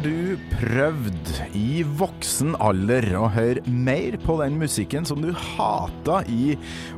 du 0.00 0.38
prøvd 0.54 1.30
i 1.56 1.82
voksen 1.98 2.54
alder 2.62 3.04
å 3.18 3.26
høre 3.32 3.60
mer 3.68 4.16
på 4.22 4.36
den 4.40 4.56
musikken 4.60 5.04
som 5.08 5.20
du 5.20 5.28
hata 5.36 6.22
i 6.30 6.54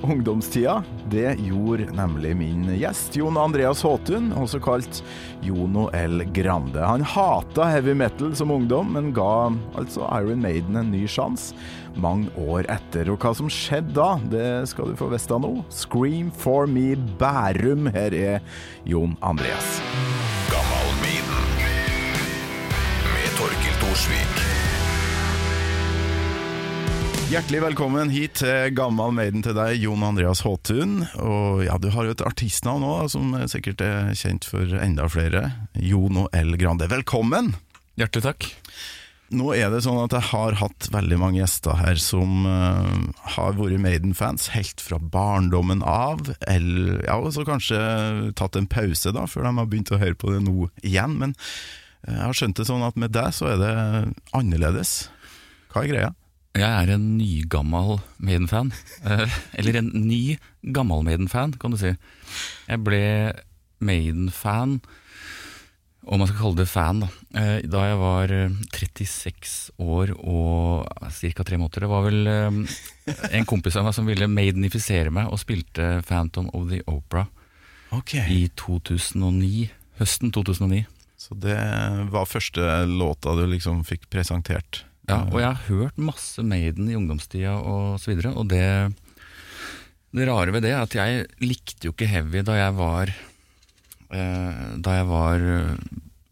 ungdomstida? 0.06 0.78
Det 1.10 1.34
gjorde 1.42 1.88
nemlig 1.98 2.34
min 2.38 2.68
gjest 2.78 3.16
Jon 3.18 3.40
Andreas 3.40 3.82
Håtun, 3.82 4.30
også 4.38 4.62
kalt 4.62 5.02
Jono 5.42 5.88
L. 5.96 6.22
Grande. 6.36 6.82
Han 6.86 7.02
hata 7.02 7.70
heavy 7.72 7.96
metal 7.98 8.36
som 8.38 8.54
ungdom, 8.54 8.94
men 8.94 9.10
ga 9.16 9.50
altså 9.78 10.06
Iron 10.20 10.44
Maiden 10.44 10.78
en 10.78 10.94
ny 10.94 11.02
sjanse 11.10 11.58
mange 11.98 12.30
år 12.38 12.70
etter. 12.72 13.10
Og 13.12 13.18
hva 13.22 13.34
som 13.36 13.50
skjedde 13.52 13.96
da, 13.98 14.14
det 14.32 14.48
skal 14.70 14.92
du 14.92 14.98
få 15.00 15.10
vite 15.12 15.42
nå. 15.42 15.56
Scream 15.74 16.30
for 16.44 16.70
me 16.70 16.92
Bærum. 17.18 17.90
Her 17.92 18.14
er 18.14 18.58
Jon 18.88 19.18
Andreas. 19.20 19.80
Hjertelig 27.32 27.62
velkommen 27.62 28.10
hit 28.12 28.34
til 28.42 28.74
Gammal 28.76 29.14
Maiden 29.16 29.40
til 29.40 29.54
deg, 29.56 29.78
Jon 29.80 30.02
Andreas 30.04 30.42
Håtun. 30.44 30.98
Og 31.16 31.62
ja, 31.64 31.78
du 31.80 31.86
har 31.94 32.04
jo 32.04 32.12
et 32.12 32.24
artistnavn 32.28 32.84
òg, 32.84 33.06
som 33.08 33.32
sikkert 33.48 33.80
er 33.80 34.10
kjent 34.20 34.44
for 34.44 34.68
enda 34.76 35.06
flere. 35.08 35.40
Jono 35.72 36.26
L. 36.36 36.52
Grande. 36.60 36.90
Velkommen! 36.92 37.54
Hjertelig 37.96 38.26
takk. 38.26 38.50
Nå 39.32 39.48
er 39.56 39.72
det 39.72 39.80
sånn 39.86 40.02
at 40.02 40.12
jeg 40.12 40.28
har 40.28 40.60
hatt 40.60 40.90
veldig 40.92 41.22
mange 41.24 41.40
gjester 41.40 41.80
her 41.80 41.96
som 42.04 42.44
uh, 42.44 42.92
har 43.38 43.56
vært 43.56 43.80
Maiden-fans 43.80 44.50
helt 44.52 44.84
fra 44.84 45.00
barndommen 45.00 45.80
av, 45.88 46.34
eller 46.44 47.00
ja, 47.08 47.16
og 47.16 47.32
så 47.32 47.48
kanskje 47.48 47.80
tatt 48.36 48.60
en 48.60 48.68
pause 48.68 49.16
da, 49.16 49.24
før 49.24 49.48
de 49.48 49.56
har 49.56 49.72
begynt 49.72 49.96
å 49.96 50.04
høre 50.04 50.20
på 50.20 50.36
det 50.36 50.44
nå 50.44 50.68
igjen. 50.84 51.16
Men 51.24 51.38
eh, 52.04 52.12
jeg 52.12 52.26
har 52.28 52.42
skjønt 52.42 52.60
det 52.60 52.68
sånn 52.68 52.90
at 52.92 53.00
med 53.00 53.16
deg 53.16 53.32
så 53.32 53.54
er 53.56 53.62
det 53.64 53.76
annerledes. 54.36 54.98
Hva 55.72 55.86
er 55.86 55.96
greia? 55.96 56.18
Jeg 56.52 56.68
er 56.68 56.90
en 56.92 57.04
nygammal 57.16 58.02
Maiden-fan. 58.20 58.72
Eh, 59.08 59.36
Eller 59.58 59.78
en 59.80 59.88
ny 60.04 60.36
gammal 60.74 61.04
Maiden-fan, 61.06 61.54
kan 61.56 61.72
du 61.72 61.78
si. 61.80 61.94
Jeg 62.68 62.82
ble 62.84 63.00
Maiden-fan, 63.80 64.80
om 66.02 66.18
man 66.18 66.28
skal 66.28 66.40
kalle 66.40 66.58
det 66.58 66.68
fan, 66.68 67.00
da, 67.04 67.08
eh, 67.38 67.64
da 67.70 67.86
jeg 67.86 67.98
var 68.00 68.34
eh, 68.34 68.56
36 68.74 69.72
år 69.80 70.12
og 70.18 70.88
ca. 71.08 71.44
tre 71.46 71.58
måneder. 71.60 71.86
Det 71.86 71.90
var 71.92 72.06
vel 72.06 72.30
eh, 72.30 72.76
en 73.38 73.48
kompis 73.48 73.78
av 73.78 73.86
meg 73.86 73.96
som 73.96 74.08
ville 74.10 74.28
Maidenifisere 74.30 75.14
meg, 75.14 75.30
og 75.32 75.40
spilte 75.40 76.02
Phantom 76.08 76.50
of 76.52 76.68
the 76.72 76.82
Opera 76.90 77.24
okay. 77.94 78.26
i 78.28 78.50
2009. 78.60 79.70
Høsten 80.02 80.34
2009. 80.34 80.84
Så 81.22 81.38
det 81.38 81.58
var 82.10 82.26
første 82.26 82.82
låta 82.90 83.36
du 83.38 83.46
liksom 83.46 83.84
fikk 83.86 84.10
presentert? 84.10 84.82
Ja, 85.08 85.24
og 85.26 85.38
jeg 85.40 85.48
har 85.48 85.66
hørt 85.66 85.98
masse 85.98 86.44
Maiden 86.46 86.86
i 86.90 86.94
ungdomstida 86.94 87.56
og 87.58 87.98
så 87.98 88.12
videre, 88.12 88.34
og 88.38 88.46
det 88.52 88.94
Det 90.14 90.28
rare 90.28 90.52
ved 90.52 90.62
det 90.62 90.70
er 90.70 90.82
at 90.84 90.94
jeg 90.94 91.26
likte 91.40 91.88
jo 91.88 91.92
ikke 91.94 92.06
heavy 92.06 92.42
da 92.46 92.54
jeg 92.58 92.76
var 92.76 93.10
eh, 94.12 94.76
Da 94.78 94.98
jeg 95.00 95.06
var 95.08 95.40
eh, 95.40 95.76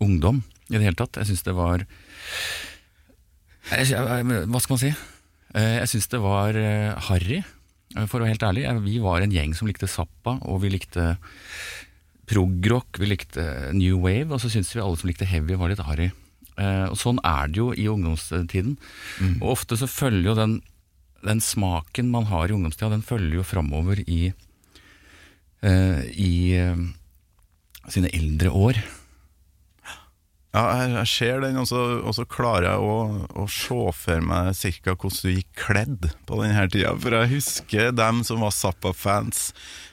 ungdom 0.00 0.42
i 0.70 0.76
det 0.78 0.84
hele 0.84 0.94
tatt. 1.00 1.16
Jeg 1.18 1.26
syns 1.32 1.42
det 1.42 1.54
var 1.56 1.82
jeg, 3.70 3.88
Hva 4.46 4.60
skal 4.62 4.76
man 4.76 4.82
si? 4.84 4.92
Eh, 5.56 5.80
jeg 5.80 5.90
syns 5.90 6.10
det 6.12 6.20
var 6.22 6.54
eh, 6.54 6.94
harry, 7.08 7.40
eh, 7.96 8.06
for 8.06 8.20
å 8.20 8.24
være 8.24 8.36
helt 8.36 8.46
ærlig. 8.46 8.66
Vi 8.86 9.00
var 9.02 9.24
en 9.24 9.34
gjeng 9.34 9.54
som 9.56 9.66
likte 9.66 9.90
Zappa, 9.90 10.36
og 10.46 10.60
vi 10.62 10.70
likte 10.70 11.16
progrock, 12.30 13.00
vi 13.02 13.10
likte 13.10 13.72
new 13.74 13.98
wave, 14.04 14.30
og 14.30 14.38
så 14.42 14.50
syntes 14.52 14.70
vi 14.76 14.82
alle 14.84 14.98
som 15.00 15.10
likte 15.10 15.26
heavy 15.26 15.58
var 15.58 15.72
litt 15.72 15.82
harry. 15.82 16.10
Eh, 16.60 16.86
og 16.90 16.98
sånn 17.00 17.20
er 17.24 17.50
det 17.50 17.60
jo 17.60 17.70
i 17.72 17.88
ungdomstiden. 17.90 18.76
Og 19.40 19.56
ofte 19.56 19.78
så 19.80 19.88
følger 19.90 20.32
jo 20.32 20.36
den, 20.38 20.60
den 21.26 21.42
smaken 21.44 22.12
man 22.12 22.28
har 22.30 22.50
i 22.50 22.56
ungdomstida, 22.56 22.92
den 22.92 23.06
følger 23.06 23.40
jo 23.40 23.46
framover 23.46 24.02
i, 24.06 24.22
eh, 25.64 26.00
i 26.12 26.32
eh, 26.60 26.88
sine 27.88 28.12
eldre 28.16 28.52
år. 28.52 28.82
Ja, 30.50 30.64
jeg, 30.80 30.94
jeg 30.96 31.08
ser 31.12 31.42
den, 31.44 31.60
og 31.62 31.68
så, 31.70 32.24
klarer 32.26 32.72
jeg 32.72 32.82
å, 32.82 32.94
å 33.38 33.44
se 33.46 33.92
for 33.94 34.24
meg 34.26 34.48
cirka 34.58 34.96
hvordan 34.96 35.20
du 35.22 35.36
gikk 35.36 35.50
kledd 35.54 36.08
på 36.26 36.40
denne 36.40 36.64
tida. 36.72 36.96
For 36.98 37.14
jeg 37.14 37.30
husker 37.36 37.92
dem 37.94 38.24
som 38.26 38.42
var 38.42 38.56
Zappa-fans. 38.56 39.52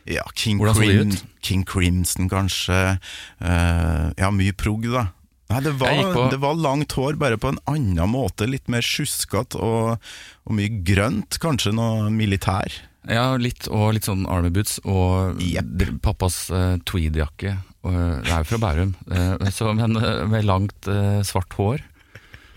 Ja, 0.09 0.25
King, 0.34 0.57
Crim. 0.57 1.13
King 1.45 1.61
Crimson 1.67 2.25
kanskje. 2.31 2.97
Uh, 3.38 4.09
ja, 4.17 4.31
mye 4.34 4.55
prog, 4.57 4.89
da. 4.89 5.11
Nei, 5.47 5.62
det 5.63 5.74
var, 5.80 6.02
på- 6.12 6.28
det 6.34 6.41
var 6.44 6.58
langt 6.59 6.91
hår, 6.97 7.16
bare 7.22 7.38
på 7.40 7.53
en 7.53 7.59
annen 7.72 8.12
måte. 8.12 8.47
Litt 8.50 8.68
mer 8.68 8.84
sjuskete 8.84 9.56
og, 9.63 10.03
og 10.44 10.58
mye 10.58 10.81
grønt. 10.84 11.40
Kanskje 11.40 11.72
noe 11.78 12.09
militær. 12.12 12.74
Ja, 13.08 13.38
litt, 13.40 13.69
og 13.72 13.94
litt 13.96 14.03
sånn 14.09 14.25
army 14.28 14.50
boots, 14.52 14.81
og 14.84 15.40
yep. 15.40 15.69
pappas 16.03 16.50
uh, 16.52 16.75
tweedjakke. 16.84 17.53
Det 17.88 18.28
er 18.28 18.41
jo 18.41 18.47
fra 18.50 18.59
Bærum, 18.59 18.90
uh, 19.08 19.47
så, 19.56 19.69
men 19.78 19.96
uh, 19.96 20.25
med 20.28 20.44
langt 20.44 20.90
uh, 20.91 21.22
svart 21.24 21.56
hår. 21.56 21.85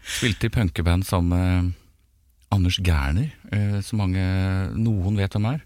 Spilte 0.03 0.49
i 0.49 0.51
punkeband 0.51 1.07
sammen 1.07 1.31
med 1.37 1.77
Anders 2.51 2.81
Gerner, 2.83 3.29
som 3.87 4.01
mange, 4.03 4.25
noen 4.75 5.21
vet 5.21 5.37
hvem 5.37 5.47
er. 5.53 5.61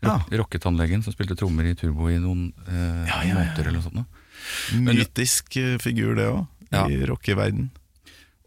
Rock, 0.00 0.30
Rocketannlegen 0.40 1.02
som 1.04 1.12
spilte 1.12 1.36
trommer 1.36 1.66
i 1.68 1.74
Turbo 1.76 2.08
i 2.08 2.16
noen 2.16 2.46
Ja, 2.64 3.18
ja, 3.18 3.18
ja, 3.28 3.34
måneder 3.36 3.66
eller 3.68 3.76
noe 3.76 3.84
sånt. 3.84 4.22
Mytisk 4.86 5.58
figur, 5.84 6.14
det 6.16 6.30
òg, 6.30 6.46
Ja. 6.70 6.86
i 6.88 7.00
rockeverden. 7.08 7.70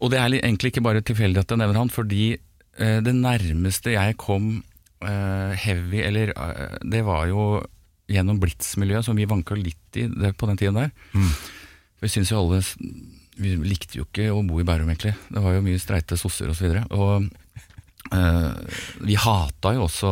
Og 0.02 0.10
det 0.12 0.20
er 0.20 0.36
egentlig 0.40 0.72
ikke 0.72 0.84
bare 0.84 1.04
tilfeldig 1.04 1.42
at 1.44 1.52
jeg 1.52 1.60
nevner 1.60 1.80
han, 1.82 1.92
fordi 1.92 2.34
eh, 2.34 2.98
det 3.04 3.14
nærmeste 3.16 3.94
jeg 3.94 4.16
kom 4.20 4.56
eh, 5.04 5.52
heavy, 5.60 6.02
eller 6.04 6.32
eh, 6.34 6.78
det 6.82 7.04
var 7.06 7.28
jo 7.30 7.62
gjennom 8.10 8.40
Blitz-miljøet, 8.42 9.06
som 9.06 9.16
vi 9.16 9.28
vanka 9.28 9.56
litt 9.56 9.96
i 10.00 10.08
det, 10.10 10.34
på 10.36 10.48
den 10.50 10.60
tiden 10.60 10.76
der. 10.76 10.90
Mm. 11.14 11.30
Vi 12.04 12.10
syns 12.12 12.32
jo 12.34 12.42
alle 12.42 12.58
Vi 13.40 13.54
likte 13.64 13.96
jo 13.96 14.04
ikke 14.04 14.28
å 14.30 14.42
bo 14.46 14.60
i 14.60 14.66
Bærum, 14.66 14.90
egentlig. 14.92 15.14
Det 15.32 15.40
var 15.42 15.56
jo 15.56 15.64
mye 15.64 15.80
streite 15.82 16.18
sosser 16.20 16.52
osv. 16.52 16.68
Og, 16.68 16.84
så 16.92 17.08
og 17.08 17.30
vi 19.08 19.16
hata 19.16 19.72
jo 19.74 19.86
også 19.86 20.10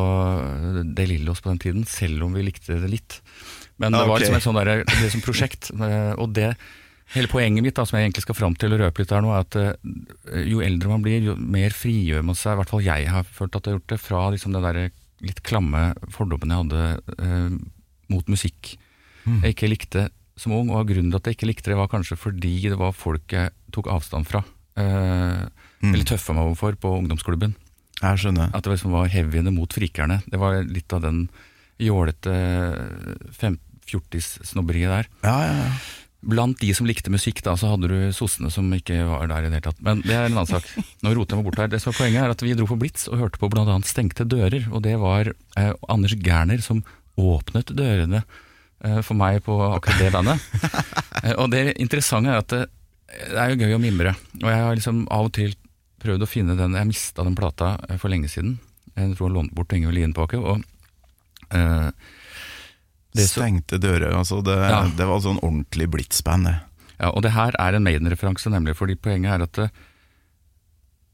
De 0.96 1.04
Lillos 1.06 1.42
på 1.44 1.52
den 1.52 1.60
tiden, 1.62 1.84
selv 1.86 2.24
om 2.24 2.32
vi 2.34 2.46
likte 2.46 2.80
det 2.80 2.88
litt. 2.90 3.18
Men 3.76 3.92
det 3.92 4.00
Ja, 4.00 4.08
var 4.08 4.22
liksom 4.22 4.38
et 4.38 4.46
sånt 4.46 4.58
der, 4.58 4.82
det 4.88 5.04
er 5.04 5.12
som 5.12 5.22
prosjekt. 5.22 5.70
og 6.22 6.32
det 6.34 6.54
Hele 7.12 7.28
poenget 7.28 7.62
mitt 7.66 7.76
da, 7.76 7.84
som 7.84 7.98
jeg 7.98 8.06
egentlig 8.08 8.22
skal 8.24 8.36
fram 8.38 8.54
til 8.56 8.72
å 8.72 8.78
røpe 8.80 9.02
litt 9.02 9.10
her 9.12 9.20
nå, 9.24 9.32
er 9.36 9.44
at 9.44 9.56
eh, 9.60 10.44
jo 10.48 10.62
eldre 10.64 10.88
man 10.88 11.02
blir, 11.04 11.20
jo 11.26 11.34
mer 11.36 11.74
frigjør 11.76 12.24
man 12.24 12.38
seg, 12.38 12.54
i 12.54 12.60
hvert 12.62 12.72
fall 12.72 12.84
jeg 12.86 13.08
har 13.12 13.26
følt 13.28 13.56
at 13.58 13.66
jeg 13.68 13.74
har 13.74 13.78
gjort 13.80 13.92
det, 13.92 14.00
fra 14.00 14.22
liksom 14.32 14.56
det 14.56 14.62
der 14.64 14.80
litt 15.22 15.42
klamme 15.46 15.82
fordommene 16.10 16.56
jeg 16.56 16.64
hadde 16.64 17.18
eh, 17.18 17.58
mot 18.12 18.32
musikk 18.32 18.72
jeg 19.22 19.52
ikke 19.54 19.68
likte 19.70 20.00
som 20.40 20.50
ung. 20.56 20.72
Og 20.74 20.88
grunnen 20.88 21.12
til 21.12 21.20
at 21.20 21.28
jeg 21.30 21.36
ikke 21.36 21.46
likte 21.52 21.70
det, 21.70 21.76
var 21.78 21.86
kanskje 21.92 22.16
fordi 22.18 22.56
det 22.72 22.78
var 22.80 22.90
folk 22.96 23.30
jeg 23.36 23.52
tok 23.76 23.86
avstand 23.92 24.26
fra. 24.26 24.40
eh, 24.74 25.44
Eller 25.92 26.08
tøffa 26.08 26.34
meg 26.34 26.48
overfor 26.48 26.74
på 26.80 26.90
ungdomsklubben. 26.98 27.52
Jeg 28.02 28.18
skjønner. 28.18 28.50
At 28.50 28.64
det 28.66 28.72
liksom 28.74 28.90
var 28.96 29.06
heavyene 29.12 29.52
mot 29.54 29.70
frikerne. 29.70 30.16
Det 30.26 30.40
var 30.42 30.58
litt 30.66 30.90
av 30.96 31.04
den 31.04 31.28
jålete 31.78 32.34
fem- 33.38 33.60
fjortis-snobberiet 33.86 34.90
der. 34.90 35.08
Ja, 35.26 35.36
ja, 35.46 35.54
ja. 35.66 35.70
Blant 36.22 36.60
de 36.62 36.68
som 36.74 36.86
likte 36.86 37.10
musikk, 37.10 37.40
da, 37.42 37.56
så 37.58 37.72
hadde 37.72 37.88
du 37.90 37.96
sossene 38.14 38.50
som 38.54 38.68
ikke 38.76 39.00
var 39.08 39.26
der 39.26 39.42
i 39.42 39.48
det 39.50 39.56
hele 39.58 39.64
tatt. 39.64 39.80
Men 39.82 40.04
det 40.06 40.14
er 40.14 40.28
en 40.28 40.36
annen 40.36 40.46
sak. 40.46 40.68
Nå 41.02 41.10
roter 41.16 41.34
jeg 41.34 41.40
meg 41.40 41.48
bort 41.48 41.58
her. 41.58 41.70
Det 41.72 41.80
som 41.82 41.90
er 41.90 41.98
Poenget 41.98 42.22
er 42.22 42.34
at 42.36 42.44
vi 42.46 42.52
dro 42.54 42.68
på 42.70 42.78
Blitz 42.78 43.08
og 43.10 43.18
hørte 43.18 43.40
på 43.42 43.50
annet 43.58 43.90
Stengte 43.90 44.26
dører. 44.30 44.68
Og 44.70 44.84
det 44.86 44.94
var 45.02 45.32
eh, 45.32 45.72
Anders 45.90 46.14
Gerner 46.22 46.62
som 46.62 46.84
åpnet 47.18 47.74
dørene 47.74 48.22
eh, 48.22 49.00
for 49.02 49.18
meg 49.18 49.42
på 49.46 49.58
akkurat 49.72 49.98
det 50.04 50.12
bandet. 50.14 50.46
Eh, 51.22 51.36
og 51.38 51.52
det 51.52 51.76
interessante 51.78 52.32
er 52.32 52.40
at 52.40 52.50
det, 52.50 52.60
det 53.30 53.36
er 53.38 53.52
jo 53.52 53.58
gøy 53.60 53.76
å 53.76 53.82
mimre. 53.82 54.10
Og 54.40 54.46
jeg 54.48 54.62
har 54.64 54.74
liksom 54.74 55.04
av 55.06 55.28
og 55.28 55.34
til 55.36 55.52
prøvd 56.02 56.24
å 56.24 56.26
finne 56.26 56.56
den 56.58 56.74
Jeg 56.74 56.88
mista 56.88 57.22
den 57.22 57.36
plata 57.38 57.76
eh, 57.86 57.94
for 58.00 58.10
lenge 58.10 58.26
siden. 58.32 58.56
Jeg 58.96 59.12
tror 59.14 59.28
jeg 59.28 59.36
lånte 59.36 59.54
bort 59.54 59.70
Yngve 59.76 59.92
Lienpake. 59.94 60.40
Og 60.40 60.64
eh, 61.54 61.60
det 61.60 61.92
som- 61.92 62.08
Stengte 63.20 63.78
dører. 63.78 64.14
Altså 64.16 64.42
det, 64.44 64.56
Ja. 64.56 64.88
det 64.96 65.06
var 65.06 65.20
sånn 65.20 65.38
ordentlig 65.42 65.90
blitzband, 65.90 66.46
det. 66.46 66.54
Ja, 67.00 67.10
og 67.10 67.22
det 67.22 67.32
her 67.32 67.52
er 67.58 67.74
en 67.74 67.82
Maiden-referanse, 67.84 68.48
nemlig 68.50 68.76
fordi 68.76 68.94
poenget 68.94 69.32
er 69.34 69.42
at 69.42 69.58
eh, 69.58 69.68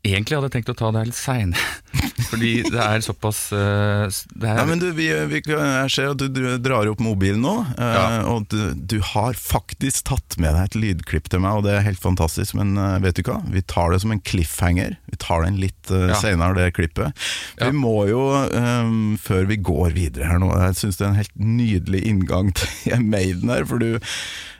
Egentlig 0.07 0.37
hadde 0.39 0.47
jeg 0.47 0.53
tenkt 0.55 0.69
å 0.71 0.75
ta 0.79 0.89
det 0.95 1.01
her 1.03 1.09
litt 1.09 1.17
seinere, 1.19 1.65
fordi 2.31 2.51
det 2.71 2.79
er 2.81 3.01
såpass 3.03 3.39
uh, 3.51 4.07
det 4.39 4.47
er, 4.47 4.61
Nei, 4.61 4.67
men 4.71 4.79
du, 4.79 4.87
vi, 4.95 5.09
vi, 5.33 5.41
Jeg 5.43 5.91
ser 5.91 6.13
at 6.13 6.21
du 6.23 6.29
dr- 6.31 6.61
drar 6.63 6.87
opp 6.93 7.01
mobilen 7.03 7.43
nå, 7.43 7.55
uh, 7.75 7.83
Ja. 7.83 8.05
og 8.31 8.47
du, 8.53 8.61
du 8.79 8.95
har 9.11 9.35
faktisk 9.35 10.07
tatt 10.13 10.37
med 10.39 10.55
deg 10.55 10.69
et 10.69 10.79
lydklipp 10.79 11.27
til 11.35 11.43
meg, 11.43 11.59
og 11.59 11.67
det 11.67 11.75
er 11.75 11.83
helt 11.89 11.99
fantastisk. 12.01 12.55
Men 12.61 12.77
uh, 12.79 12.95
vet 13.03 13.19
du 13.19 13.25
hva? 13.27 13.41
Vi 13.51 13.65
tar 13.67 13.91
det 13.93 13.99
som 14.05 14.15
en 14.15 14.23
cliffhanger. 14.23 14.95
Vi 15.11 15.19
tar 15.19 15.43
den 15.49 15.59
litt 15.65 15.91
uh, 15.91 16.07
Ja. 16.13 16.21
senere, 16.23 16.55
det 16.61 16.71
klippet. 16.79 17.27
Ja. 17.59 17.67
Vi 17.73 17.75
må 17.83 17.97
jo, 18.09 18.23
um, 18.55 19.19
før 19.21 19.51
vi 19.51 19.59
går 19.67 19.93
videre 19.99 20.31
her 20.31 20.39
nå 20.41 20.53
Jeg 20.63 20.79
syns 20.79 21.03
det 21.03 21.09
er 21.09 21.11
en 21.11 21.19
helt 21.25 21.37
nydelig 21.43 22.05
inngang 22.07 22.55
til 22.61 23.03
Maiden 23.03 23.51
her, 23.51 23.67
for 23.69 23.83
du 23.83 23.99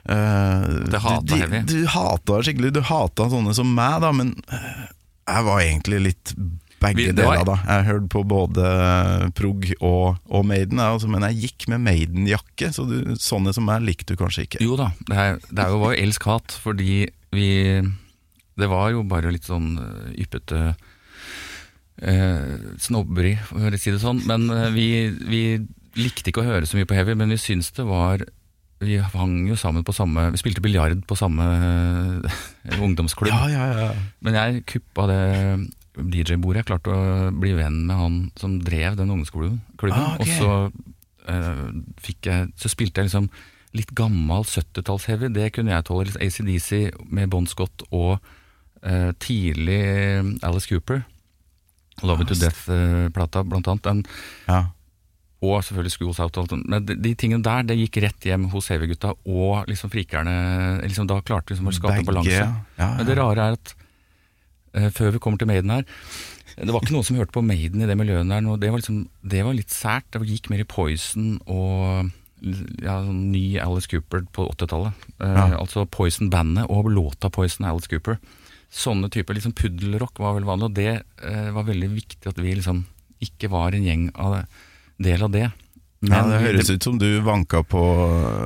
Det 0.03 0.99
hater 1.03 1.47
du, 1.47 1.49
vi 1.55 1.59
Du 1.69 1.79
hata 1.95 2.43
skikkelig. 2.43 2.75
Du 2.75 2.83
hata 2.91 3.31
sånne 3.31 3.55
som 3.55 3.71
meg, 3.77 4.01
da, 4.03 4.11
men 4.15 4.35
jeg 5.29 5.45
var 5.47 5.61
egentlig 5.63 6.01
litt 6.09 6.33
begge 6.79 7.13
deler, 7.15 7.43
da. 7.47 7.57
Jeg 7.67 7.87
hørte 7.89 8.09
på 8.13 8.21
både 8.27 8.67
prog 9.37 9.65
og, 9.79 10.19
og 10.31 10.45
Maiden, 10.47 10.79
altså, 10.83 11.09
men 11.11 11.25
jeg 11.27 11.49
gikk 11.49 11.67
med 11.73 11.83
Maiden-jakke, 11.85 12.71
så 12.75 12.85
du, 12.87 13.15
sånne 13.19 13.53
som 13.55 13.67
meg 13.67 13.83
likte 13.85 14.15
du 14.15 14.19
kanskje 14.19 14.47
ikke. 14.47 14.61
Jo 14.63 14.77
da, 14.79 14.91
det, 15.09 15.17
er, 15.17 15.41
det 15.49 15.65
er 15.65 15.73
jo, 15.73 15.81
var 15.83 15.95
jo 15.95 16.05
elsk-hat, 16.05 16.55
fordi 16.63 17.01
vi 17.35 17.49
Det 18.59 18.67
var 18.67 18.89
jo 18.91 19.03
bare 19.07 19.31
litt 19.31 19.45
sånn 19.47 19.75
eh, 19.79 20.07
yppete 20.23 20.73
eh, 22.01 22.55
snobberi, 22.81 23.35
for 23.47 23.69
å 23.69 23.79
si 23.79 23.93
det 23.93 24.01
sånn. 24.01 24.23
Men 24.27 24.49
eh, 24.51 24.71
vi, 24.75 24.87
vi 25.29 25.43
likte 25.99 26.31
ikke 26.31 26.43
å 26.43 26.49
høre 26.49 26.67
så 26.67 26.79
mye 26.79 26.89
på 26.89 26.97
heavy, 26.97 27.15
men 27.19 27.31
vi 27.31 27.39
syntes 27.39 27.71
det 27.77 27.85
var 27.87 28.25
Vi 28.79 28.95
hang 28.97 29.35
jo 29.49 29.57
sammen 29.59 29.83
på 29.83 29.91
samme 29.95 30.29
Vi 30.31 30.39
spilte 30.39 30.63
biljard 30.63 31.01
på 31.07 31.17
samme 31.19 31.43
eh, 31.43 32.79
ungdomsklubb. 32.85 33.31
Ja, 33.31 33.49
ja, 33.51 33.65
ja. 33.75 33.91
Men 34.23 34.37
jeg 34.39 34.63
kuppa 34.71 35.07
det 35.09 35.23
DJ-bordet. 35.99 36.61
Jeg 36.61 36.69
klarte 36.69 36.95
å 36.95 37.29
bli 37.35 37.53
venn 37.57 37.81
med 37.89 37.99
han 37.99 38.17
som 38.39 38.57
drev 38.63 38.95
den 38.99 39.11
ungdomsklubben. 39.11 39.59
Ah, 39.91 40.15
okay. 40.15 40.31
Og 40.31 40.39
så, 40.39 40.93
eh, 41.27 41.63
fikk 42.05 42.29
jeg, 42.31 42.51
så 42.59 42.71
spilte 42.71 43.01
jeg 43.01 43.09
liksom 43.09 43.29
litt 43.75 43.91
gammel 43.97 44.47
70-talls-heavy. 44.47 45.29
Det 45.35 45.51
kunne 45.57 45.75
jeg 45.75 45.87
tåle. 45.89 46.15
ACDC 46.15 46.71
med 47.11 47.29
Bon 47.33 47.47
Scott 47.49 47.83
og 47.89 48.15
eh, 48.81 49.11
tidlig 49.19 49.81
Alice 50.45 50.71
Cooper. 50.71 51.03
Love 52.07 52.23
It 52.23 52.31
To 52.31 52.39
Death-plata, 52.39 53.43
blant 53.43 53.67
annet. 53.67 53.83
Den, 53.89 54.05
ja. 54.47 54.63
Og 55.39 55.61
selvfølgelig 55.63 55.93
Schools 55.93 56.19
Out. 56.19 56.37
og. 56.41 56.51
Men 56.67 56.83
de, 56.83 56.97
de 56.99 57.13
tingene 57.15 57.43
der 57.45 57.63
det 57.69 57.77
gikk 57.79 58.01
rett 58.03 58.25
hjem 58.27 58.49
hos 58.51 58.67
heavy-gutta 58.73 59.13
og 59.23 59.69
liksom 59.71 59.91
frikerne. 59.93 60.33
Liksom, 60.83 61.07
da 61.07 61.21
klarte 61.23 61.53
vi 61.53 61.55
liksom 61.55 61.71
å 61.71 61.75
skape 61.77 62.03
balanse. 62.07 62.33
ja. 62.35 62.49
Ja, 62.79 62.89
Men 62.97 63.07
det 63.07 63.15
rare 63.19 63.45
er 63.47 63.55
at 63.59 63.73
uh, 64.75 64.89
før 64.95 65.15
vi 65.15 65.21
kommer 65.23 65.39
til 65.39 65.47
Maiden 65.49 65.71
her 65.71 65.85
Det 66.59 66.73
var 66.75 66.83
ikke 66.83 66.95
noen 66.97 67.07
som 67.07 67.19
hørte 67.19 67.35
på 67.37 67.45
Maiden 67.45 67.81
i 67.83 67.87
det 67.87 67.95
miljøet 67.99 68.27
der. 68.27 68.43
nå. 68.43 68.57
Det 68.59 68.71
var, 68.73 68.83
liksom, 68.83 69.05
det 69.23 69.45
var 69.47 69.55
litt 69.55 69.71
sært. 69.71 70.09
Det 70.11 70.27
gikk 70.27 70.51
mer 70.51 70.65
i 70.65 70.67
Poison 70.67 71.37
og 71.47 72.11
ja, 72.83 72.99
sånn 73.03 73.25
ny 73.33 73.45
Alice 73.63 73.87
Cooper 73.91 74.27
på 74.35 74.49
80-tallet. 74.57 75.07
Uh, 75.23 75.27
Ja. 75.39 75.47
Altså 75.59 75.85
Poison-bandet 75.87 76.67
og 76.71 76.91
låta 76.91 77.31
Poison 77.31 77.67
Alice 77.67 77.87
Cooper. 77.91 78.19
Sånne 78.69 79.07
typer 79.09 79.33
liksom 79.39 79.55
puddelrock 79.57 80.19
var 80.21 80.35
veldig 80.35 80.47
vanlig, 80.51 80.67
og 80.67 80.75
det 80.77 80.91
uh, 81.23 81.51
var 81.55 81.63
veldig 81.71 81.89
viktig 81.95 82.27
at 82.29 82.37
vi 82.39 82.53
liksom 82.59 82.83
ikke 83.23 83.49
var 83.51 83.75
en 83.75 83.83
gjeng 83.87 84.03
av 84.15 84.35
det, 84.37 84.43
del 84.99 85.23
av 85.23 85.31
det. 85.31 85.47
ja, 86.05 86.21
Det 86.27 86.41
høres 86.43 86.69
ut 86.69 86.83
som 86.83 86.97
du 86.99 87.07
vanka 87.25 87.63
på 87.63 87.81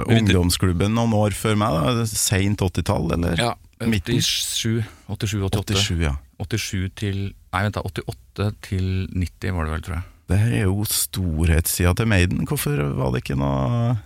ungdomsklubben 0.09 0.94
noen 0.95 1.13
år 1.17 1.35
før 1.38 1.57
meg. 1.59 2.07
Seint 2.09 2.61
80-tall, 2.63 3.11
eller? 3.17 3.38
Ja, 3.38 3.53
87, 3.83 4.83
87, 5.09 5.44
88. 5.50 5.77
87, 5.77 6.01
ja. 6.05 6.15
87 6.44 6.89
til 7.00 7.21
Nei, 7.53 7.61
vent 7.67 7.75
da, 7.77 7.83
88 7.85 8.45
til 8.65 8.85
90 9.13 9.53
var 9.53 9.67
det 9.67 9.73
vel, 9.75 9.81
tror 9.85 9.95
jeg. 10.00 10.05
Det 10.31 10.38
her 10.39 10.53
er 10.57 10.63
jo 10.65 10.85
storhetssida 10.89 11.91
til 12.00 12.07
Maiden. 12.09 12.45
Hvorfor 12.50 12.79
var 12.97 13.11
det 13.13 13.21
ikke 13.21 13.35
noe 13.38 13.97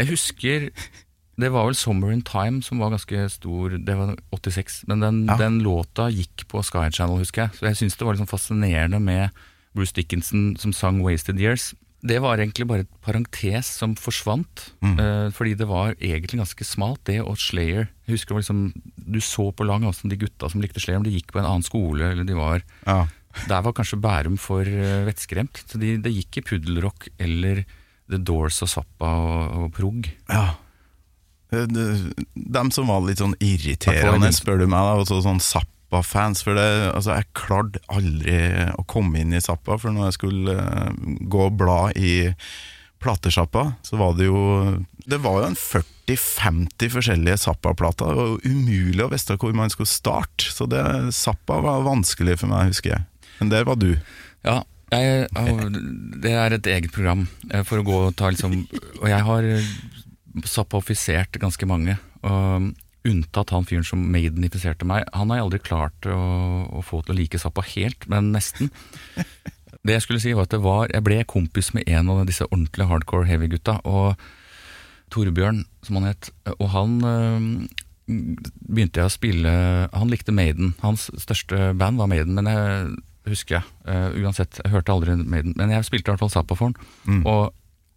Jeg 0.00 0.08
husker 0.08 0.70
Det 1.38 1.50
var 1.52 1.66
vel 1.68 1.74
'Summer 1.76 2.10
in 2.10 2.22
Time' 2.24 2.62
som 2.64 2.78
var 2.80 2.90
ganske 2.90 3.28
stor, 3.30 3.68
det 3.76 3.94
var 3.96 4.16
86. 4.32 4.84
Men 4.88 5.00
den, 5.00 5.26
Ja. 5.28 5.36
den 5.36 5.60
låta 5.62 6.08
gikk 6.10 6.48
på 6.48 6.64
Sky 6.64 6.88
Channel, 6.90 7.18
husker 7.18 7.42
jeg. 7.42 7.50
Så 7.52 7.66
jeg 7.66 7.76
syns 7.76 7.96
det 7.98 8.06
var 8.06 8.14
liksom 8.14 8.26
fascinerende 8.26 8.98
med 9.00 9.30
Bruce 9.74 9.92
Dickinson 9.92 10.56
som 10.58 10.72
sang 10.72 11.02
'Wasted 11.02 11.36
Years'. 11.38 11.74
Det 12.06 12.18
var 12.22 12.38
egentlig 12.38 12.66
bare 12.70 12.84
et 12.86 12.92
parentes 13.04 13.72
som 13.80 13.96
forsvant, 13.98 14.68
Mm. 14.84 14.98
Uh, 15.00 15.28
fordi 15.34 15.54
det 15.58 15.66
var 15.66 15.94
egentlig 15.98 16.38
ganske 16.38 16.64
smalt, 16.64 17.00
det 17.08 17.20
og 17.24 17.38
Slayer. 17.40 17.88
Jeg 18.06 18.18
husker 18.18 18.36
liksom, 18.38 18.72
Du 18.96 19.18
så 19.24 19.48
på 19.56 19.64
lang 19.66 19.84
avstand 19.88 20.12
de 20.12 20.18
gutta 20.20 20.48
som 20.52 20.60
likte 20.62 20.80
Slayer, 20.82 21.00
om 21.00 21.06
de 21.06 21.14
gikk 21.14 21.32
på 21.32 21.40
en 21.40 21.48
annen 21.48 21.64
skole, 21.66 22.12
eller 22.12 22.24
de 22.28 22.36
var 22.38 22.62
Ja. 22.86 23.06
Der 23.48 23.60
var 23.60 23.74
kanskje 23.76 23.98
Bærum 24.00 24.38
for 24.40 24.64
eh, 24.64 25.02
vettskremt. 25.04 25.58
Så 25.68 25.76
de, 25.78 25.96
det 26.00 26.12
gikk 26.14 26.38
i 26.38 26.44
puddelrock 26.46 27.08
eller 27.20 27.64
The 28.08 28.16
Doors 28.16 28.62
og 28.64 28.70
Zappa 28.72 29.10
og, 29.10 29.56
og 29.66 29.72
prog. 29.76 30.08
ja. 30.30 30.54
Eh, 31.52 31.66
de, 31.68 32.14
Dem 32.34 32.70
som 32.74 32.88
var 32.88 33.04
litt 33.06 33.20
sånn 33.20 33.36
irriterende, 33.44 34.32
spør 34.34 34.62
du 34.62 34.66
meg, 34.66 34.80
da, 34.80 34.96
også 35.02 35.20
sånn 35.22 35.38
Zappa-fans. 35.86 36.42
For 36.42 36.54
det, 36.54 36.92
altså, 36.94 37.16
jeg 37.16 37.32
klarte 37.34 37.80
aldri 37.88 38.38
å 38.76 38.84
komme 38.86 39.20
inn 39.20 39.34
i 39.34 39.40
Zappa, 39.40 39.78
for 39.78 39.92
når 39.92 40.10
jeg 40.10 40.18
skulle 40.18 40.56
eh, 40.56 40.92
gå 41.20 41.46
og 41.46 41.58
bla 41.58 41.92
i 41.94 42.34
platesjappa, 43.02 43.76
så 43.82 43.96
var 43.96 44.14
det 44.16 44.26
jo 44.26 44.82
Det 45.06 45.18
var 45.22 45.42
jo 45.42 45.48
en 45.50 45.56
40-50 45.56 46.90
forskjellige 46.90 47.38
Zappa-plater. 47.38 48.06
Det 48.06 48.16
var 48.16 48.46
umulig 48.46 49.04
å 49.04 49.10
vite 49.12 49.36
hvor 49.38 49.52
man 49.54 49.70
skulle 49.70 49.86
starte. 49.86 50.50
Så 50.50 50.66
det, 50.66 50.82
Zappa 51.14 51.60
var 51.62 51.86
vanskelig 51.86 52.40
for 52.40 52.50
meg, 52.50 52.72
husker 52.72 52.96
jeg. 52.96 53.04
Men 53.38 53.52
der 53.52 53.68
var 53.68 53.76
du. 53.78 53.92
Ja, 54.42 54.62
jeg, 54.90 55.26
det 56.22 56.32
er 56.32 56.54
et 56.54 56.66
eget 56.66 56.92
program 56.94 57.26
eh, 57.50 57.62
for 57.66 57.82
å 57.82 57.86
gå 57.86 57.96
og 58.06 58.12
ta 58.14 58.28
liksom 58.30 58.52
Og 59.00 59.08
jeg 59.10 59.22
har 59.26 59.48
eh, 59.50 59.70
Zappa-offisert 60.46 61.38
ganske 61.42 61.66
mange. 61.68 61.96
Og 62.26 62.72
Unntatt 63.06 63.52
han 63.54 63.66
fyren 63.68 63.86
som 63.86 64.02
Maiden-ifiserte 64.12 64.88
meg. 64.88 65.06
Han 65.14 65.30
har 65.30 65.40
jeg 65.40 65.46
aldri 65.46 65.60
klart 65.62 66.08
å, 66.10 66.18
å 66.74 66.82
få 66.84 67.02
til 67.04 67.14
å 67.14 67.18
like 67.20 67.38
Zappa 67.40 67.62
helt, 67.74 68.08
men 68.10 68.32
nesten. 68.34 68.72
Det 69.86 69.94
jeg 69.94 70.02
skulle 70.02 70.22
si 70.22 70.32
var 70.34 70.48
at 70.48 70.54
det 70.54 70.58
var 70.64 70.88
Jeg 70.90 71.04
ble 71.06 71.20
kompis 71.30 71.68
med 71.76 71.86
en 71.86 72.08
av 72.10 72.24
disse 72.26 72.46
ordentlige 72.48 72.88
hardcore 72.90 73.28
heavy-gutta. 73.28 73.78
Og 73.86 74.16
Torbjørn, 75.14 75.62
som 75.86 76.00
han 76.00 76.08
het. 76.10 76.30
Og 76.56 76.70
han 76.72 76.96
øh, 77.06 77.44
begynte 78.06 79.02
jeg 79.02 79.10
å 79.10 79.14
spille 79.14 79.52
Han 79.92 80.10
likte 80.10 80.34
Maiden. 80.34 80.74
Hans 80.82 81.08
største 81.22 81.72
band 81.78 82.00
var 82.02 82.10
Maiden, 82.10 82.34
men 82.34 82.50
jeg 82.50 82.96
husker 83.30 83.60
jeg. 83.60 83.76
øh, 83.86 84.18
uansett, 84.24 84.60
jeg 84.62 84.74
hørte 84.74 84.94
aldri 84.94 85.16
Maiden. 85.22 85.54
Men 85.58 85.74
jeg 85.74 85.86
spilte 85.86 86.10
i 86.10 86.14
hvert 86.14 86.24
fall 86.24 86.34
Zappa 86.34 86.58
for 86.58 86.70
han. 86.70 86.76
Mm. 87.06 87.22
Og 87.26 87.54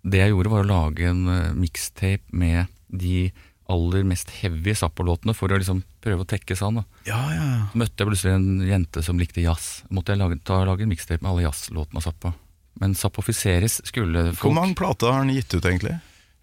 det 0.10 0.22
jeg 0.22 0.34
gjorde, 0.34 0.54
var 0.54 0.66
å 0.66 0.70
lage 0.70 1.10
en 1.10 1.26
øh, 1.28 1.56
mixtape 1.58 2.30
med 2.32 2.70
de 2.90 3.30
aller 3.70 4.04
mest 4.10 4.32
heavy 4.42 4.74
Zappa-låtene 4.78 5.36
for 5.38 5.52
å 5.54 5.60
liksom 5.62 5.84
prøve 6.04 6.26
å 6.26 6.30
tekkes 6.30 6.64
han. 6.66 6.82
da 6.82 6.84
Ja, 7.08 7.20
ja. 7.36 7.48
så 7.72 7.80
møtte 7.82 8.02
jeg 8.04 8.10
plutselig 8.10 8.36
en 8.36 8.48
jente 8.68 9.04
som 9.06 9.20
likte 9.22 9.44
jazz. 9.46 9.84
Måtte 9.94 10.16
jeg 10.16 10.22
lage, 10.24 10.40
ta, 10.44 10.64
lage 10.68 10.86
en 10.88 10.92
mixtape 10.92 11.22
med 11.22 11.32
alle 11.32 11.46
jazzlåtene 11.48 12.02
av 12.02 12.08
Zappa. 12.08 12.34
Men 12.80 12.96
Zappofiseres 12.98 13.80
skulle 13.86 14.30
folk. 14.34 14.48
Hvor 14.48 14.56
mange 14.58 14.78
plater 14.80 15.12
har 15.12 15.22
han 15.24 15.34
gitt 15.34 15.54
ut, 15.54 15.66
egentlig? 15.66 15.98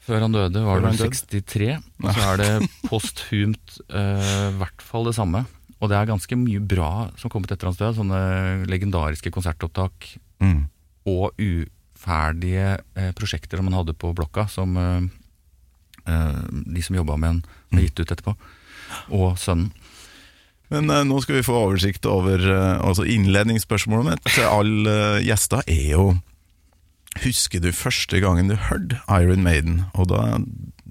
Før 0.06 0.23
han 0.23 0.35
døde, 0.37 0.62
var 0.62 0.78
det 0.78 0.90
han 0.92 0.99
vel 1.00 1.11
døde? 1.11 1.18
63. 1.18 1.71
Og 2.04 2.11
så 2.14 2.26
er 2.30 2.42
det 2.42 2.50
posthumt 2.90 3.78
i 3.88 4.02
uh, 4.06 4.50
hvert 4.61 4.85
fall 4.85 5.09
det 5.09 5.16
samme. 5.18 5.42
Og 5.80 5.90
det 5.90 5.97
er 5.99 6.09
ganske 6.09 6.38
mye 6.38 6.61
bra 6.62 6.90
som 7.21 7.33
kommet 7.33 7.50
etter 7.52 7.68
hans 7.68 7.80
død. 7.80 7.99
Sånne 7.99 8.21
legendariske 8.71 9.33
konsertopptak 9.35 10.14
Mm. 10.37 10.66
og 11.09 11.33
uferdige 11.40 12.75
eh, 12.95 13.12
prosjekter 13.16 13.62
man 13.64 13.73
hadde 13.73 13.95
på 13.97 14.11
blokka, 14.12 14.45
som 14.52 14.76
eh, 14.76 14.99
eh, 15.00 15.06
de 16.06 16.82
som 16.86 16.96
jobba 16.96 17.16
med 17.18 17.28
den, 17.30 17.42
har 17.72 17.80
gitt 17.86 18.00
ut 18.00 18.12
etterpå. 18.14 18.36
Og 19.10 19.36
sønnen. 19.42 19.72
Men 20.70 20.90
eh, 20.90 21.04
nå 21.06 21.20
skal 21.22 21.36
vi 21.38 21.44
få 21.46 21.54
oversikt 21.68 22.06
over 22.10 22.40
eh, 22.42 22.80
altså 22.82 23.04
Innledningsspørsmålet 23.06 24.08
mitt 24.16 24.25
til 24.34 24.46
alle 24.50 24.94
eh, 25.18 25.25
gjester 25.28 25.62
er 25.70 25.92
jo 25.92 26.06
Husker 27.22 27.62
du 27.64 27.70
første 27.72 28.18
gangen 28.20 28.50
du 28.50 28.56
hørte 28.60 28.98
Iron 29.08 29.44
Maiden? 29.46 29.84
Og 29.96 30.08
da, 30.10 30.36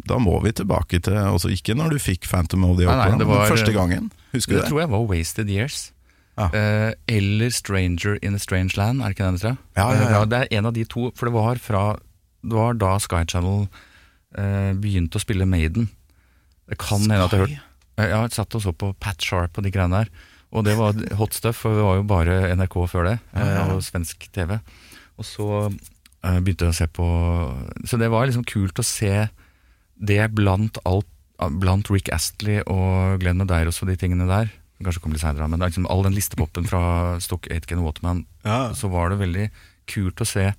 da 0.10 0.16
må 0.18 0.40
vi 0.46 0.54
tilbake 0.58 0.98
til 1.06 1.18
altså 1.22 1.52
Ikke 1.54 1.76
når 1.78 1.94
du 1.94 2.00
fikk 2.02 2.26
Phantom 2.32 2.64
of 2.66 2.80
the 2.80 2.88
Nei, 2.88 2.96
nei, 2.96 3.10
Opera, 3.12 3.20
det 3.20 3.28
var- 3.30 3.44
men 3.44 3.52
første 3.52 3.76
gangen. 3.76 4.08
Husker 4.34 4.56
Det 4.56 4.58
du 4.58 4.64
det? 4.64 4.70
tror 4.72 4.80
jeg 4.86 4.90
var 4.96 5.06
Wasted 5.12 5.50
Years. 5.54 5.92
Ja. 6.40 6.48
Eh, 6.52 6.94
eller 7.08 7.50
Stranger 7.54 8.18
in 8.26 8.36
a 8.36 8.40
Strange 8.40 8.74
Land, 8.76 9.02
er 9.02 9.12
det 9.14 9.20
ikke 9.20 9.30
det? 9.44 9.58
Ja, 9.78 9.86
ja, 9.92 10.10
ja. 10.10 10.22
Eh, 10.22 10.26
Det 10.26 10.40
er 10.42 10.58
en 10.58 10.66
av 10.66 10.74
de 10.74 10.84
to, 10.86 11.12
for 11.16 11.26
det 11.30 11.34
var, 11.36 11.56
fra, 11.64 11.84
det 12.44 12.58
var 12.58 12.74
da 12.74 12.98
Sky 13.00 13.22
Channel 13.28 13.68
eh, 13.68 13.84
begynte 14.36 15.18
å 15.20 15.24
spille 15.24 15.46
Maiden. 15.48 15.90
Det 16.70 16.78
kan 16.82 17.00
hende 17.02 17.20
at 17.24 17.32
jeg 17.32 17.40
har 17.40 17.48
hørt 17.48 17.62
Jeg 17.98 18.12
har 18.18 18.30
satt 18.36 18.56
og 18.58 18.62
så 18.66 18.74
på 18.76 18.90
Pat 19.00 19.22
Sharp 19.24 19.58
og 19.58 19.64
de 19.64 19.72
greiene 19.72 20.02
der, 20.04 20.10
og 20.52 20.66
det 20.68 20.74
var 20.78 20.98
hot 21.16 21.34
stuff, 21.38 21.62
for 21.64 21.76
det 21.78 21.84
var 21.86 21.96
jo 22.00 22.04
bare 22.10 22.36
NRK 22.56 22.76
før 22.92 23.06
det, 23.12 23.14
Ja, 23.36 23.46
ja. 23.46 23.62
eh, 23.68 23.74
og 23.76 23.84
svensk 23.86 24.26
TV. 24.36 24.58
Og 25.18 25.24
så 25.28 25.48
eh, 25.70 26.40
begynte 26.44 26.66
jeg 26.68 26.74
å 26.74 26.80
se 26.82 26.88
på 26.92 27.06
Så 27.88 27.98
det 28.02 28.10
var 28.12 28.26
liksom 28.28 28.44
kult 28.48 28.80
å 28.80 28.84
se 28.84 29.30
det 29.96 30.22
blant 30.36 30.78
alt 30.86 31.08
Blant 31.60 31.90
Rick 31.92 32.08
Astley 32.16 32.62
og 32.68 33.20
Glenn 33.20 33.36
Medeiros 33.40 33.82
og 33.84 33.90
de 33.92 33.96
tingene 34.00 34.24
der. 34.28 34.52
kanskje 34.84 35.02
kommer 35.04 35.16
litt 35.18 35.24
senere, 35.24 35.48
men 35.52 35.60
liksom 35.60 35.88
all 35.92 36.04
den 36.04 36.16
listepopen 36.16 36.68
fra 36.68 37.16
Stock 37.20 37.48
Aitken 37.52 37.82
Waterman, 37.84 38.26
Ja. 38.46 38.72
så 38.74 38.88
var 38.92 39.10
det 39.10 39.20
veldig 39.20 39.50
kult 39.88 40.16
å 40.24 40.26
se 40.28 40.54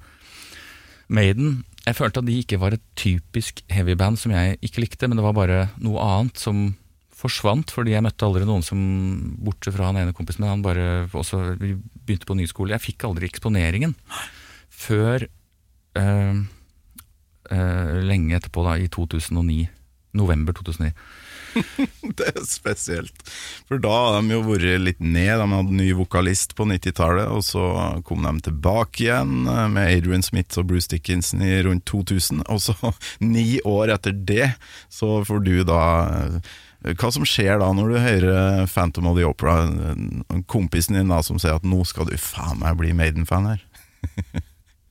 Maiden. 1.08 1.64
Jeg 1.86 1.94
følte 1.94 2.22
at 2.22 2.26
de 2.26 2.40
ikke 2.40 2.58
var 2.58 2.74
et 2.74 2.82
typisk 2.98 3.62
heavyband 3.70 4.18
som 4.18 4.34
jeg 4.34 4.58
ikke 4.66 4.82
likte, 4.82 5.06
men 5.06 5.18
det 5.18 5.24
var 5.26 5.36
bare 5.36 5.60
noe 5.78 6.02
annet 6.02 6.40
som 6.42 6.72
forsvant, 7.16 7.70
fordi 7.72 7.94
jeg 7.94 8.04
møtte 8.04 8.26
aldri 8.26 8.44
noen 8.44 8.64
som, 8.66 8.80
bortsett 9.46 9.76
fra 9.76 9.88
han 9.88 10.00
ene 10.00 10.14
kompisen 10.16 10.44
min, 10.44 10.52
han 10.52 10.64
bare 10.64 11.06
også 11.16 11.54
begynte 11.56 12.28
på 12.28 12.36
ny 12.36 12.48
skole. 12.50 12.74
Jeg 12.74 12.84
fikk 12.84 13.06
aldri 13.08 13.30
eksponeringen 13.30 13.94
før 14.76 15.24
øh, 15.24 16.42
øh, 17.54 17.94
lenge 18.04 18.36
etterpå, 18.36 18.66
da, 18.66 18.76
i 18.76 18.90
2009. 18.92 19.62
November 20.16 20.56
2009. 20.56 20.92
Det 22.16 22.28
er 22.32 22.44
spesielt. 22.48 23.22
For 23.68 23.80
da 23.82 23.92
har 23.92 24.18
de 24.18 24.36
jo 24.36 24.42
vært 24.46 24.82
litt 24.82 25.00
ned. 25.02 25.32
De 25.40 25.46
hadde 25.52 25.78
ny 25.78 25.88
vokalist 25.98 26.54
på 26.58 26.66
90-tallet, 26.68 27.30
og 27.32 27.44
så 27.46 27.64
kom 28.06 28.26
de 28.26 28.34
tilbake 28.48 29.06
igjen 29.06 29.48
eh, 29.50 29.64
med 29.72 29.90
Adrian 29.94 30.24
Smith 30.26 30.60
og 30.60 30.68
Bruce 30.70 30.90
Dickinson 30.92 31.44
i 31.44 31.54
rundt 31.66 31.86
2000. 31.88 32.44
Og 32.52 32.62
så, 32.68 32.76
ni 33.36 33.60
år 33.64 33.94
etter 33.96 34.16
det, 34.16 34.52
så 34.92 35.20
får 35.26 35.44
du 35.46 35.56
da 35.68 35.82
eh, 36.06 36.54
Hva 36.96 37.08
som 37.10 37.24
skjer 37.26 37.58
da 37.58 37.72
når 37.74 37.88
du 37.88 37.96
hører 37.98 38.68
Phantom 38.70 39.08
of 39.10 39.16
the 39.18 39.26
Opera, 39.26 39.64
eh, 39.66 40.42
kompisen 40.50 40.98
din 40.98 41.10
da 41.12 41.22
som 41.26 41.40
sier 41.42 41.58
at 41.58 41.66
nå 41.66 41.82
skal 41.88 42.08
du 42.10 42.16
faen 42.20 42.60
meg 42.62 42.78
bli 42.80 42.94
Maiden-fan 42.96 43.50
her? 43.54 43.64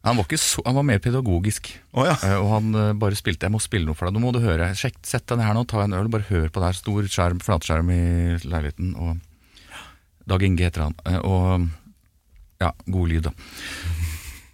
Han 0.05 0.19
var, 0.19 0.25
ikke 0.27 0.37
så, 0.37 0.61
han 0.65 0.75
var 0.77 0.85
mer 0.85 0.99
pedagogisk. 1.01 1.71
Oh, 1.97 2.05
ja. 2.05 2.13
Eh, 2.23 2.35
Og 2.37 2.49
han 2.51 2.75
eh, 2.77 2.91
bare 3.01 3.17
spilte 3.17 3.47
'Jeg 3.47 3.51
må 3.55 3.61
spille 3.63 3.87
noe 3.89 3.95
for 3.97 4.05
deg', 4.05 4.13
nå 4.13 4.21
må 4.21 4.31
du 4.35 4.39
høre. 4.43 4.67
Sjekk, 4.77 4.99
sett 5.01 5.25
deg 5.27 5.39
ned 5.39 5.47
her 5.47 5.55
nå, 5.57 5.63
ta 5.65 5.81
en 5.83 5.93
øl, 5.97 6.07
bare 6.13 6.27
hør 6.29 6.49
på 6.53 6.61
det 6.61 6.67
her. 6.69 6.77
Stor 6.77 7.07
skjerm, 7.09 7.39
flatskjerm 7.41 7.89
i 7.89 8.37
leiligheten. 8.45 8.93
Og 8.95 9.17
Dag 10.27 10.41
Inge 10.45 10.63
heter 10.65 10.81
han. 10.87 10.95
Eh, 11.05 11.17
Og 11.25 11.67
ja, 12.61 12.71
god 12.87 13.09
lyd, 13.09 13.23
da. 13.23 13.33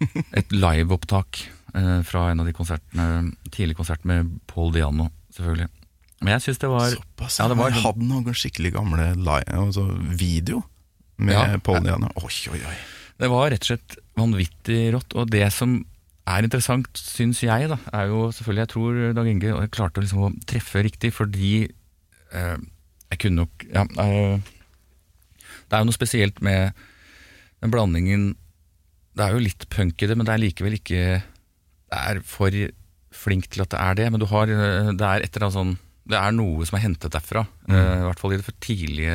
Et 0.40 0.48
liveopptak 0.52 1.44
fra 2.04 2.26
en 2.30 2.40
av 2.42 2.44
de 2.48 2.52
konsertene, 2.52 3.32
tidlig 3.50 3.76
konsert 3.78 4.02
med 4.04 4.28
Paul 4.50 4.72
Diano, 4.74 5.06
selvfølgelig. 5.32 5.68
Men 6.20 6.34
jeg 6.34 6.42
syns 6.44 6.58
det 6.60 6.68
var 6.68 6.90
Såpass. 6.92 7.38
Ja, 7.40 7.46
det 7.48 7.56
var 7.56 7.70
jeg 7.72 7.80
hadde 7.82 8.04
noen 8.08 8.34
skikkelig 8.36 8.74
gamle 8.74 9.06
live, 9.16 9.56
altså 9.56 9.86
video 10.12 10.62
med 11.16 11.32
Ja. 11.34 11.58
Paul 11.64 11.80
Diano. 11.80 12.10
Oi, 12.20 12.32
oi, 12.52 12.60
oi. 12.60 12.76
Det 13.18 13.30
var 13.30 13.50
rett 13.54 13.62
og 13.64 13.70
slett 13.72 13.96
vanvittig 14.18 14.92
rått. 14.94 15.14
Og 15.18 15.30
det 15.32 15.46
som 15.54 15.78
er 16.28 16.46
interessant, 16.46 16.88
syns 16.94 17.40
jeg, 17.42 17.68
da, 17.70 17.78
er 17.98 18.10
jo 18.12 18.28
selvfølgelig 18.30 18.62
Jeg 18.62 18.70
tror 18.70 18.98
Dag 19.16 19.30
Inge 19.30 19.68
klarte 19.74 20.02
liksom 20.04 20.26
å 20.28 20.32
treffe 20.46 20.84
riktig, 20.86 21.10
fordi 21.16 21.64
eh, 21.66 22.58
jeg 23.10 23.22
kunne 23.24 23.42
nok 23.42 23.66
Ja. 23.72 23.82
Eh, 23.82 24.52
det 25.66 25.78
er 25.78 25.82
jo 25.82 25.88
noe 25.88 25.96
spesielt 25.96 26.38
med 26.44 26.76
den 27.62 27.72
blandingen 27.72 28.28
Det 29.16 29.24
er 29.26 29.34
jo 29.34 29.42
litt 29.42 29.66
punk 29.72 30.02
i 30.02 30.08
det, 30.10 30.16
men 30.18 30.28
det 30.28 30.34
er 30.36 30.44
likevel 30.44 30.78
ikke 30.78 31.02
Det 31.18 31.98
er 31.98 32.22
for 32.22 32.54
flink 33.12 33.50
til 33.52 33.64
at 33.64 33.74
det 33.74 33.80
er 33.82 33.98
det, 33.98 34.06
men 34.12 34.22
du 34.22 34.28
har 34.30 34.46
eh, 34.52 34.92
Det 34.94 35.08
er 35.08 35.26
et 35.26 35.34
eller 35.34 35.48
annet 35.48 35.58
sånn 35.58 35.74
det 36.02 36.18
er 36.18 36.32
noe 36.34 36.64
som 36.66 36.74
er 36.74 36.82
hentet 36.82 37.12
derfra, 37.14 37.44
eh, 37.70 37.98
i 38.00 38.06
hvert 38.08 38.18
fall 38.18 38.32
i 38.34 38.38
det 38.40 38.42
for 38.42 38.56
tidlige, 38.64 39.12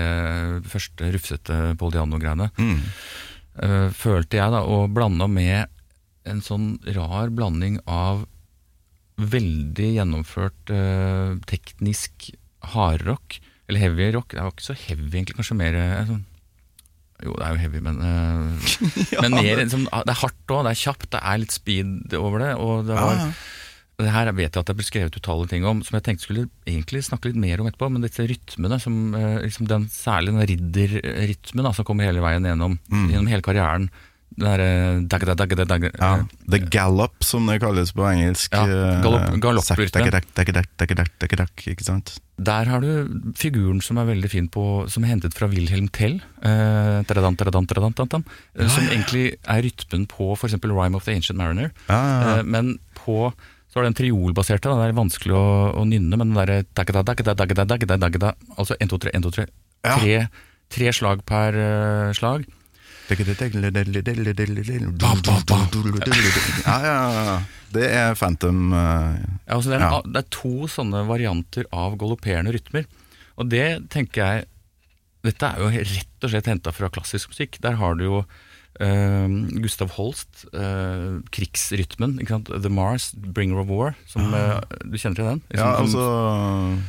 første 0.72 1.10
rufsete 1.12 1.58
Paul 1.78 1.92
Diano-greiene 1.92 2.48
Mm. 2.56 2.78
Øh, 3.64 3.90
følte 3.96 4.40
jeg 4.40 4.54
da, 4.54 4.64
og 4.64 4.94
blanda 4.96 5.28
med 5.32 5.68
en 6.28 6.42
sånn 6.44 6.74
rar 6.96 7.32
blanding 7.32 7.80
av 7.88 8.26
veldig 9.18 9.88
gjennomført 9.96 10.70
uh, 10.70 11.38
teknisk 11.50 12.28
hardrock, 12.74 13.40
eller 13.68 13.82
heavy 13.82 14.10
rock. 14.14 14.36
Det 14.36 14.44
var 14.44 14.52
ikke 14.54 14.68
så 14.68 14.76
heavy, 14.78 15.08
egentlig, 15.10 15.38
kanskje 15.40 15.58
mer 15.58 15.78
øh, 15.80 16.02
sånn 16.12 16.26
Jo, 17.26 17.34
det 17.34 17.46
er 17.48 17.56
jo 17.56 17.62
heavy, 17.64 17.80
men 17.82 18.02
øh, 18.06 18.68
Men 19.24 19.38
mer 19.40 19.64
liksom, 19.64 19.88
Det 19.90 20.14
er 20.14 20.20
hardt 20.22 20.54
òg, 20.54 20.68
det 20.68 20.74
er 20.76 20.82
kjapt, 20.84 21.08
det 21.16 21.22
er 21.24 21.40
litt 21.42 21.56
speed 21.56 22.14
over 22.20 22.44
det. 22.44 22.52
Og 22.62 22.86
det 22.86 23.00
var 23.00 23.16
Ja, 23.16 23.24
ja. 23.26 23.32
Det 23.98 24.12
her 24.14 24.30
vet 24.38 24.54
jeg 24.54 24.62
at 24.62 24.68
det 24.68 24.74
er 24.76 24.78
blitt 24.78 24.90
skrevet 24.92 25.16
utallige 25.18 25.50
ting 25.56 25.64
om, 25.66 25.80
som 25.82 25.96
jeg 25.98 26.04
tenkte 26.06 26.28
skulle 26.28 26.44
egentlig 26.70 27.00
snakke 27.08 27.32
litt 27.32 27.40
mer 27.42 27.64
om 27.64 27.70
etterpå, 27.70 27.88
men 27.90 28.04
disse 28.06 28.28
rytmene, 28.30 28.78
som, 28.84 29.00
eh, 29.18 29.40
liksom 29.48 29.66
den, 29.72 29.88
særlig 29.90 30.36
den 30.36 30.46
ridderrytmen 30.52 31.66
da, 31.66 31.72
som 31.74 31.88
kommer 31.88 32.06
hele 32.06 32.22
veien 32.22 32.46
gjennom, 32.46 32.78
gjennom 32.94 33.32
hele 33.32 33.42
karrieren. 33.42 33.90
Den 34.38 34.44
derre 34.46 34.68
dagda, 35.10 35.34
dagda, 35.40 35.66
dagda, 35.66 35.90
Ja, 35.98 36.28
The 36.52 36.60
Gallop, 36.70 37.24
som 37.26 37.48
det 37.50 37.56
kalles 37.64 37.90
på 37.96 38.04
engelsk. 38.06 38.54
Ja, 38.54 38.68
eh, 38.68 39.02
galopp- 39.02 39.40
galopprytme. 39.42 39.90
sak, 39.90 39.92
dakkedak, 39.96 40.28
dakkedak, 40.36 40.68
dakkedak, 40.78 41.10
dakkedak, 41.18 41.66
Ikke 41.66 41.84
sant? 41.88 42.20
Der 42.38 42.66
har 42.70 42.80
du 42.82 43.34
figuren 43.34 43.82
som 43.82 43.98
er 43.98 44.06
veldig 44.06 44.30
fin 44.30 44.48
på, 44.48 44.88
som 44.92 45.04
er 45.06 45.16
hentet 45.16 45.34
fra 45.34 45.48
Wilhelm 45.48 45.88
Tell, 45.90 46.22
eh, 46.44 47.02
taradan, 47.10 47.36
taradan, 47.36 47.66
eh, 48.60 48.68
som 48.68 48.84
egentlig 48.84 49.38
er 49.48 49.64
rytmen 49.64 50.06
på 50.06 50.38
f.eks. 50.38 50.54
Rhyme 50.62 50.94
of 50.94 51.06
the 51.06 51.16
Ancient 51.16 51.40
Mariner. 51.40 51.72
Eh, 51.90 52.44
men 52.44 52.78
på 52.94 53.34
så 53.78 53.84
er 53.84 53.86
det 53.86 53.94
en 53.94 53.98
triolbaserte, 54.02 54.74
det 54.74 54.86
er 54.90 54.94
vanskelig 54.98 55.36
å, 55.38 55.46
å 55.78 55.84
nynne, 55.86 56.18
men 56.18 56.32
den 56.34 56.38
derre 56.40 56.64
altså 58.58 58.74
1, 58.82 58.90
2, 58.90 58.98
3, 59.06 59.12
1, 59.14 59.26
2, 59.28 59.32
3. 59.36 59.46
Ja. 59.86 59.98
Tre, 60.02 60.16
tre 60.74 60.94
slag 60.98 61.22
per 61.30 61.54
uh, 61.54 62.16
slag. 62.18 62.48
Ja, 66.66 66.78
ja, 66.82 67.24
ja. 67.30 67.38
Det 67.78 67.86
er 67.94 68.18
Phantom. 68.18 68.74
uh, 68.74 69.14
Ja, 69.46 69.60
altså 69.60 69.70
det, 69.70 69.78
er, 69.78 69.86
Ja. 69.86 70.02
det 70.04 70.24
er 70.24 70.30
to 70.34 70.68
sånne 70.72 71.06
varianter 71.08 71.70
av 71.72 71.96
galopperende 72.02 72.56
rytmer. 72.58 72.90
Og 73.38 73.52
det 73.54 73.68
tenker 73.94 74.24
jeg 74.24 74.48
Dette 75.28 75.44
er 75.44 75.60
jo 75.60 75.70
rett 75.70 76.24
og 76.24 76.32
slett 76.32 76.48
henta 76.48 76.72
fra 76.72 76.90
klassisk 76.94 77.34
musikk. 77.34 77.58
Der 77.62 77.76
har 77.80 77.96
du 78.00 78.04
jo 78.06 78.20
Gustav 78.80 79.92
Holst, 79.98 80.46
eh, 80.54 81.18
krigsrytmen. 81.34 82.20
Ikke 82.22 82.36
sant? 82.36 82.52
The 82.62 82.70
Mars, 82.70 83.12
Bringer 83.16 83.60
of 83.64 83.68
War. 83.68 83.96
Som, 84.06 84.34
eh, 84.34 84.60
du 84.84 84.98
kjenner 84.98 85.16
til 85.16 85.26
den? 85.26 85.42
Ja, 85.54 85.80
Liksom, 85.82 85.84
altså 85.84 86.84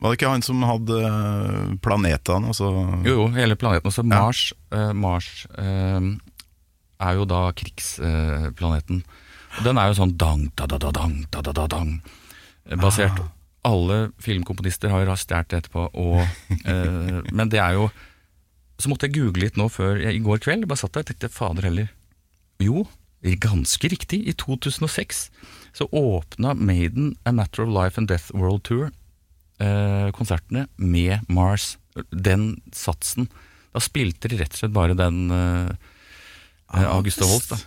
Var 0.00 0.10
det 0.10 0.18
ikke 0.18 0.30
han 0.30 0.42
som 0.42 0.62
hadde 0.62 0.96
eh, 1.04 1.76
planetene? 1.80 2.48
Altså, 2.48 2.70
Jo, 3.04 3.14
jo, 3.14 3.26
hele 3.36 3.56
planeten. 3.56 3.86
Altså 3.86 4.02
Ja. 4.02 4.22
Mars, 4.22 4.52
eh, 4.72 4.92
Mars 4.92 5.46
uh, 5.58 6.16
er 7.00 7.14
jo 7.14 7.24
da 7.24 7.52
krigsplaneten. 7.52 9.04
Uh, 9.04 9.62
den 9.64 9.78
er 9.78 9.88
jo 9.92 9.94
sånn 10.00 10.16
dang, 10.16 10.50
da, 10.56 10.66
da, 10.66 10.78
da, 10.78 10.90
dang, 10.90 11.26
da, 11.30 11.40
da, 11.40 11.52
da, 11.52 11.66
dang. 11.66 12.02
Basert 12.64 12.80
Basert. 12.80 13.22
Alle 13.64 14.10
filmkomponister 14.20 14.90
har 14.90 15.04
jo 15.04 15.14
stjålet 15.16 15.48
det 15.48 15.58
etterpå. 15.62 15.88
Og, 15.94 16.20
men 17.32 17.48
det 17.48 17.60
er 17.60 17.78
jo 17.78 17.88
Så 18.80 18.90
måtte 18.90 19.06
jeg 19.06 19.16
google 19.18 19.46
litt 19.46 19.58
nå 19.60 19.68
før 19.70 20.00
jeg, 20.02 20.18
i 20.18 20.24
går 20.24 20.42
kveld. 20.44 20.66
Bare 20.70 20.80
satt 20.80 20.96
der 20.96 21.06
og 21.06 21.10
tenkte 21.12 21.30
fader 21.32 21.68
heller. 21.68 21.92
Jo, 22.62 22.84
ganske 23.42 23.88
riktig. 23.90 24.24
I 24.28 24.34
2006 24.38 25.28
så 25.74 25.86
åpna 25.90 26.54
Maiden 26.54 27.14
A 27.24 27.32
Matter 27.34 27.64
of 27.64 27.72
Life 27.72 28.00
and 28.00 28.10
Death 28.10 28.34
World 28.34 28.64
Tour 28.66 28.90
eh, 29.58 30.10
konsertene 30.14 30.66
med 30.76 31.28
Mars. 31.28 31.76
Den 32.10 32.60
satsen. 32.74 33.28
Da 33.74 33.82
spilte 33.82 34.30
de 34.30 34.38
rett 34.40 34.54
og 34.54 34.62
slett 34.62 34.74
bare 34.74 34.98
den 34.98 35.30
eh, 35.34 35.70
eh, 36.74 36.88
av 36.88 37.04
Holst. 37.04 37.54
Da. 37.54 37.60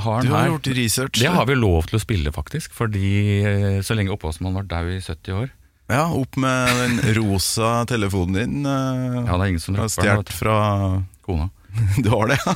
Har 0.00 0.22
du 0.22 0.30
har 0.30 0.44
her. 0.44 0.52
gjort 0.52 0.68
research. 0.76 1.18
Det 1.18 1.32
har 1.32 1.48
vi 1.48 1.56
lov 1.58 1.88
til 1.90 1.98
å 1.98 2.02
spille, 2.02 2.32
faktisk. 2.32 2.74
Fordi 2.76 3.14
eh, 3.42 3.80
så 3.84 3.96
lenge 3.96 4.14
opphavsmannen 4.14 4.60
var 4.60 4.68
dau 4.70 4.92
i 4.92 5.00
70 5.00 5.34
år. 5.36 5.50
Ja, 5.90 6.04
Opp 6.14 6.36
med 6.40 6.76
den 6.80 7.14
rosa 7.18 7.84
telefonen 7.90 8.36
din. 8.38 8.66
eh, 8.66 9.24
Ja, 9.26 9.36
det 9.36 9.42
er 9.42 9.46
ingen 9.52 9.60
som 9.62 9.74
den, 9.76 9.88
Stjålet 9.90 10.32
fra. 10.32 10.56
Kona. 11.26 11.50
Du 12.02 12.08
har 12.10 12.26
det, 12.30 12.38
ja? 12.46 12.54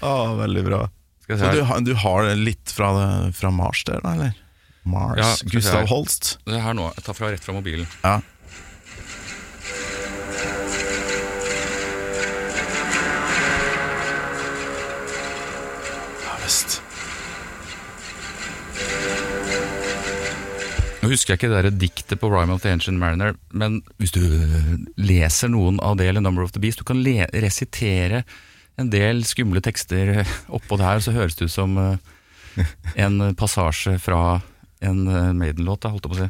ah, 0.00 0.34
veldig 0.38 0.64
bra. 0.64 0.82
Skal 1.24 1.38
Så 1.38 1.52
du, 1.52 1.84
du 1.90 1.94
har 1.94 2.28
litt 2.38 2.70
fra, 2.72 2.90
fra 3.34 3.50
Mars 3.50 3.84
der, 3.84 4.00
da, 4.04 4.12
eller? 4.14 4.36
Mars. 4.88 5.18
Ja, 5.20 5.32
Gustav. 5.52 5.86
Holst. 5.90 6.38
Det 6.46 6.54
er 6.56 6.62
her 6.64 6.76
nå. 6.78 6.86
Jeg 6.96 7.04
tar 7.04 7.16
fra 7.18 7.30
rett 7.34 7.44
fra 7.44 7.54
mobilen. 7.58 7.86
Ja 8.02 8.20
Nå 21.08 21.14
husker 21.16 21.32
jeg 21.32 21.38
ikke 21.38 21.48
det 21.48 21.60
der 21.64 21.76
diktet 21.80 22.20
på 22.20 22.28
Rhyme 22.28 22.52
of 22.52 22.60
the 22.60 22.68
Ancient 22.68 23.00
Mariner, 23.00 23.32
men 23.56 23.78
hvis 23.96 24.12
du 24.12 24.20
øh, 24.20 24.74
leser 25.00 25.48
noen 25.48 25.78
av 25.80 25.96
det, 25.96 26.10
eller 26.10 26.20
Number 26.20 26.44
of 26.44 26.52
the 26.52 26.60
Beast, 26.60 26.82
du 26.82 26.84
kan 26.84 27.00
resitere 27.32 28.26
en 28.76 28.90
del 28.92 29.24
skumle 29.24 29.62
tekster 29.64 30.20
oppå 30.58 30.76
det 30.76 30.84
her, 30.84 31.00
så 31.00 31.14
høres 31.16 31.38
det 31.38 31.48
ut 31.48 31.54
som 31.54 31.78
øh, 31.80 31.96
en 33.06 33.32
passasje 33.40 33.96
fra 34.04 34.42
en 34.84 35.08
øh, 35.08 35.32
Maiden-låt, 35.32 35.88
holdt 35.88 36.04
jeg 36.04 36.12
på 36.12 36.18
å 36.18 36.20
si. 36.26 36.28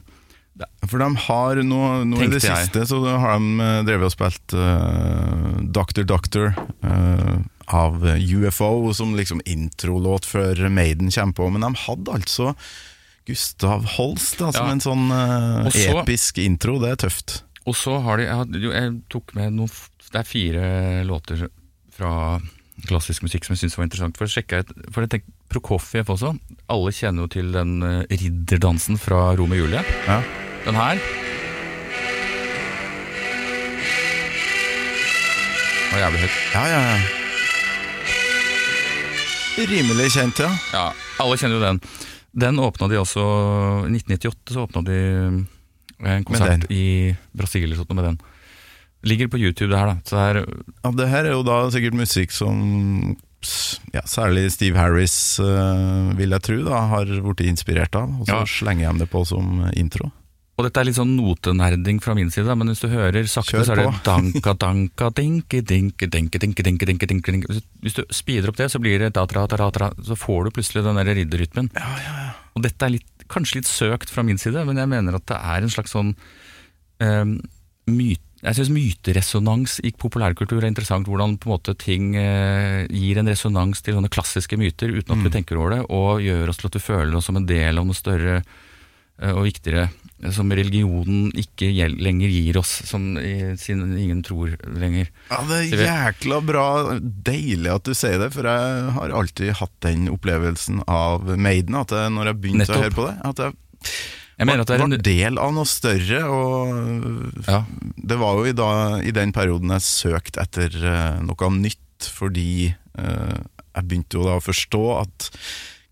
For 0.86 1.02
de 1.02 1.10
har 1.26 1.62
nå, 1.66 1.82
nå 2.06 2.22
i 2.22 2.30
det 2.30 2.38
jeg. 2.44 2.62
siste 2.62 2.86
så 2.90 3.02
har 3.02 3.34
de 3.34 3.68
drevet 3.86 4.08
og 4.08 4.14
spilt 4.14 4.54
uh, 4.58 5.58
Doctor 5.74 6.06
Doctor 6.06 6.48
uh, 6.82 7.38
av 7.70 8.02
UFO 8.02 8.90
som 8.94 9.14
liksom 9.14 9.42
introlåt 9.46 10.26
før 10.26 10.64
Maiden 10.70 11.12
kommer 11.14 11.38
på, 11.38 11.50
men 11.54 11.66
de 11.66 11.70
hadde 11.84 12.16
altså 12.16 12.54
Gustav 13.28 13.84
Holst 13.98 14.38
da, 14.40 14.50
som 14.56 14.66
Ja. 14.66 14.72
en 14.72 14.80
sånn 14.80 15.06
uh, 15.12 15.66
Og 15.68 15.72
så- 15.74 16.00
episk 16.02 16.38
intro. 16.42 16.78
Det 16.80 16.90
er 16.94 17.02
tøft. 17.08 17.42
og 17.68 17.74
så 17.76 17.98
har 18.02 18.16
de 18.16 18.24
jeg, 18.24 18.62
jeg 18.72 18.94
tok 19.12 19.34
med 19.36 19.52
noen 19.52 19.68
Det 20.08 20.16
er 20.22 20.24
fire 20.24 21.04
låter 21.04 21.48
fra 21.92 22.40
klassisk 22.88 23.22
musikk 23.26 23.44
som 23.44 23.52
jeg 23.54 23.60
syntes 23.68 23.76
var 23.76 23.84
interessant. 23.88 24.16
For, 24.16 24.24
å 24.24 24.32
sjekke 24.32 24.60
et, 24.62 24.68
for 24.94 25.02
jeg 25.04 25.10
tenker, 25.10 25.32
Prokofjev 25.50 26.08
også. 26.12 26.38
Alle 26.68 26.90
kjenner 26.92 27.24
jo 27.24 27.28
til 27.32 27.52
den 27.52 27.82
uh, 27.82 28.04
ridderdansen 28.08 28.98
fra 29.00 29.34
Romeo 29.36 29.64
og 29.64 29.70
Julie. 29.70 29.84
Ja. 30.06 30.22
Den 30.64 30.74
her. 30.76 31.00
Var 35.92 36.02
jævlig 36.04 36.20
høyt. 36.20 36.36
Ja, 36.54 36.64
ja, 36.68 36.80
ja. 36.84 36.98
Rimelig 39.68 40.10
kjent, 40.14 40.38
ja. 40.44 40.50
Ja, 40.72 40.84
alle 41.18 41.38
kjenner 41.40 41.58
jo 41.58 41.64
den. 41.64 41.80
Den 42.38 42.58
åpna 42.62 42.88
de 42.90 42.98
også 43.00 43.22
I 43.88 43.96
1998 43.98 44.54
så 44.54 44.64
åpna 44.66 44.82
de 44.86 44.98
en 46.06 46.24
konsert 46.24 46.68
i 46.70 47.14
Brasil 47.34 47.64
eller 47.66 47.80
sånt 47.80 47.94
med 47.98 48.04
den. 48.06 48.18
Ligger 49.02 49.28
på 49.30 49.38
YouTube, 49.38 49.70
det 49.72 49.78
her, 49.78 49.86
da. 49.92 49.96
Så 50.04 50.16
det 50.18 50.26
er 50.26 50.38
ja. 50.84 50.90
Det 50.94 51.08
her 51.10 51.24
er 51.26 51.34
jo 51.34 51.42
da 51.46 51.56
sikkert 51.74 51.96
musikk 51.98 52.34
som 52.34 53.16
ja, 53.94 54.02
særlig 54.06 54.48
Steve 54.50 54.78
Harris, 54.78 55.38
eh, 55.38 56.08
vil 56.18 56.34
jeg 56.34 56.42
tro, 56.42 56.56
da, 56.66 56.80
har 56.90 57.06
blitt 57.06 57.44
inspirert 57.46 57.94
av. 57.94 58.10
Og 58.20 58.26
så 58.26 58.40
Ja. 58.40 58.44
slenger 58.46 58.92
de 58.92 59.04
det 59.04 59.10
på 59.10 59.24
som 59.26 59.70
intro. 59.74 60.10
Og 60.58 60.66
dette 60.66 60.80
er 60.82 60.88
litt 60.88 60.96
sånn 60.98 61.12
notenerding 61.14 62.00
fra 62.02 62.16
min 62.18 62.32
side, 62.34 62.50
men 62.58 62.72
hvis 62.72 62.82
du 62.82 62.88
hører 62.90 63.28
sakte, 63.30 63.60
så 63.62 63.76
er 63.76 63.82
det 63.84 63.90
danka, 64.08 64.56
danka, 64.58 65.10
dinki, 65.14 65.60
dinki, 65.62 66.08
dinki, 66.10 66.40
dinki, 66.42 66.64
dinki, 66.66 66.88
dinki, 66.90 67.06
dinki, 67.12 67.34
dinki. 67.36 67.60
Hvis- 67.84 67.94
du 67.94 68.02
speeder 68.10 68.50
opp 68.50 68.58
det, 68.58 68.66
så 68.72 68.80
blir 68.82 68.98
det 68.98 69.12
da, 69.14 69.22
tra, 69.30 69.46
tra, 69.46 69.70
tra, 69.70 69.92
så 70.02 70.18
får 70.18 70.48
du 70.48 70.56
plutselig 70.58 70.82
den 70.82 70.98
der 70.98 71.14
ridderrytmen. 71.14 71.70
Og 72.58 72.64
dette 72.66 72.82
er 72.88 72.96
litt, 72.96 73.06
kanskje 73.30 73.60
litt 73.60 73.70
søkt 73.70 74.10
fra 74.10 74.24
min 74.26 74.40
side, 74.40 74.66
men 74.66 74.76
jeg 74.82 74.90
mener 74.90 75.14
at 75.20 75.28
det 75.30 75.38
er 75.38 75.62
en 75.62 75.70
slags 75.70 75.94
sånn 75.94 76.16
um, 77.06 77.38
myte 77.86 78.24
jeg 78.38 78.54
syns 78.54 78.68
myteresonans 78.70 79.80
i 79.82 79.90
populærkultur 79.98 80.60
er 80.62 80.68
interessant. 80.70 81.08
Hvordan 81.10 81.38
på 81.42 81.48
en 81.48 81.54
måte 81.56 81.72
ting 81.74 82.12
eh, 82.14 82.84
gir 82.86 83.18
en 83.18 83.26
resonans 83.26 83.82
til 83.82 83.96
sånne 83.96 84.10
klassiske 84.14 84.54
myter 84.60 84.92
uten 84.94 85.16
at 85.16 85.24
vi 85.26 85.32
tenker 85.34 85.58
over 85.58 85.74
det, 85.74 85.80
og 85.90 86.22
gjør 86.22 86.52
oss 86.52 86.60
til 86.60 86.70
at 86.70 86.78
vi 86.78 86.84
føler 86.84 87.16
oss 87.18 87.26
som 87.26 87.40
en 87.40 87.48
del 87.48 87.80
av 87.80 87.88
noe 87.88 87.98
større 87.98 88.36
eh, 88.38 89.32
og 89.32 89.42
viktigere, 89.48 89.88
som 90.34 90.50
religionen 90.50 91.28
ikke 91.38 91.68
lenger 91.94 92.32
gir 92.32 92.58
oss, 92.58 92.72
som 92.88 93.12
siden 93.60 93.92
ingen 94.00 94.22
tror 94.26 94.56
lenger. 94.66 95.10
Ja, 95.30 95.42
Det 95.46 95.60
er 95.78 95.84
jækla 95.86 96.40
bra. 96.42 96.66
Deilig 96.98 97.70
at 97.70 97.86
du 97.86 97.94
sier 97.94 98.18
det, 98.18 98.32
for 98.34 98.48
jeg 98.50 98.94
har 98.96 99.14
alltid 99.20 99.54
hatt 99.60 99.74
den 99.86 100.08
opplevelsen 100.10 100.82
av 100.90 101.28
Maiden. 101.38 101.78
At 101.78 101.94
jeg, 101.94 102.14
når 102.16 102.32
jeg 102.32 102.40
begynte 102.42 102.74
å 102.74 102.82
høre 102.82 102.96
på 102.98 103.06
det, 103.06 103.14
at 103.30 103.44
jeg 103.44 103.56
Jeg 104.38 104.46
at 104.54 104.68
det 104.70 104.74
er 104.74 104.82
var 104.82 104.92
en 104.92 105.06
del 105.06 105.38
av 105.42 105.54
noe 105.54 105.66
større. 105.66 106.20
Og 106.30 107.46
ja, 107.46 107.62
det 108.10 108.18
var 108.20 108.38
jo 108.38 108.50
i, 108.50 108.56
da, 108.58 108.70
i 109.02 109.14
den 109.14 109.34
perioden 109.34 109.74
jeg 109.74 109.86
søkte 109.86 110.44
etter 110.44 110.74
eh, 110.78 111.16
noe 111.26 111.50
nytt, 111.58 112.10
fordi 112.14 112.68
eh, 112.70 113.38
jeg 113.78 113.86
begynte 113.86 114.18
jo 114.18 114.26
da 114.26 114.38
å 114.38 114.44
forstå 114.44 114.84
at 114.98 115.30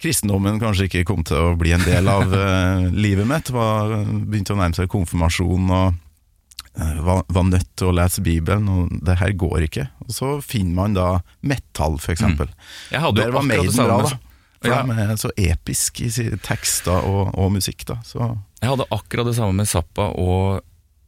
kristendommen 0.03 0.59
kanskje 0.61 0.89
ikke 0.91 1.05
kom 1.09 1.23
til 1.27 1.39
å 1.41 1.55
bli 1.59 1.73
en 1.77 1.85
del 1.87 2.09
av 2.13 2.33
uh, 2.33 2.87
livet 3.07 3.29
mitt. 3.29 3.51
Var, 3.55 3.95
begynte 4.29 4.53
å 4.57 4.59
nærme 4.61 4.77
seg 4.77 4.91
konfirmasjon 4.93 5.71
og 5.73 5.95
uh, 6.77 7.01
var, 7.07 7.23
var 7.33 7.49
nødt 7.49 7.71
til 7.81 7.91
å 7.91 7.97
lese 7.97 8.25
Bibelen, 8.25 8.69
og 8.69 8.93
det 9.07 9.19
her 9.23 9.33
går 9.39 9.67
ikke. 9.71 9.87
Og 10.07 10.13
så 10.19 10.35
finner 10.45 10.77
man 10.83 10.97
da 10.99 11.09
metall, 11.47 11.97
for 12.03 12.13
eksempel. 12.17 12.53
Jeg 12.93 13.03
hadde 13.05 13.25
jo 13.29 13.33
akkurat 13.41 13.71
det 13.71 13.77
samme. 13.79 14.03
da. 14.11 14.23
For 14.57 14.73
Ja. 14.73 14.83
de 14.89 14.95
er 15.05 15.19
så 15.21 15.29
episk 15.37 16.01
i 16.01 16.09
tekster 16.43 17.05
og, 17.05 17.35
og 17.39 17.51
musikk, 17.53 17.85
da. 17.89 17.99
Så 18.09 18.21
Jeg 18.63 18.71
hadde 18.73 18.87
akkurat 18.91 19.29
det 19.29 19.35
samme 19.37 19.53
med 19.59 19.69
Zappa 19.69 20.09
og 20.17 20.63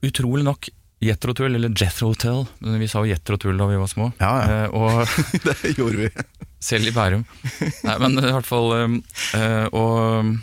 utrolig 0.04 0.44
nok 0.46 0.68
Jethro 1.00 1.32
Tull, 1.34 1.54
eller 1.56 1.70
Jethro 1.72 2.12
Tull. 2.18 2.44
Vi 2.60 2.88
sa 2.90 3.00
jo 3.04 3.12
Jethro 3.12 3.36
Tull 3.40 3.56
da 3.58 3.66
vi 3.70 3.78
var 3.80 3.88
små. 3.90 4.10
Ja, 4.20 4.32
ja. 4.42 4.64
Eh, 4.64 4.74
og 4.74 5.06
det 5.46 5.74
gjorde 5.78 6.04
vi. 6.04 6.10
selv 6.60 6.90
i 6.90 6.94
Bærum. 6.94 7.24
Nei, 7.86 7.96
men 8.02 8.18
i 8.18 8.32
hvert 8.34 8.48
fall 8.48 8.72
um, 8.74 8.98
eh, 9.36 9.66
Og 9.76 10.34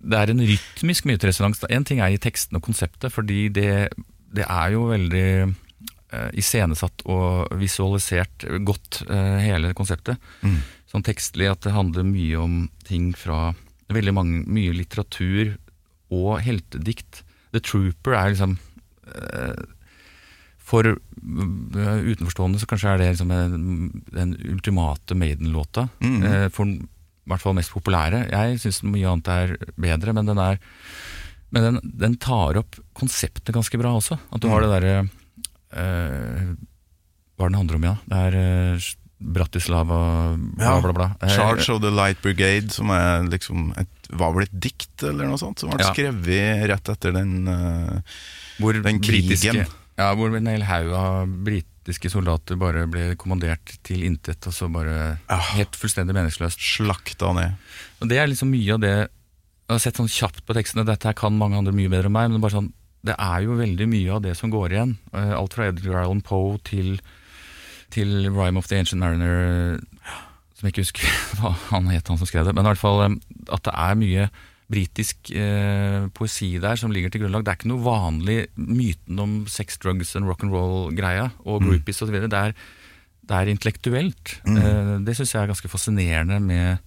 det 0.00 0.18
er 0.18 0.32
en 0.32 0.44
rytmisk 0.48 1.06
myteresonans. 1.08 1.62
En 1.68 1.86
ting 1.86 2.00
er 2.00 2.14
i 2.14 2.20
teksten 2.20 2.56
og 2.56 2.64
konseptet, 2.64 3.12
fordi 3.12 3.48
det, 3.52 3.90
det 4.32 4.46
er 4.46 4.74
jo 4.74 4.86
veldig 4.90 5.26
eh, 5.44 6.30
iscenesatt 6.40 7.04
og 7.04 7.50
visualisert 7.60 8.46
godt, 8.66 9.02
eh, 9.12 9.40
hele 9.44 9.74
konseptet. 9.76 10.20
Mm. 10.40 10.62
Sånn 10.90 11.04
tekstlig 11.06 11.50
at 11.52 11.66
det 11.66 11.76
handler 11.76 12.08
mye 12.08 12.40
om 12.40 12.62
ting 12.88 13.12
fra 13.16 13.50
veldig 13.92 14.14
mange, 14.16 14.40
mye 14.48 14.72
litteratur 14.78 15.58
og 16.16 16.40
heltedikt. 16.42 17.22
The 17.52 17.60
Trooper 17.62 18.16
er 18.16 18.32
liksom 18.32 18.56
For 20.70 20.86
eh, 20.86 22.00
utenforstående 22.14 22.60
så 22.62 22.68
kanskje 22.70 22.92
er 22.94 22.98
det 23.02 23.08
liksom 23.14 23.30
en- 23.34 24.02
den 24.14 24.36
ultimate 24.52 25.16
Maiden-låta. 25.18 25.88
Mm. 26.00 26.20
Eh, 26.22 26.48
for 26.54 26.66
i 26.70 26.78
hvert 27.30 27.42
fall 27.42 27.54
mest 27.58 27.72
populære. 27.74 28.24
Jeg 28.30 28.60
syns 28.62 28.82
mye 28.86 29.06
annet 29.10 29.28
er 29.34 29.56
bedre, 29.78 30.14
men 30.16 30.26
den 30.30 30.38
er 30.38 30.60
men 31.52 31.62
den, 31.66 31.80
den 31.98 32.14
tar 32.22 32.54
opp 32.60 32.76
konseptet 32.94 33.50
ganske 33.54 33.78
bra 33.80 33.90
også. 33.98 34.20
At 34.30 34.40
du 34.40 34.46
har 34.52 34.62
det 34.62 34.70
derre 34.70 34.96
eh, 35.74 36.54
Hva 37.34 37.46
er 37.46 37.50
den 37.50 37.58
handler 37.58 37.78
om, 37.80 37.86
ja? 37.90 37.94
Det 38.06 38.20
er 38.28 38.36
eh, 38.38 38.88
Bratislava, 39.20 39.98
bla, 40.56 40.64
Ja, 40.64 40.76
bla, 40.80 40.92
bla. 40.96 41.08
Eh, 41.20 41.34
Charge 41.34 41.66
of 41.74 41.82
the 41.82 41.90
Light 41.92 42.22
Brigade, 42.22 42.70
som 42.72 42.88
er 42.94 43.26
liksom 43.28 43.72
et, 43.80 43.88
var 44.16 44.32
vel 44.36 44.46
et 44.46 44.54
dikt 44.64 45.02
eller 45.04 45.26
noe 45.28 45.40
sånt, 45.42 45.58
som 45.60 45.70
ble 45.74 45.82
Ja. 45.84 45.90
skrevet 45.92 46.68
rett 46.70 46.88
etter 46.94 47.12
den 47.18 47.34
uh, 47.48 48.00
den 48.60 49.00
britiske- 49.02 49.50
krigen. 49.52 49.66
Ja, 50.00 50.10
hvor 50.16 50.32
en 50.36 50.48
hel 50.48 50.64
haug 50.64 50.90
av 50.96 51.32
britiske 51.44 52.08
soldater 52.12 52.56
bare 52.60 52.86
ble 52.88 53.10
kommandert 53.20 53.74
til 53.86 54.04
intet, 54.08 54.46
og 54.48 54.54
så 54.56 54.68
bare 54.72 55.18
Ja. 55.28 55.38
Helt 55.54 55.76
fullstendig 55.76 56.14
meningsløst. 56.16 56.60
slakta 56.60 57.34
ned. 57.36 57.56
Og 58.00 58.08
det 58.08 58.18
er 58.18 58.26
liksom 58.32 58.50
mye 58.50 58.74
av 58.74 58.80
det 58.80 58.94
Jeg 59.70 59.76
har 59.76 59.78
sett 59.84 60.00
sånn 60.00 60.08
kjapt 60.10 60.40
på 60.48 60.54
tekstene, 60.56 60.82
dette 60.88 61.06
her 61.06 61.14
kan 61.14 61.36
mange 61.38 61.54
andre 61.60 61.70
mye 61.76 61.88
bedre 61.92 62.08
enn 62.10 62.16
meg, 62.16 62.30
men 62.32 62.40
bare 62.42 62.56
sånn 62.58 62.72
det 63.06 63.14
er 63.16 63.44
jo 63.46 63.54
veldig 63.56 63.86
mye 63.88 64.10
av 64.12 64.20
det 64.24 64.34
som 64.36 64.50
går 64.52 64.72
igjen. 64.74 64.90
Eh, 65.14 65.30
Alt 65.32 65.54
fra 65.54 65.68
Edgar 65.70 66.02
Allan 66.02 66.20
Poe 66.20 66.58
til, 66.68 66.98
til 67.94 68.26
Rhyme 68.28 68.58
of 68.58 68.66
the 68.68 68.76
Ancient 68.76 69.00
Mariner, 69.00 69.78
som 70.58 70.66
jeg 70.68 70.74
ikke 70.74 70.84
husker 70.84 71.06
hva 71.40 71.54
han 71.70 71.86
het, 71.88 72.08
han 72.10 72.18
som 72.20 72.26
skrev 72.28 72.44
det. 72.44 72.52
Men 72.58 72.66
i 72.66 72.68
hvert 72.72 72.82
fall 72.82 73.00
eh, 73.06 73.14
at 73.54 73.62
det 73.64 73.72
er 73.72 73.94
mye 74.02 74.26
britisk 74.70 75.32
eh, 75.34 76.04
poesi 76.14 76.52
der 76.62 76.78
som 76.78 76.92
ligger 76.94 77.10
til 77.10 77.24
grunnlag. 77.24 77.42
Det 77.44 77.50
er 77.52 77.58
ikke 77.58 77.70
noe 77.72 77.82
vanlig 77.82 78.36
myten 78.54 79.18
om 79.22 79.32
sex, 79.50 79.78
drugs 79.82 80.14
and 80.18 80.28
rock'n'roll-greia 80.30 81.30
og 81.44 81.64
groupies 81.66 82.02
osv. 82.06 82.14
Det, 82.22 82.30
er- 82.38 82.54
det 83.30 83.36
er 83.40 83.50
intellektuelt. 83.50 84.36
Eh, 84.46 84.92
det 85.06 85.16
syns 85.18 85.34
jeg 85.34 85.42
er 85.42 85.50
ganske 85.52 85.70
fascinerende 85.72 86.38
med 86.42 86.78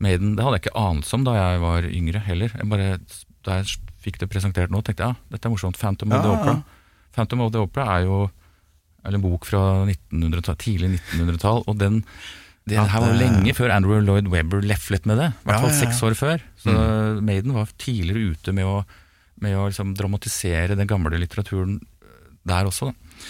Maiden. 0.00 0.36
Det 0.36 0.44
hadde 0.44 0.58
jeg 0.60 0.66
ikke 0.68 0.78
anelse 0.78 1.14
om 1.16 1.24
da 1.26 1.32
jeg 1.38 1.60
var 1.64 1.88
yngre 1.90 2.20
heller. 2.28 2.52
Jeg 2.54 2.68
bare, 2.70 2.90
da 3.48 3.56
jeg 3.62 3.78
fikk 4.04 4.20
det 4.20 4.28
presentert 4.30 4.70
nå, 4.70 4.78
tenkte 4.86 5.02
jeg 5.08 5.16
ja, 5.16 5.30
dette 5.34 5.48
er 5.48 5.54
morsomt. 5.56 5.76
Phantom 5.80 6.12
of 6.12 6.22
the 6.22 6.28
Ja, 6.28 6.34
ja. 6.36 6.42
Opera. 6.42 6.84
Phantom 7.16 7.40
of 7.42 7.50
the 7.56 7.64
Opera 7.64 7.88
er 7.96 8.04
jo 8.06 8.20
er 9.08 9.14
en 9.16 9.22
bok 9.24 9.46
fra 9.48 9.62
1900 9.88 10.54
tidlig 10.60 10.92
1900-tall, 11.00 11.64
og 11.66 11.78
den 11.80 12.02
det 12.68 12.78
her 12.78 13.00
var 13.02 13.12
jo 13.12 13.18
lenge 13.20 13.54
før 13.56 13.72
Andrew 13.74 14.00
Lloyd 14.04 14.28
Webber 14.32 14.62
leflet 14.64 15.06
med 15.08 15.18
det. 15.20 15.28
I 15.32 15.48
hvert 15.50 15.64
fall 15.66 15.76
seks 15.80 16.00
år 16.06 16.16
før. 16.18 16.42
Så 16.60 16.74
Maiden 17.24 17.54
var 17.56 17.70
tidligere 17.80 18.32
ute 18.34 18.54
med 18.56 18.68
å, 18.68 18.78
med 19.42 19.56
å 19.58 19.66
liksom 19.70 19.94
dramatisere 19.98 20.76
den 20.78 20.88
gamle 20.90 21.18
litteraturen 21.20 21.78
der 22.48 22.68
også. 22.70 22.90
Da. 22.90 23.20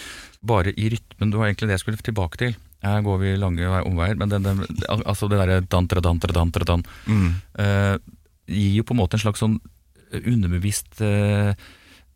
Bare 0.53 0.71
i 0.79 0.89
rytmen. 0.93 1.31
Det 1.33 1.39
var 1.39 1.49
egentlig 1.49 1.67
det 1.71 1.77
jeg 1.79 1.83
skulle 1.85 2.03
tilbake 2.05 2.39
til. 2.39 2.53
Her 2.83 3.01
går 3.03 3.17
vi 3.19 3.33
lange 3.35 3.65
vei- 3.67 3.83
omveier, 3.83 4.15
men 4.15 4.29
den, 4.31 4.45
den, 4.45 4.61
altså 5.03 5.27
det 5.27 5.39
derre 5.41 5.57
dantra, 5.67 5.99
dantra, 6.05 6.31
dantra, 6.37 6.63
dan, 6.69 6.85
Mm. 7.11 7.33
uh, 7.59 7.97
gir 8.47 8.77
jo 8.79 8.85
på 8.87 8.95
en 8.95 9.01
måte 9.01 9.17
en 9.19 9.25
slags 9.25 9.41
sånn 9.43 9.57
underbevisst 10.15 11.01
uh, 11.03 11.51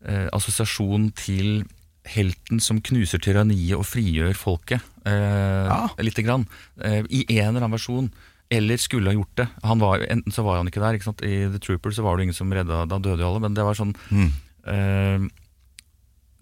uh, 0.08 0.28
assosiasjon 0.34 1.10
til 1.20 1.64
helten 2.08 2.60
som 2.60 2.80
knuser 2.84 3.20
tyranniet 3.22 3.76
og 3.78 3.84
frigjør 3.88 4.34
folket. 4.36 4.80
Eh, 5.04 5.66
Ja. 5.68 5.88
Lite 5.98 6.22
grann. 6.24 6.46
Eh, 6.80 7.02
I 7.10 7.24
en 7.38 7.48
eller 7.54 7.62
annen 7.66 7.76
versjon. 7.78 8.10
Eller 8.50 8.76
skulle 8.76 9.08
ha 9.10 9.14
gjort 9.16 9.34
det. 9.40 9.48
Han 9.64 9.78
var, 9.80 9.98
enten 10.08 10.32
så 10.32 10.44
var 10.44 10.58
han 10.60 10.68
ikke 10.68 10.80
der. 10.82 10.98
Ikke? 10.98 11.14
I 11.24 11.48
The 11.52 11.58
Trooper 11.58 11.90
så 11.96 12.02
var 12.04 12.16
det 12.16 12.24
ingen 12.28 12.34
som 12.36 12.52
redda 12.52 12.84
Da 12.86 12.98
døde 12.98 13.20
jo 13.24 13.28
alle. 13.32 13.40
Men 13.40 13.54
det 13.54 13.64
var 13.64 13.74
sånn 13.74 13.94
Mm. 14.10 14.30
eh, 14.66 15.28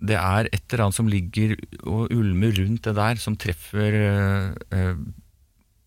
Det 0.04 0.16
er 0.18 0.48
et 0.52 0.64
eller 0.72 0.84
annet 0.86 0.94
som 0.98 1.06
ligger 1.06 1.56
og 1.86 2.10
ulmer 2.10 2.50
rundt 2.58 2.82
det 2.82 2.94
der, 2.96 3.14
som 3.22 3.36
treffer 3.36 3.94
eh, 3.94 4.54
eh, 4.78 4.96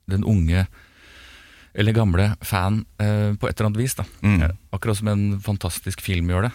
den 0.07 0.23
unge 0.23 0.67
eller 1.75 1.91
gamle 1.91 2.37
fan 2.41 2.85
eh, 2.97 3.33
på 3.35 3.49
et 3.49 3.59
eller 3.59 3.67
annet 3.67 3.81
vis. 3.81 3.95
Mm. 4.23 4.55
Akkurat 4.71 4.95
som 4.95 5.09
en 5.11 5.39
fantastisk 5.43 5.99
film 5.99 6.29
gjør 6.31 6.47
det. 6.47 6.51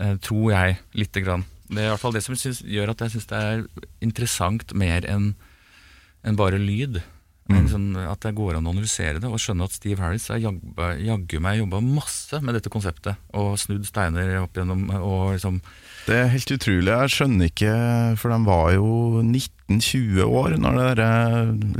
Eh, 0.00 0.16
tror 0.20 0.50
jeg, 0.52 0.76
lite 0.92 1.22
grann. 1.24 1.46
Det 1.70 1.78
er 1.80 1.86
i 1.86 1.92
hvert 1.94 2.00
fall 2.02 2.12
det 2.12 2.22
som 2.26 2.36
synes, 2.36 2.60
gjør 2.62 2.90
at 2.92 3.00
jeg 3.00 3.10
syns 3.16 3.26
det 3.30 3.38
er 3.40 3.64
interessant 4.04 4.74
mer 4.74 5.00
enn 5.08 5.30
enn 6.26 6.38
bare 6.38 6.60
lyd. 6.60 7.00
Mm. 7.48 7.64
Sånn, 7.70 7.86
at 7.96 8.20
det 8.26 8.34
går 8.36 8.58
an 8.58 8.66
å 8.68 8.72
analysere 8.74 9.22
det 9.22 9.28
og 9.30 9.40
skjønne 9.40 9.64
at 9.64 9.72
Steve 9.72 10.02
Harris 10.04 10.26
har 10.28 10.42
jaggu 10.42 11.38
meg 11.40 11.62
jobba 11.62 11.78
masse 11.80 12.40
med 12.44 12.58
dette 12.58 12.68
konseptet. 12.72 13.16
Og 13.40 13.54
snudd 13.60 13.86
steiner 13.88 14.34
opp 14.42 14.58
gjennom 14.58 14.82
og 14.98 15.32
liksom 15.32 15.62
Det 16.04 16.18
er 16.18 16.28
helt 16.34 16.52
utrolig. 16.52 16.92
Jeg 16.92 17.14
skjønner 17.14 17.48
ikke, 17.48 17.72
for 18.20 18.34
de 18.34 18.38
var 18.44 18.74
jo 18.76 18.90
19-20 19.22 20.20
år 20.28 20.58
når 20.60 20.76
dere 20.82 21.08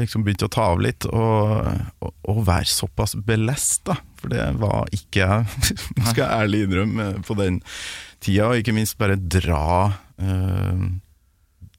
liksom 0.01 0.24
begynte 0.24 0.48
å 0.48 0.55
ta 0.57 0.70
av 0.72 0.81
litt, 0.85 1.09
og, 1.09 1.68
og, 2.01 2.14
og 2.33 2.40
være 2.48 2.68
såpass 2.72 3.18
belest, 3.29 3.83
da. 3.90 3.98
For 4.22 4.33
det 4.33 4.46
var 4.61 4.88
ikke 4.96 5.27
jeg, 5.27 5.68
skal 6.09 6.22
jeg 6.24 6.46
ærlig 6.46 6.62
innrømme, 6.64 7.11
på 7.29 7.37
den 7.37 7.61
tida. 8.24 8.48
Og 8.48 8.62
ikke 8.62 8.77
minst 8.77 8.96
bare 9.01 9.20
dra 9.20 9.68
eh, 10.16 10.88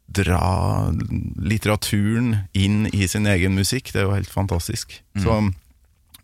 Dra 0.10 0.90
litteraturen 1.38 2.36
inn 2.58 2.88
i 2.94 3.08
sin 3.08 3.28
egen 3.30 3.58
musikk. 3.58 3.92
Det 3.94 4.02
er 4.02 4.08
jo 4.08 4.16
helt 4.16 4.32
fantastisk. 4.32 5.00
Så, 5.20 5.42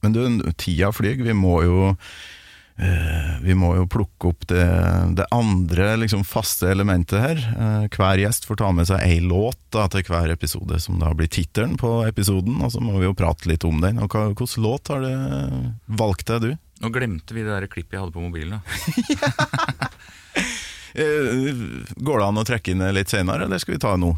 men 0.02 0.16
du, 0.16 0.24
tida 0.58 0.92
flyr. 0.96 1.22
Vi 1.26 1.36
må 1.38 1.60
jo 1.66 1.92
uh, 1.94 3.34
vi 3.46 3.56
må 3.58 3.76
jo 3.78 3.86
plukke 3.92 4.32
opp 4.32 4.48
det, 4.50 4.66
det 5.20 5.28
andre 5.36 5.94
liksom 6.02 6.26
faste 6.28 6.72
elementet 6.74 7.22
her. 7.22 7.46
Uh, 7.56 7.86
hver 7.94 8.24
gjest 8.24 8.50
får 8.50 8.62
ta 8.64 8.72
med 8.76 8.90
seg 8.90 9.06
ei 9.06 9.22
låt 9.24 9.60
da, 9.76 9.88
til 9.92 10.06
hver 10.10 10.34
episode, 10.34 10.82
som 10.82 11.00
da 11.02 11.14
blir 11.14 11.30
tittelen 11.32 11.78
på 11.82 12.00
episoden. 12.10 12.58
Og 12.66 12.74
så 12.74 12.84
må 12.84 12.98
vi 13.00 13.10
jo 13.10 13.18
prate 13.18 13.50
litt 13.52 13.68
om 13.68 13.82
den. 13.86 14.02
Og 14.02 14.10
hva, 14.12 14.32
Hvilken 14.34 14.66
låt 14.66 14.94
har 14.94 15.06
du 15.06 15.74
valgt 16.02 16.32
deg, 16.32 16.50
du? 16.50 16.62
Nå 16.84 16.92
glemte 16.92 17.38
vi 17.38 17.46
det 17.46 17.54
der 17.54 17.72
klippet 17.72 17.96
jeg 17.96 18.04
hadde 18.04 18.16
på 18.16 18.26
mobilen. 18.26 18.60
da 18.60 19.92
går 20.96 22.22
det 22.22 22.28
an 22.30 22.40
å 22.40 22.46
trekke 22.48 22.72
inn 22.72 22.86
litt 22.96 23.12
senere, 23.12 23.48
eller 23.48 23.62
skal 23.62 23.76
vi 23.76 23.82
ta 23.84 23.96
nå? 24.00 24.14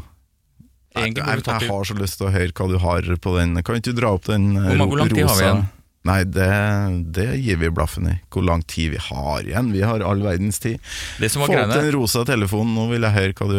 Jeg, 0.98 1.14
jeg, 1.18 1.42
jeg 1.44 1.68
har 1.68 1.84
så 1.86 1.94
lyst 1.98 2.18
til 2.18 2.28
å 2.28 2.34
høre 2.34 2.54
hva 2.54 2.68
du 2.70 2.78
har 2.82 3.08
på 3.22 3.34
den. 3.36 3.58
Kan 3.62 3.78
ikke 3.78 3.92
du 3.92 4.00
dra 4.00 4.14
opp 4.16 4.24
den 4.26 4.54
rosa? 4.56 4.78
Hvor 4.78 4.88
hvor 4.88 5.02
lang 5.02 5.12
tid 5.12 5.28
har 5.28 5.36
vi 5.36 5.44
igjen? 5.46 5.66
Nei, 6.08 6.22
det, 6.24 6.48
det 7.18 7.26
gir 7.42 7.58
vi 7.60 7.70
blaffen 7.74 8.08
i. 8.08 8.14
Hvor 8.32 8.44
lang 8.46 8.62
tid 8.70 8.94
vi 8.94 9.00
har 9.02 9.44
igjen. 9.44 9.72
Vi 9.74 9.82
har 9.84 10.04
all 10.06 10.22
verdens 10.24 10.60
tid. 10.62 10.80
Få 11.18 11.44
opp 11.44 11.74
den 11.74 11.90
rosa 11.94 12.24
telefonen, 12.28 12.74
nå 12.78 12.86
vil 12.92 13.04
jeg 13.04 13.16
høre 13.18 13.36
hva 13.36 13.50
du 13.50 13.58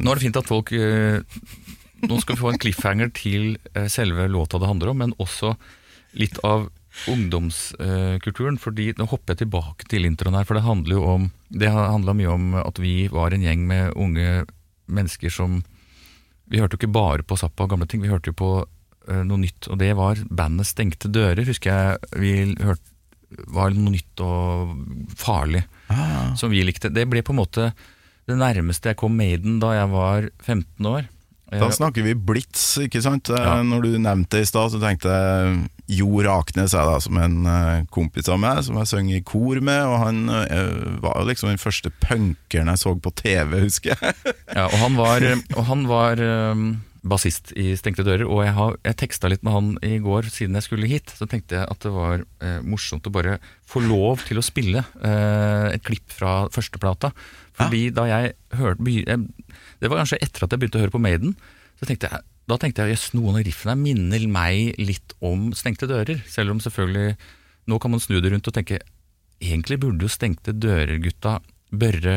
Nå 0.00 0.12
er 0.12 0.20
det 0.20 0.24
fint 0.24 0.40
at 0.40 0.48
folk 0.48 0.72
eh, 0.76 1.20
Nå 2.06 2.20
skal 2.22 2.36
vi 2.36 2.40
få 2.40 2.52
en 2.54 2.60
cliffhanger 2.62 3.10
til 3.12 3.58
eh, 3.74 3.90
selve 3.92 4.24
låta 4.32 4.60
det 4.62 4.70
handler 4.70 4.94
om, 4.94 5.02
men 5.02 5.16
også 5.20 5.52
litt 6.16 6.40
av 6.46 6.70
ungdomskulturen. 7.08 8.58
fordi 8.60 8.92
Nå 8.98 9.06
hopper 9.10 9.34
jeg 9.34 9.44
tilbake 9.46 9.88
til 9.90 10.06
introen 10.08 10.34
her, 10.38 10.44
for 10.48 10.54
det 10.58 10.64
handler 10.66 10.96
jo 10.96 11.04
om 11.16 11.30
Det 11.50 11.70
handla 11.70 12.14
mye 12.14 12.30
om 12.30 12.54
at 12.60 12.78
vi 12.78 13.08
var 13.10 13.32
en 13.34 13.42
gjeng 13.42 13.66
med 13.66 13.92
unge 13.96 14.44
mennesker 14.90 15.30
som 15.30 15.62
Vi 16.50 16.58
hørte 16.58 16.74
jo 16.76 16.82
ikke 16.82 16.92
bare 16.92 17.22
på 17.22 17.36
Zappa 17.38 17.64
og 17.64 17.70
gamle 17.70 17.86
ting, 17.86 18.02
vi 18.02 18.08
hørte 18.10 18.30
jo 18.32 18.38
på 18.38 18.50
eh, 19.08 19.22
noe 19.22 19.38
nytt. 19.38 19.68
Og 19.70 19.78
det 19.78 19.92
var 19.96 20.18
bandet 20.30 20.66
Stengte 20.66 21.08
dører, 21.10 21.44
husker 21.46 21.70
jeg 21.70 22.20
vi 22.20 22.32
hørte 22.64 22.82
var 23.46 23.70
noe 23.70 23.92
nytt 23.94 24.18
og 24.26 24.72
farlig 25.14 25.60
ah, 25.86 26.34
som 26.34 26.50
vi 26.50 26.64
likte. 26.66 26.90
Det 26.90 27.04
ble 27.06 27.22
på 27.22 27.30
en 27.30 27.38
måte 27.38 27.68
det 28.26 28.34
nærmeste 28.38 28.90
jeg 28.90 28.98
kom 28.98 29.14
Maiden 29.16 29.60
da 29.62 29.70
jeg 29.76 29.88
var 29.92 30.26
15 30.42 30.86
år. 30.90 31.06
Da 31.50 31.60
Eh, 31.66 31.70
snakker 31.74 32.02
vi 32.02 32.14
Blitz, 32.14 32.76
ikke 32.78 33.00
sant? 33.02 33.30
Eh, 33.30 33.38
Ja. 33.38 33.62
Når 33.62 33.82
du 33.82 33.88
nevnte 33.98 34.36
det 34.38 34.42
i 34.42 34.50
stad, 34.50 34.70
så 34.74 34.78
tenkte 34.82 35.10
jeg 35.14 35.70
Jo 35.90 36.20
Raknes 36.24 36.74
er 36.76 36.86
da 36.86 36.98
som 37.02 37.18
en 37.18 37.40
eh, 37.50 37.86
kompis 37.92 38.30
av 38.30 38.38
meg, 38.42 38.62
som 38.66 38.78
jeg 38.78 38.90
sang 38.90 39.08
i 39.10 39.22
kor 39.26 39.58
med. 39.64 39.80
Og 39.88 39.96
han 40.04 40.20
eh, 40.30 41.00
var 41.02 41.18
jo 41.18 41.30
liksom 41.30 41.50
den 41.52 41.62
første 41.62 41.92
punkeren 42.02 42.70
jeg 42.70 42.82
så 42.82 42.94
på 42.94 43.14
TV, 43.22 43.58
husker 43.66 43.96
jeg. 43.96 44.14
Ja, 44.60 44.66
og 44.66 44.78
han 44.80 44.96
var, 44.98 45.24
og 45.54 45.66
han 45.68 45.84
var 45.86 46.20
um, 46.20 46.64
bassist 47.06 47.52
i 47.58 47.70
Stengte 47.78 48.04
dører, 48.04 48.26
og 48.26 48.42
jeg, 48.44 48.54
har, 48.56 48.74
jeg 48.84 48.98
teksta 49.04 49.30
litt 49.30 49.44
med 49.46 49.54
han 49.54 49.68
i 49.86 50.00
går 50.02 50.28
siden 50.32 50.58
jeg 50.58 50.66
skulle 50.66 50.90
hit. 50.90 51.12
Så 51.16 51.28
tenkte 51.30 51.58
jeg 51.58 51.68
at 51.70 51.84
det 51.84 51.92
var 51.94 52.24
eh, 52.44 52.58
morsomt 52.66 53.06
å 53.08 53.14
bare 53.14 53.38
få 53.68 53.82
lov 53.84 54.24
til 54.28 54.40
å 54.40 54.44
spille 54.44 54.82
eh, 54.82 55.68
et 55.70 55.86
klipp 55.86 56.12
fra 56.12 56.44
førsteplata. 56.52 57.12
Fordi 57.60 57.88
da 57.92 58.06
jeg 58.08 58.34
hørte 58.56 58.92
jeg, 58.94 59.24
Det 59.80 59.88
var 59.90 60.00
kanskje 60.00 60.20
etter 60.24 60.46
at 60.46 60.52
jeg 60.52 60.60
begynte 60.62 60.80
å 60.80 60.84
høre 60.84 60.94
på 60.94 61.02
Maiden. 61.02 61.34
Så 61.80 61.88
tenkte 61.88 62.08
jeg, 62.10 62.24
da 62.50 62.58
tenkte 62.60 62.84
jeg 62.84 62.96
jøss, 62.96 63.10
noen 63.14 63.38
av 63.38 63.44
riffene 63.46 63.76
minner 63.78 64.26
meg 64.30 64.80
litt 64.80 65.14
om 65.24 65.50
Stengte 65.56 65.88
dører. 65.90 66.22
Selv 66.30 66.54
om 66.54 66.62
selvfølgelig 66.62 67.14
Nå 67.70 67.78
kan 67.78 67.92
man 67.92 68.02
snu 68.02 68.16
det 68.18 68.32
rundt 68.32 68.48
og 68.50 68.56
tenke 68.56 68.80
Egentlig 69.40 69.78
burde 69.82 70.06
jo 70.06 70.10
Stengte 70.10 70.54
dører-gutta 70.56 71.38
Børre 71.70 72.16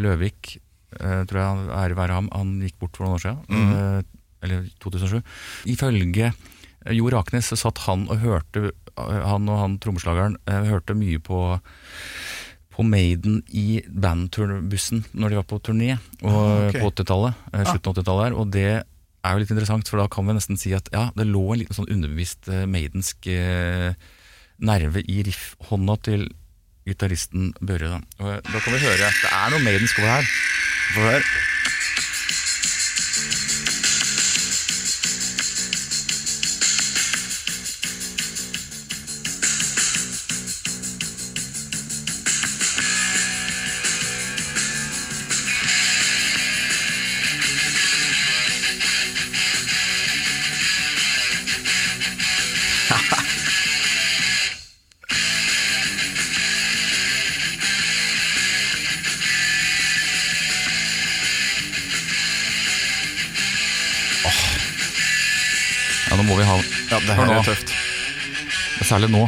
Løvik 0.00 0.54
eh, 0.96 1.22
tror 1.28 1.40
jeg 1.42 1.66
ære 1.76 1.98
være 1.98 2.16
ham, 2.16 2.30
han 2.32 2.54
gikk 2.64 2.78
bort 2.80 2.96
for 2.96 3.04
noen 3.04 3.18
år 3.18 3.20
siden, 3.20 3.66
eh, 3.76 3.98
eller 4.46 4.62
2007. 4.80 5.18
Ifølge 5.74 6.30
Jo 6.96 7.10
Raknes 7.12 7.50
så 7.52 7.58
satt 7.60 7.82
han 7.84 8.06
og 8.08 8.22
hørte, 8.22 8.70
eh, 8.72 9.20
han 9.28 9.50
og 9.52 9.60
han 9.60 9.76
trommeslageren 9.82 10.38
hørte 10.48 10.96
mye 10.96 11.20
på 11.20 11.42
på 12.76 12.84
Maiden 12.84 13.40
i 13.56 13.80
bandbussen 13.88 15.04
når 15.16 15.32
de 15.32 15.38
var 15.38 15.46
på 15.48 15.60
turné 15.64 15.94
og, 15.96 16.68
okay. 16.68 16.80
på 16.82 16.90
80-tallet, 16.92 17.38
eh, 17.52 17.64
slutten 17.70 17.90
av 17.90 17.96
80-tallet 17.96 18.26
her, 18.26 18.36
og 18.36 18.52
det 18.52 18.72
er 19.26 19.34
jo 19.34 19.42
litt 19.42 19.52
interessant, 19.54 19.90
for 19.90 20.00
da 20.00 20.06
kan 20.12 20.28
vi 20.28 20.36
nesten 20.36 20.60
si 20.60 20.72
at 20.76 20.90
ja, 20.94 21.08
det 21.16 21.28
lå 21.28 21.42
en 21.52 21.62
liten 21.62 21.76
sånn 21.76 21.90
underbevisst 21.92 22.50
eh, 22.52 22.64
maidensk 22.70 23.28
eh, 23.32 23.92
nerve 24.56 25.02
i 25.04 25.20
riffhånda 25.26 25.98
til 26.06 26.28
gitaristen 26.86 27.50
Børre. 27.58 27.98
Da. 27.98 28.38
Da 28.46 28.62
kan 28.62 28.76
vi 28.76 28.80
høre 28.84 29.10
Det 29.10 29.32
er 29.32 29.52
noe 29.52 29.62
maidensk 29.64 30.00
over 30.00 30.16
her. 30.16 30.32
Få 30.94 31.06
høre. 31.10 31.54
Særlig 68.96 69.10
nå. 69.12 69.26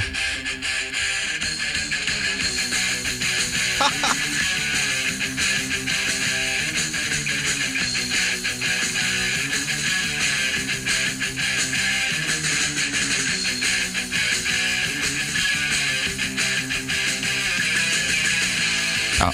Ja, 19.18 19.28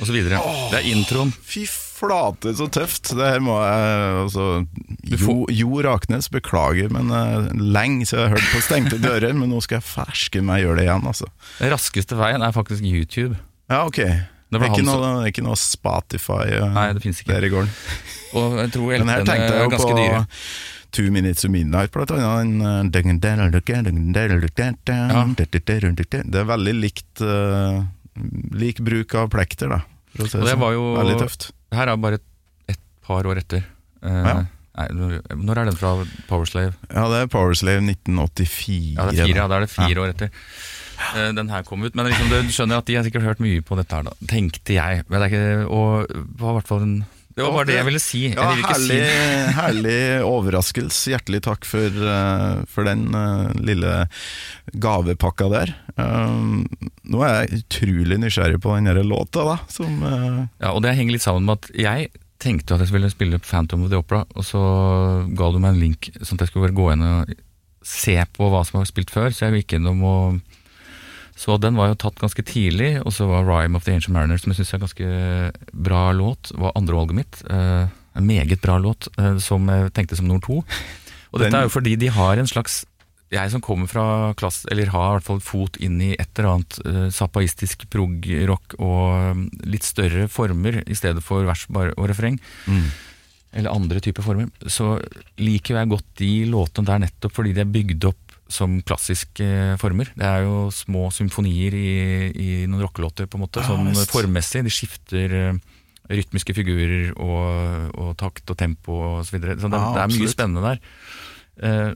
og 0.00 0.06
så 0.06 0.12
videre. 0.12 0.40
Det 0.72 0.80
er 0.80 0.88
introen. 0.90 1.30
Fy 1.46 1.62
flate, 1.70 2.56
så 2.58 2.66
tøft. 2.66 3.14
Det 3.14 3.22
her 3.36 3.38
må 3.38 3.60
jeg 3.62 4.18
altså 4.24 4.50
Jo, 5.20 5.46
jo 5.52 5.82
Raknes, 5.86 6.28
beklager, 6.32 6.90
men 6.92 7.10
uh, 7.12 7.48
lenge 7.54 8.06
siden 8.08 8.24
jeg 8.24 8.28
har 8.30 8.36
hørt 8.38 8.50
på 8.54 8.62
stengte 8.64 8.98
dører. 9.02 9.32
Men 9.36 9.50
nå 9.52 9.60
skal 9.64 9.80
jeg 9.80 9.86
ferske 9.88 10.42
meg 10.44 10.64
gjøre 10.64 10.80
det 10.80 10.88
igjen, 10.88 11.06
altså. 11.12 11.28
Den 11.60 11.72
raskeste 11.74 12.18
veien 12.18 12.42
er 12.46 12.52
faktisk 12.56 12.84
YouTube. 12.86 13.36
Ja, 13.70 13.84
ok. 13.86 14.00
Det 14.50 14.58
er 14.58 14.66
ikke 14.66 14.82
som- 14.82 14.98
noe, 14.98 15.22
er 15.22 15.30
ikke 15.30 15.44
noe 15.46 15.58
Spotify 15.60 16.42
uh, 16.58 16.72
Nei, 16.74 16.88
det 16.96 17.04
ikke. 17.06 17.30
der 17.30 17.46
i 17.46 17.50
gården. 17.52 17.70
Og 18.34 18.58
jeg 18.58 18.72
tror 18.74 18.98
Men 18.98 19.08
her 19.12 19.24
tenkte 19.24 19.46
jeg 19.46 19.60
er 19.60 19.64
jo 19.64 19.70
på 19.78 19.96
dyre. 19.98 20.24
Two 20.90 21.10
Minutes 21.14 21.42
to 21.44 21.48
Midnight, 21.48 21.92
blant 21.94 22.10
annet. 22.10 22.40
Den, 22.42 22.62
uh, 22.66 22.82
Det 26.34 26.40
er 26.42 26.48
veldig 26.50 26.74
likt 26.80 27.22
uh, 27.22 27.84
lik 28.58 28.80
bruk 28.82 29.14
av 29.14 29.30
plekter, 29.30 29.70
da. 29.70 29.80
for 30.16 30.26
å 30.26 30.30
si 30.32 30.38
det 30.40 30.48
sånn. 30.50 30.58
var 30.64 30.72
jo- 30.74 30.96
Veldig 30.98 31.18
tøft. 31.22 31.50
Det 31.70 31.78
her 31.78 31.92
er 31.92 31.96
bare 31.96 32.18
et, 32.18 32.26
et 32.74 32.80
par 33.06 33.22
år 33.30 33.38
etter. 33.38 33.62
Uh, 34.02 34.24
Ja. 34.26 34.34
Nei, 34.80 35.20
når, 35.36 35.62
er 35.62 35.70
den 35.70 35.78
fra 35.78 35.94
Powerslave? 36.30 36.74
Ja, 36.88 37.06
det 37.12 37.24
er 37.24 37.32
Powerslave 37.32 37.84
1984. 37.84 38.96
Ja, 38.96 39.08
det 39.10 39.20
er 39.20 39.26
fire, 39.26 39.36
ja, 39.36 39.48
da. 39.48 39.60
er 39.60 39.66
det 39.66 39.74
fire 39.76 40.04
år 40.04 40.14
etter. 40.14 40.34
Eh, 41.16 41.30
den 41.36 41.48
her 41.52 41.64
kom 41.66 41.84
ut. 41.84 41.96
Men 41.96 42.10
liksom, 42.10 42.28
du 42.32 42.52
skjønner 42.52 42.82
at 42.82 42.90
de 42.90 42.98
har 42.98 43.06
sikkert 43.06 43.26
hørt 43.26 43.40
mye 43.44 43.62
på 43.64 43.78
dette 43.78 43.96
her, 43.96 44.10
da. 44.10 44.28
Tenkte 44.30 44.76
jeg. 44.76 45.06
Men 45.08 45.22
det 45.22 45.30
er 45.30 45.32
ikke, 45.32 45.72
og 45.72 46.20
var 46.40 46.60
hvert 46.60 46.70
fall 46.70 46.84
en 46.86 47.00
Det 47.30 47.44
var 47.46 47.54
bare 47.54 47.68
det 47.70 47.76
jeg 47.78 47.86
ville 47.88 48.02
si. 48.02 48.22
Jeg 48.28 48.36
Ja, 48.36 48.48
herlig, 48.68 49.00
si 49.00 49.56
herlig 49.56 49.98
overraskelse. 50.26 51.14
Hjertelig 51.14 51.42
takk 51.46 51.68
for, 51.68 52.00
eh, 52.14 52.64
for 52.70 52.88
den 52.88 53.06
uh, 53.14 53.52
lille 53.56 53.94
gavepakka 54.70 55.48
der. 55.52 55.74
Um, 55.96 56.66
nå 57.10 57.22
er 57.26 57.38
jeg 57.38 57.62
utrolig 57.62 58.20
nysgjerrig 58.20 58.60
på 58.62 58.76
den 58.76 59.06
låta, 59.08 59.46
da. 59.46 59.60
Som 59.72 60.02
uh... 60.04 60.42
Ja, 60.60 60.74
og 60.74 60.82
det 60.84 60.96
henger 60.98 61.16
litt 61.16 61.26
sammen 61.26 61.48
med 61.48 61.62
at 61.62 61.72
jeg 61.78 62.10
tenkte 62.40 62.74
at 62.74 62.82
jeg 62.84 62.90
skulle 62.90 63.12
spille 63.12 63.42
Phantom 63.42 63.84
of 63.84 63.92
the 63.92 64.00
Opera, 64.00 64.24
og 64.34 64.46
så 64.46 64.60
ga 65.36 65.50
du 65.52 65.60
meg 65.60 65.74
en 65.74 65.82
link 65.82 66.10
sånn 66.20 66.38
at 66.38 66.46
jeg 66.46 66.52
skulle 66.52 66.68
bare 66.68 66.78
gå 66.78 66.88
inn 66.94 67.06
og 67.06 67.34
se 67.86 68.16
på 68.36 68.48
hva 68.52 68.62
som 68.66 68.80
var 68.80 68.88
spilt 68.88 69.12
før, 69.12 69.30
så 69.32 69.46
jeg 69.48 69.62
gikk 69.62 69.78
innom 69.78 70.02
og 70.04 70.40
så 71.40 71.56
den 71.56 71.78
var 71.78 71.88
jo 71.88 72.00
tatt 72.02 72.18
ganske 72.20 72.42
tidlig, 72.44 72.98
og 73.00 73.14
så 73.16 73.24
var 73.30 73.46
Rhyme 73.48 73.78
of 73.78 73.86
the 73.86 73.94
Ancient 73.96 74.12
Mariner, 74.12 74.36
som 74.36 74.52
jeg 74.52 74.58
syns 74.58 74.74
er 74.74 74.76
en 74.76 74.82
ganske 74.84 75.70
bra 75.86 76.02
låt, 76.12 76.50
var 76.52 76.74
andrevalget 76.76 77.16
mitt. 77.16 77.38
Eh, 77.48 77.86
en 78.20 78.26
meget 78.28 78.60
bra 78.60 78.76
låt, 78.76 79.08
eh, 79.16 79.38
som 79.40 79.64
jeg 79.72 79.88
tenkte 79.96 80.18
som 80.18 80.28
nummer 80.28 80.44
to. 80.44 80.58
Og 81.32 81.40
dette 81.40 81.56
er 81.56 81.64
jo 81.64 81.72
fordi 81.72 81.94
de 81.96 82.10
har 82.12 82.36
en 82.36 82.50
slags 82.50 82.82
Jeg 83.30 83.50
som 83.52 83.62
kommer 83.62 83.86
fra 83.86 84.04
klass, 84.34 84.64
eller 84.70 84.90
har 84.90 85.12
i 85.12 85.18
hvert 85.18 85.26
fall 85.28 85.42
fot 85.44 85.76
inn 85.78 86.00
i 86.02 86.10
et 86.18 86.40
eller 86.40 86.56
annet 86.56 86.80
uh, 86.82 87.86
prog-rock 87.92 88.74
og 88.80 89.36
um, 89.36 89.44
litt 89.70 89.86
større 89.86 90.26
former 90.28 90.80
i 90.82 90.96
stedet 90.98 91.22
for 91.22 91.46
vers 91.46 91.66
og 91.70 92.08
refreng, 92.10 92.40
eller 93.52 93.70
andre 93.70 94.02
typer 94.02 94.22
former, 94.26 94.50
så 94.66 94.96
liker 95.38 95.78
jeg 95.78 95.90
godt 95.90 96.10
de 96.18 96.32
låtene 96.50 96.86
der 96.90 97.04
nettopp 97.06 97.34
fordi 97.34 97.54
de 97.54 97.62
er 97.64 97.70
bygd 97.70 98.08
opp 98.10 98.30
som 98.50 98.80
klassiske 98.82 99.46
former. 99.78 100.10
Det 100.18 100.26
er 100.26 100.42
jo 100.42 100.68
små 100.74 101.08
symfonier 101.14 101.74
i, 101.78 101.90
i 102.34 102.48
noen 102.66 102.82
rockelåter, 102.82 103.28
på 103.30 103.38
en 103.38 103.44
måte, 103.46 103.62
Ja, 103.62 103.70
sånn 103.70 103.90
visst. 103.92 104.10
formmessig. 104.10 104.64
De 104.66 104.72
skifter 104.74 105.34
eh, 105.38 105.60
rytmiske 106.10 106.54
figurer 106.56 107.12
og, 107.14 107.94
og 107.94 108.16
takt 108.18 108.50
og 108.50 108.58
tempo 108.58 108.96
og 109.06 109.20
så 109.28 109.36
videre. 109.36 109.54
Så 109.62 109.70
det, 109.70 109.78
Ja, 109.78 109.92
det 109.94 110.02
er 110.02 110.14
mye 110.16 110.32
spennende 110.34 110.64
der. 110.66 110.82
Eh, 111.62 111.90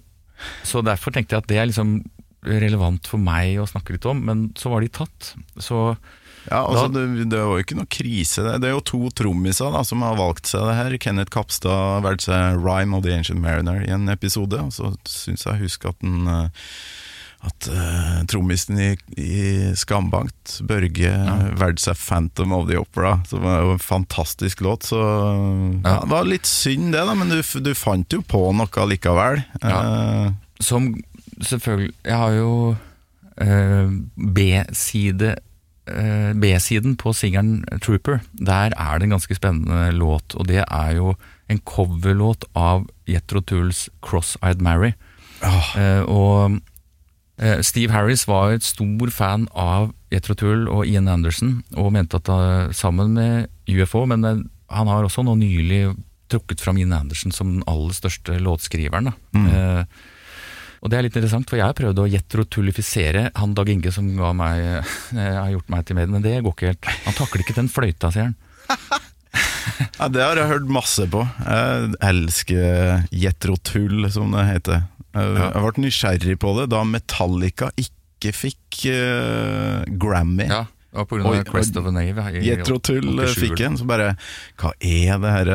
så 0.67 0.83
derfor 0.85 1.15
tenkte 1.15 1.37
jeg 1.37 1.45
at 1.45 1.49
det 1.51 1.59
er 1.63 1.71
liksom 1.71 1.97
relevant 2.45 3.07
for 3.09 3.17
meg 3.23 3.57
å 3.63 3.69
snakke 3.71 3.95
litt 3.97 4.05
om, 4.11 4.19
men 4.27 4.43
så 4.59 4.69
var 4.75 4.85
de 4.85 4.91
tatt. 4.93 5.35
Så 5.57 5.97
Ja, 6.51 6.59
altså, 6.69 6.91
Da- 6.93 7.01
det, 7.07 7.25
det 7.33 7.39
var 7.41 7.57
jo 7.57 7.63
ikke 7.65 7.77
noe 7.79 7.89
krise. 7.89 8.43
Det, 8.45 8.59
det 8.61 8.69
er 8.69 8.75
jo 8.75 8.83
to 8.85 8.99
trommiser 9.17 9.79
som 9.89 10.03
har 10.05 10.19
valgt 10.19 10.45
seg 10.51 10.61
det 10.69 10.75
her. 10.77 10.97
Kenneth 11.01 11.33
Kapstad 11.33 11.73
har 11.73 12.03
valgt 12.05 12.27
seg 12.27 12.59
Rhyme 12.61 12.93
of 12.99 13.03
the 13.07 13.15
Ancient 13.17 13.41
Mariner 13.41 13.81
i 13.81 13.89
en 13.95 14.11
episode. 14.13 14.53
Og 14.61 14.75
så 14.77 14.91
syns 15.09 15.47
jeg 15.49 15.63
husker 15.63 15.95
at 15.95 16.01
den 16.05 16.29
eh, 16.29 16.69
at 17.45 17.69
uh, 17.71 18.21
trommisen 18.31 18.79
i, 18.81 18.91
i 19.21 19.39
Skambankt, 19.77 20.59
Børge, 20.69 21.13
valgte 21.61 21.87
seg 21.89 22.01
Phantom 22.01 22.55
of 22.57 22.69
the 22.71 22.79
Opera, 22.81 23.19
som 23.29 23.45
var 23.45 23.63
jo 23.63 23.75
en 23.75 23.83
fantastisk 23.83 24.65
låt. 24.65 24.89
Så 24.91 25.01
ja. 25.01 25.99
det 26.01 26.11
var 26.13 26.29
litt 26.29 26.49
synd 26.49 26.95
det, 26.95 27.05
da, 27.05 27.17
men 27.19 27.33
du, 27.33 27.41
du 27.41 27.73
fant 27.79 28.17
jo 28.17 28.23
på 28.25 28.47
noe 28.57 28.89
likevel. 28.91 29.43
Uh, 29.65 30.33
som 30.63 30.93
selvfølgelig 31.45 31.93
Jeg 32.07 32.19
har 32.21 32.37
jo 32.37 32.53
uh, 33.43 33.97
B-side 34.15 35.35
B-siden 36.41 36.95
på 36.97 37.13
singelen 37.13 37.59
Trooper. 37.85 38.23
Der 38.33 38.73
er 38.73 38.97
det 38.97 39.05
en 39.05 39.19
ganske 39.19 39.37
spennende 39.37 39.91
låt, 39.93 40.33
og 40.33 40.47
det 40.49 40.63
er 40.65 40.95
jo 40.97 41.11
en 41.53 41.61
coverlåt 41.69 42.47
av 42.57 42.87
Jetro 43.05 43.43
Tulls 43.45 43.91
Cross-Eyed 44.01 44.63
Mary. 44.65 44.95
Eh, 45.45 46.03
og 46.09 46.61
Steve 47.67 47.91
Harris 47.91 48.29
var 48.31 48.53
et 48.55 48.63
stor 48.63 49.11
fan 49.11 49.49
av 49.59 49.89
Jethro 50.15 50.37
Tull 50.39 50.69
og 50.71 50.87
Ian 50.87 51.11
Anderson, 51.11 51.59
og 51.75 51.93
mente 51.95 52.21
at 52.21 52.31
eh, 52.31 52.73
sammen 52.77 53.15
med 53.17 53.49
UFO, 53.67 54.05
men 54.11 54.27
eh, 54.29 54.43
han 54.75 54.91
har 54.91 55.07
også 55.07 55.25
nå 55.27 55.35
nylig 55.41 55.89
trukket 56.33 56.63
fram 56.63 56.79
Ian 56.81 56.95
Anderson 56.97 57.35
som 57.35 57.51
den 57.57 57.65
aller 57.71 57.95
største 57.97 58.39
låtskriveren. 58.43 59.11
Da. 59.11 59.45
Eh, 59.45 60.13
og 60.85 60.93
det 60.93 60.99
er 60.99 61.07
litt 61.07 61.17
interessant, 61.17 61.49
for 61.49 61.57
jeg 61.57 61.65
har 61.67 61.77
prøvd 61.77 62.03
å 62.03 62.11
jetrotullifisere 62.13 63.31
han 63.39 63.55
Dag 63.57 63.71
Inge 63.73 63.93
som 63.95 64.07
meg, 64.37 64.61
eh, 65.17 65.35
har 65.41 65.51
gjort 65.55 65.73
meg 65.73 65.87
til 65.89 65.99
med, 65.99 66.13
men 66.13 66.25
det 66.25 66.39
går 66.45 66.55
ikke 66.57 66.73
helt. 66.73 66.93
Han 67.09 67.19
takler 67.19 67.45
ikke 67.45 67.59
den 67.59 67.73
fløyta, 67.73 68.13
sier 68.15 68.31
han. 68.31 68.39
Ja, 69.99 70.07
Det 70.13 70.23
har 70.23 70.39
jeg 70.39 70.51
hørt 70.51 70.69
masse 70.71 71.07
på. 71.11 71.23
Jeg 71.43 71.95
elsker 72.05 73.07
jetrotull, 73.11 74.05
som 74.13 74.35
det 74.35 74.45
heter. 74.47 74.85
Jeg, 75.15 75.37
Ja. 75.39 75.51
jeg 75.55 75.63
ble 75.63 75.85
nysgjerrig 75.85 76.39
på 76.43 76.55
det 76.59 76.69
da 76.75 76.83
Metallica 76.85 77.71
ikke 77.79 78.33
fikk 78.35 78.85
uh, 78.91 79.85
Grammy. 80.01 80.49
Ja, 80.51 80.65
Og 80.95 81.09
på 81.09 81.19
grunn 81.21 81.39
av 81.39 81.45
Quest 81.49 81.77
of 81.77 81.85
the 81.85 81.93
Nave. 81.95 82.25
Jethro 82.43 82.79
Tull 82.79 83.23
fikk 83.35 83.61
en, 83.67 83.77
så 83.79 83.87
bare 83.87 84.17
Hva 84.61 84.73
er 84.81 85.19
det 85.23 85.33
her 85.39 85.51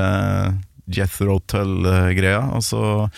Jethro 0.90 1.40
Tull-greia? 1.48 2.42
Og 2.56 2.64
så 2.66 3.10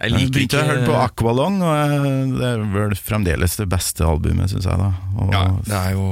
Jeg 0.00 0.14
liker 0.14 0.32
begynte 0.32 0.56
jeg 0.58 0.64
å 0.64 0.68
høre 0.72 0.86
på 0.86 0.96
Aqualong, 1.02 1.60
og 1.62 2.36
det 2.38 2.46
er 2.54 2.64
vel 2.72 2.94
fremdeles 2.94 3.56
det 3.58 3.66
beste 3.68 4.06
albumet, 4.06 4.50
syns 4.52 4.64
jeg. 4.70 4.78
da 4.78 4.92
Og 5.18 5.32
ja, 5.34 5.44
Det 5.66 5.74
er 5.74 5.90
jo 5.98 6.08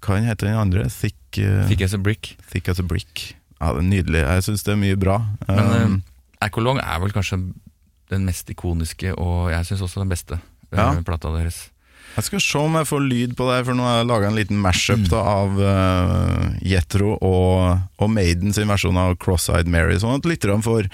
hva 0.00 0.16
heter 0.24 0.48
den 0.48 0.56
andre? 0.58 0.88
Thick, 0.90 1.38
eh, 1.38 1.66
Thick 1.68 1.82
as 1.84 1.94
a 1.94 1.98
Brick. 1.98 2.36
Thick 2.50 2.68
as 2.68 2.80
a 2.80 2.82
Brick. 2.82 3.34
Ja, 3.60 3.72
det 3.76 3.82
er 3.84 3.88
Nydelig. 3.88 4.22
Jeg 4.24 4.42
syns 4.46 4.64
det 4.66 4.72
er 4.72 4.80
mye 4.80 4.96
bra. 4.98 5.18
Men 5.46 5.70
Um, 5.70 6.02
eh, 6.40 6.80
er 6.84 7.02
vel 7.02 7.12
kanskje 7.14 7.42
den 8.10 8.24
mest 8.26 8.50
ikoniske, 8.50 9.14
og 9.14 9.50
jeg 9.52 9.68
syns 9.68 9.84
også 9.86 10.02
den 10.02 10.10
beste 10.10 10.38
eh, 10.38 10.78
Ja. 10.78 10.94
plata 11.06 11.32
deres. 11.36 11.68
Jeg 12.16 12.26
skal 12.26 12.40
se 12.42 12.58
om 12.58 12.74
jeg 12.74 12.88
får 12.90 13.02
lyd 13.06 13.34
på 13.38 13.46
det, 13.52 13.64
for 13.66 13.78
nå 13.78 13.84
har 13.86 14.00
jeg 14.00 14.08
laga 14.10 14.30
en 14.30 14.38
liten 14.38 14.58
mashup 14.58 15.04
mm. 15.04 15.12
av 15.14 15.60
uh, 15.62 16.46
Jethro 16.66 17.14
og, 17.22 17.84
og 18.02 18.10
Maiden 18.10 18.54
sin 18.56 18.66
versjon 18.70 18.98
av 18.98 19.14
Cross-Eyed 19.22 19.70
Mary, 19.70 19.94
sånn 20.02 20.18
at 20.18 20.26
lytterne 20.26 20.64
får 20.66 20.88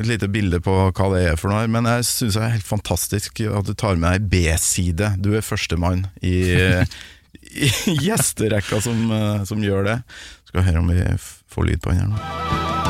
et 0.00 0.08
lite 0.08 0.28
bilde 0.32 0.60
på 0.64 0.74
hva 0.90 1.08
det 1.14 1.22
er 1.30 1.40
for 1.40 1.52
noe. 1.52 1.64
Men 1.72 1.88
jeg 1.88 2.06
syns 2.08 2.36
det 2.36 2.44
er 2.44 2.54
helt 2.58 2.68
fantastisk 2.68 3.40
at 3.48 3.68
du 3.68 3.72
tar 3.72 4.00
med 4.00 4.16
deg 4.16 4.28
B-side. 4.32 5.14
Du 5.20 5.32
er 5.36 5.44
førstemann 5.44 6.06
i, 6.20 6.36
i 7.66 7.72
gjesterekka 8.06 8.80
som, 8.84 9.02
eh, 9.16 9.42
som 9.48 9.64
gjør 9.64 9.88
det. 9.88 9.98
Skal 10.52 10.68
høre 10.68 10.84
om 10.84 10.92
vi 10.92 11.04
får 11.50 11.68
lyd 11.68 11.84
på 11.84 11.92
den 11.94 12.04
her 12.04 12.14
nå. 12.14 12.89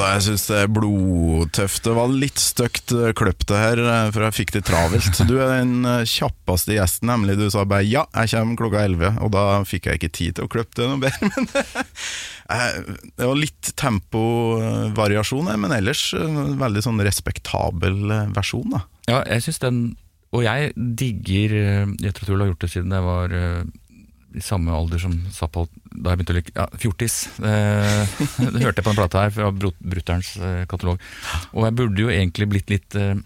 Altså, 0.00 0.14
jeg 0.16 0.24
syns 0.24 0.44
det 0.48 0.58
er 0.62 0.70
blodtøft. 0.72 1.82
Det 1.84 1.92
var 1.96 2.12
litt 2.12 2.40
støkt 2.40 2.88
kløpte 2.88 3.18
kløpt 3.20 3.50
det 3.50 3.58
her, 3.60 3.80
eh, 3.84 4.10
for 4.14 4.24
jeg 4.24 4.36
fikk 4.38 4.52
det 4.54 4.62
travelt. 4.64 5.20
Du 5.28 5.34
er 5.38 5.60
den 5.60 5.84
eh, 5.84 6.06
kjappeste 6.08 6.72
gjesten, 6.72 7.10
nemlig. 7.10 7.36
Du 7.36 7.50
sa 7.52 7.64
bare 7.68 7.84
'ja, 7.84 8.06
jeg 8.14 8.30
kommer 8.32 8.56
klokka 8.56 8.84
11', 8.88 9.20
og 9.20 9.30
da 9.32 9.62
fikk 9.64 9.86
jeg 9.86 10.00
ikke 10.00 10.12
tid 10.12 10.34
til 10.36 10.44
å 10.44 10.48
klippe 10.48 10.74
det 10.76 10.88
noe 10.88 11.00
bedre. 11.00 11.28
Men 11.36 11.48
eh, 11.52 12.96
det 13.16 13.28
var 13.28 13.36
litt 13.36 13.72
tempovariasjon 13.76 15.52
men 15.60 15.72
ellers 15.72 16.14
eh, 16.14 16.40
veldig 16.58 16.82
sånn 16.82 17.04
respektabel 17.04 18.10
eh, 18.10 18.32
versjon, 18.34 18.70
da. 18.72 18.80
Ja, 19.10 19.20
jeg 19.26 19.42
syns 19.42 19.60
den 19.62 19.78
Og 20.30 20.44
jeg 20.44 20.70
digger 20.76 21.52
Jeg 21.98 22.12
tror 22.14 22.28
jeg 22.28 22.38
har 22.38 22.50
gjort 22.52 22.62
det 22.62 22.70
siden 22.70 22.92
jeg 22.94 23.02
var 23.02 23.32
eh, 23.34 23.64
i 24.36 24.42
samme 24.44 24.72
alder 24.74 25.00
som 25.02 25.14
Zappal 25.34 25.66
da 25.90 26.12
jeg 26.12 26.20
begynte 26.20 26.34
å 26.34 26.38
like 26.38 26.52
Ja, 26.54 26.66
fjortis. 26.78 27.16
Eh, 27.38 28.14
det 28.54 28.62
hørte 28.62 28.80
jeg 28.80 28.86
på 28.86 28.92
den 28.92 29.00
plata 29.00 29.24
her 29.24 29.34
fra 29.34 29.50
Brutterens 29.54 30.36
eh, 30.38 30.62
katalog. 30.70 31.02
Og 31.54 31.66
jeg 31.66 31.76
burde 31.80 32.04
jo 32.04 32.12
egentlig 32.12 32.48
blitt 32.52 32.70
litt 32.72 32.98
eh, 32.98 33.16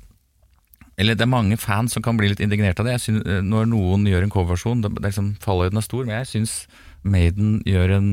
Eller 1.00 1.18
det 1.18 1.26
er 1.26 1.32
mange 1.32 1.58
fans 1.60 1.96
som 1.96 2.04
kan 2.04 2.16
bli 2.20 2.30
litt 2.32 2.42
indignert 2.44 2.80
av 2.80 2.88
det. 2.88 2.96
Synes, 3.04 3.26
eh, 3.28 3.42
når 3.44 3.68
noen 3.72 4.08
gjør 4.08 4.26
en 4.26 4.32
coverversjon, 4.32 4.84
det, 4.84 4.94
det 4.96 5.10
liksom 5.10 5.34
fallhøyden 5.44 5.80
er 5.80 5.86
stor, 5.86 6.08
men 6.08 6.18
jeg 6.22 6.32
syns 6.32 6.56
Maiden 7.04 7.58
gjør 7.68 7.98
en 7.98 8.08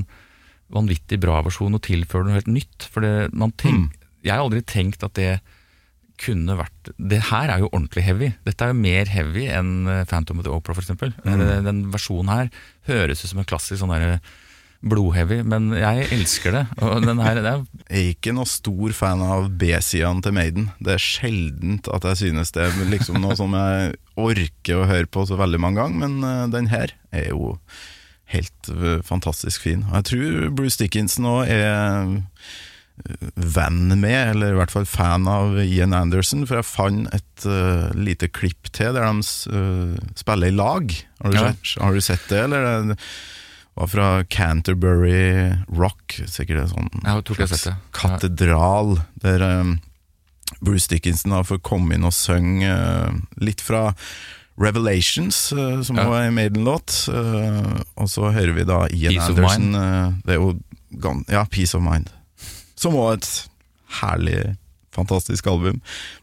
vanvittig 0.71 1.19
bra 1.23 1.39
versjon 1.45 1.75
og 1.75 1.84
tilfører 1.86 2.27
noe 2.27 2.39
helt 2.39 2.51
nytt. 2.51 2.88
For 2.91 3.04
det, 3.06 3.32
man 3.36 3.56
tenk, 3.60 3.95
jeg 4.23 4.36
har 4.36 4.43
aldri 4.43 4.63
tenkt 4.67 5.04
at 5.08 5.15
det 5.19 5.38
kunne 6.21 6.57
vært 6.60 6.91
Det 6.97 7.19
her 7.31 7.51
er 7.51 7.63
jo 7.63 7.71
ordentlig 7.71 8.05
heavy. 8.05 8.31
Dette 8.47 8.65
er 8.65 8.71
jo 8.73 8.79
mer 8.81 9.10
heavy 9.12 9.47
enn 9.51 9.89
eh, 9.89 10.05
Phantom 10.10 10.41
of 10.41 10.47
the 10.47 10.53
Opera, 10.53 10.75
f.eks. 10.77 10.93
Mm. 11.25 11.43
Den 11.67 11.84
versjonen 11.93 12.31
her 12.31 12.53
høres 12.89 13.25
ut 13.25 13.31
som 13.34 13.43
en 13.43 13.49
klassisk 13.49 13.81
sånn 13.81 13.93
derre 13.93 14.21
blodheavy, 14.81 15.41
men 15.45 15.69
jeg 15.77 16.07
elsker 16.15 16.55
det. 16.55 16.63
Og 16.81 17.05
den 17.05 17.21
her, 17.21 17.38
det 17.38 17.51
er, 17.51 17.63
Jeg 17.91 18.01
er 18.01 18.13
ikke 18.15 18.34
noe 18.34 18.49
stor 18.49 18.95
fan 18.97 19.21
av 19.25 19.49
B-sidene 19.62 20.25
til 20.25 20.36
Maiden. 20.36 20.69
Det 20.81 20.95
er 20.95 21.03
sjeldent 21.05 21.89
at 21.93 22.07
jeg 22.10 22.21
synes 22.23 22.53
det 22.55 22.65
er 22.65 22.89
liksom 22.89 23.21
noe 23.21 23.38
som 23.38 23.53
jeg 23.57 23.93
orker 24.21 24.81
å 24.81 24.89
høre 24.89 25.10
på 25.12 25.25
så 25.29 25.38
veldig 25.39 25.62
mange 25.62 25.84
ganger, 25.84 26.01
men 26.07 26.25
eh, 26.25 26.45
den 26.55 26.71
her 26.73 26.95
er 27.13 27.29
jo 27.29 27.55
helt 28.31 28.71
eh, 28.73 28.99
fantastisk 29.05 29.67
fin. 29.67 29.86
Og 29.89 29.99
jeg 29.99 30.10
tror 30.12 30.51
Bruce 30.57 30.81
Dickinson 30.81 31.29
òg 31.29 31.51
er 31.51 31.65
eh, 31.67 32.17
venn 33.36 33.88
med, 34.00 34.32
eller 34.36 34.54
i 34.54 34.58
hvert 34.60 34.72
fall 34.74 34.86
fan 34.86 35.28
av 35.28 35.58
Ian 35.64 35.94
Anderson, 35.98 36.46
for 36.48 36.60
jeg 36.60 36.68
fant 36.70 37.08
et 37.16 37.46
uh, 37.50 37.90
lite 37.98 38.28
klipp 38.30 38.70
til 38.76 38.94
der 38.98 39.08
de 39.08 39.22
eh, 39.52 39.96
spiller 40.20 40.52
i 40.52 40.56
lag. 40.56 40.92
Har 41.24 41.32
du, 41.32 41.38
Ja. 41.38 41.52
sett, 41.54 41.76
har 41.82 41.94
du 41.94 42.02
sett 42.02 42.28
det, 42.30 42.44
eller? 42.46 42.96
var 43.74 43.88
fra 43.88 44.08
Canterbury 44.28 45.54
Rock, 45.72 46.18
sikkert 46.28 46.60
en 46.66 46.68
sånn 46.74 46.90
Jeg 46.92 47.06
jeg 47.06 47.08
har 47.08 47.22
det. 47.72 47.76
katedral, 47.96 48.98
der 49.24 49.42
um, 49.62 49.80
Bruce 50.62 50.90
Dickinson 50.92 51.32
da 51.32 51.40
får 51.48 51.62
komme 51.64 51.96
inn 51.96 52.04
og 52.04 52.12
synge 52.14 52.68
uh, 52.68 53.16
litt 53.40 53.62
fra 53.64 53.94
Revelations, 54.62 55.36
som 55.88 55.96
Ja. 55.98 56.04
var 56.10 56.22
en 56.28 56.36
Maiden-låt. 56.36 57.08
og 57.96 58.10
så 58.12 58.30
hører 58.36 58.54
vi 58.54 58.64
da 58.68 58.84
Ian 58.92 59.16
Peace 59.16 59.32
Anderson. 59.32 59.72
det 60.26 60.36
er 60.36 60.42
jo 60.42 60.60
Ja, 61.32 61.46
Peace 61.46 61.74
of 61.74 61.82
Mind. 61.82 62.10
Som 62.82 62.98
var 62.98 63.20
et 63.20 63.30
herlig, 64.02 64.56
fantastisk 64.96 65.48
album. 65.48 65.82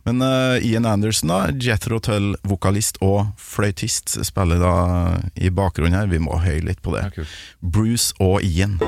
Men 0.08 0.24
uh, 0.24 0.58
Ian 0.64 0.88
Anderson, 0.88 1.30
da, 1.30 1.52
Jethro 1.54 2.00
Tull-vokalist 2.02 2.98
og 3.04 3.30
fløytist, 3.38 4.18
spiller 4.26 4.60
da 4.62 4.74
i 5.38 5.52
bakgrunnen 5.54 5.98
her. 5.98 6.10
Vi 6.10 6.22
må 6.22 6.40
høye 6.42 6.64
litt 6.66 6.82
på 6.82 6.96
det. 6.96 7.08
Ja. 7.16 7.30
Bruce 7.62 8.12
og 8.18 8.42
Ian. 8.42 8.80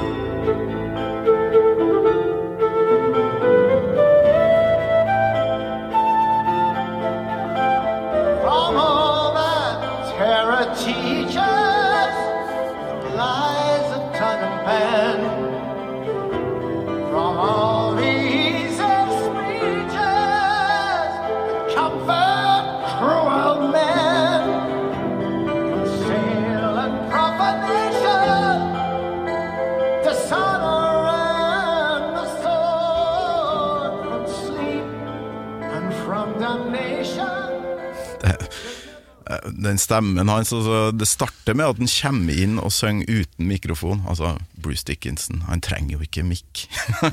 Den 39.60 39.78
stemmen 39.78 40.28
hans 40.28 40.52
altså, 40.52 40.90
Det 40.96 41.06
starter 41.08 41.56
med 41.58 41.70
at 41.70 41.80
han 41.80 41.90
kommer 41.92 42.40
inn 42.44 42.58
og 42.62 42.72
synger 42.74 43.20
uten 43.22 43.48
mikrofon. 43.50 44.02
Altså, 44.08 44.34
Bruce 44.60 44.86
Dickinson, 44.88 45.44
han 45.48 45.62
trenger 45.64 45.96
jo 45.96 46.06
ikke 46.06 46.24
mikk. 46.26 46.64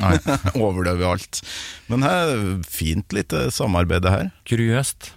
Overdøver 0.58 1.06
alt. 1.12 1.42
Men 1.92 2.06
det 2.06 2.14
er 2.14 2.48
fint 2.68 3.16
lite 3.16 3.48
samarbeid, 3.54 4.06
det 4.06 4.14
her. 4.14 4.32
Kuriøst. 4.50 5.12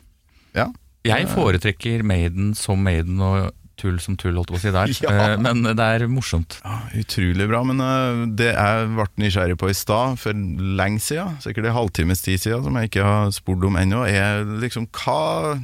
Ja. 0.56 0.70
Jeg 1.06 1.30
foretrekker 1.32 2.04
Maiden 2.04 2.52
som 2.58 2.82
Maiden 2.84 3.22
og 3.24 3.54
tull 3.80 3.98
som 4.02 4.16
tull, 4.20 4.36
holdt 4.38 4.52
jeg 4.52 4.56
på 4.56 4.60
å 4.60 4.64
si 4.66 4.72
der. 4.76 4.94
Ja. 5.06 5.14
Eh, 5.32 5.36
Men 5.42 5.64
det 5.64 5.86
er 5.96 6.04
morsomt. 6.12 6.58
Ja, 6.64 6.78
utrolig 7.00 7.46
bra, 7.50 7.62
men 7.66 7.80
eh, 7.84 8.22
det 8.38 8.50
jeg 8.52 8.90
ble 8.96 9.08
nysgjerrig 9.24 9.58
på 9.60 9.70
i 9.72 9.76
stad, 9.76 10.20
for 10.20 10.36
lenge 10.80 11.00
siden, 11.04 11.38
sikkert 11.44 11.70
en 11.70 11.76
halvtimes 11.78 12.22
tid 12.26 12.42
siden, 12.44 12.66
som 12.68 12.76
jeg 12.80 12.92
ikke 12.92 13.06
har 13.08 13.32
spurt 13.34 13.64
om 13.70 13.78
ennå, 13.80 14.04
er 14.10 14.44
liksom 14.62 14.86
hva 15.00 15.56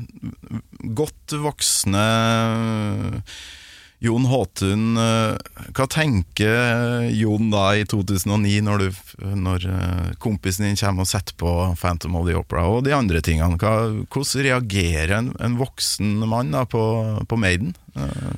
godt 0.97 1.37
voksne 1.45 2.07
Jon 4.07 4.27
Håtun 4.31 4.97
eh, 5.01 5.35
Hva 5.77 5.87
tenker 5.91 7.09
Jon 7.17 7.51
da 7.53 7.65
i 7.79 7.85
2009, 7.89 8.61
når, 8.67 8.85
du, 8.85 9.27
når 9.43 9.67
eh, 9.73 10.09
kompisen 10.23 10.69
din 10.69 10.79
kommer 10.81 11.07
og 11.07 11.11
setter 11.11 11.37
på 11.41 11.53
Phantom 11.81 12.17
of 12.21 12.27
the 12.29 12.37
Opera 12.39 12.67
og 12.71 12.85
de 12.87 12.95
andre 12.97 13.23
tingene? 13.25 13.59
Hva, 13.61 13.75
hvordan 14.07 14.47
reagerer 14.47 15.17
en, 15.19 15.33
en 15.43 15.59
voksen 15.61 16.17
mann 16.31 16.55
da 16.55 16.65
på, 16.71 16.83
på 17.29 17.41
Maiden? 17.41 17.75
Eh, 17.99 18.35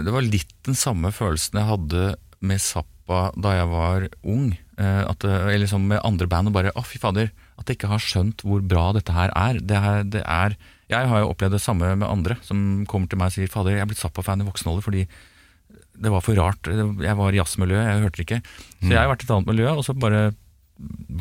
Det 0.00 0.12
var 0.14 0.24
litt 0.24 0.54
den 0.64 0.78
samme 0.78 1.12
følelsen 1.12 1.60
jeg 1.60 1.68
hadde 1.68 2.04
med 2.42 2.62
Zappa 2.64 3.26
da 3.36 3.56
jeg 3.58 3.68
var 3.70 4.06
ung. 4.24 4.52
At, 4.82 5.22
eller 5.28 5.60
liksom 5.62 5.84
med 5.90 6.00
andre 6.02 6.26
band 6.26 6.48
og 6.48 6.54
bare 6.56 6.72
Å, 6.74 6.82
fy 6.86 6.96
fader. 6.98 7.28
At 7.60 7.68
jeg 7.68 7.76
ikke 7.76 7.90
har 7.92 8.00
skjønt 8.02 8.40
hvor 8.46 8.64
bra 8.66 8.88
dette 8.96 9.12
her 9.14 9.30
er. 9.36 9.60
Det 9.60 9.76
er, 9.78 10.06
det 10.08 10.22
er 10.24 10.56
jeg 10.92 11.08
har 11.10 11.22
jo 11.22 11.30
opplevd 11.32 11.56
det 11.56 11.62
samme 11.64 11.92
med 11.98 12.06
andre 12.08 12.36
som 12.46 12.84
kommer 12.90 13.08
til 13.10 13.18
meg 13.20 13.32
og 13.32 13.36
sier 13.36 13.50
Fader, 13.52 13.74
jeg 13.76 13.84
er 13.84 13.90
blitt 13.90 14.00
Zappa-fan 14.02 14.42
i 14.44 14.46
voksen 14.48 14.70
alder 14.72 14.84
fordi 14.86 15.06
det 16.02 16.10
var 16.10 16.22
for 16.24 16.36
rart. 16.38 16.66
Jeg 16.68 17.16
var 17.18 17.32
i 17.34 17.38
jazzmiljøet, 17.38 17.84
jeg 17.88 18.02
hørte 18.02 18.18
det 18.18 18.24
ikke. 18.26 18.40
Så 18.80 18.88
jeg 18.90 18.98
har 18.98 19.10
vært 19.10 19.22
i 19.22 19.26
et 19.28 19.32
annet 19.34 19.50
miljø, 19.52 19.68
og 19.76 19.84
så 19.86 19.94
bare 19.94 20.22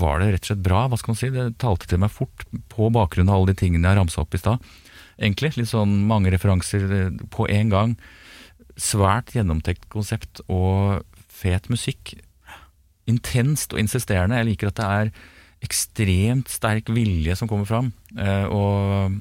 var 0.02 0.22
det 0.24 0.30
rett 0.34 0.46
og 0.46 0.50
slett 0.52 0.64
bra. 0.66 0.86
Hva 0.90 0.98
skal 0.98 1.12
man 1.12 1.20
si? 1.20 1.30
Det 1.36 1.44
talte 1.62 1.90
til 1.92 2.00
meg 2.02 2.14
fort 2.16 2.46
på 2.72 2.88
bakgrunn 2.96 3.30
av 3.30 3.36
alle 3.42 3.52
de 3.52 3.60
tingene 3.60 3.92
jeg 3.92 4.00
ramsa 4.00 4.24
opp 4.24 4.34
i 4.34 4.42
stad. 4.42 4.64
Egentlig. 5.22 5.52
Litt 5.60 5.70
sånn 5.70 5.98
mange 6.10 6.32
referanser 6.34 6.88
eh, 6.98 7.12
på 7.36 7.46
en 7.52 7.70
gang. 7.74 7.94
Svært 8.80 9.36
gjennomtenkt 9.36 9.86
konsept 9.92 10.42
og 10.48 11.04
fet 11.30 11.68
musikk. 11.70 12.16
Intenst 13.12 13.76
og 13.76 13.82
insisterende. 13.84 14.40
Jeg 14.40 14.50
liker 14.54 14.72
at 14.72 14.80
det 14.80 14.88
er 14.88 15.12
ekstremt 15.68 16.50
sterk 16.50 16.90
vilje 16.96 17.36
som 17.38 17.50
kommer 17.52 17.68
fram. 17.70 17.92
eh, 18.18 18.46
Og 18.50 19.20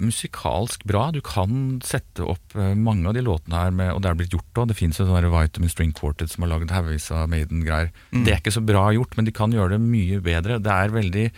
musikalsk 0.00 0.84
bra. 0.88 1.08
Du 1.14 1.20
kan 1.24 1.78
sette 1.86 2.24
opp 2.26 2.56
eh, 2.56 2.72
mange 2.78 3.08
av 3.10 3.16
de 3.16 3.24
låtene 3.24 3.58
her, 3.58 3.74
med, 3.74 3.92
og 3.94 4.02
det 4.02 4.10
er 4.10 4.18
blitt 4.18 4.34
gjort 4.34 4.62
òg. 4.62 4.70
Det 4.70 4.78
fins 4.78 5.00
jo 5.00 5.06
sånne 5.08 5.30
Vitamin 5.32 5.72
String 5.72 5.94
Quartet 5.96 6.32
som 6.32 6.44
har 6.44 6.54
lagd 6.54 6.72
haugevis 6.74 7.10
av 7.14 7.28
Maiden-greier. 7.32 7.92
Det 8.24 8.34
er 8.34 8.42
ikke 8.42 8.56
så 8.56 8.64
bra 8.64 8.88
gjort, 8.96 9.16
men 9.16 9.28
de 9.28 9.34
kan 9.36 9.54
gjøre 9.54 9.76
det 9.76 9.82
mye 9.84 10.20
bedre. 10.24 10.60
Det 10.62 10.76
er 10.76 10.96
veldig 10.96 11.30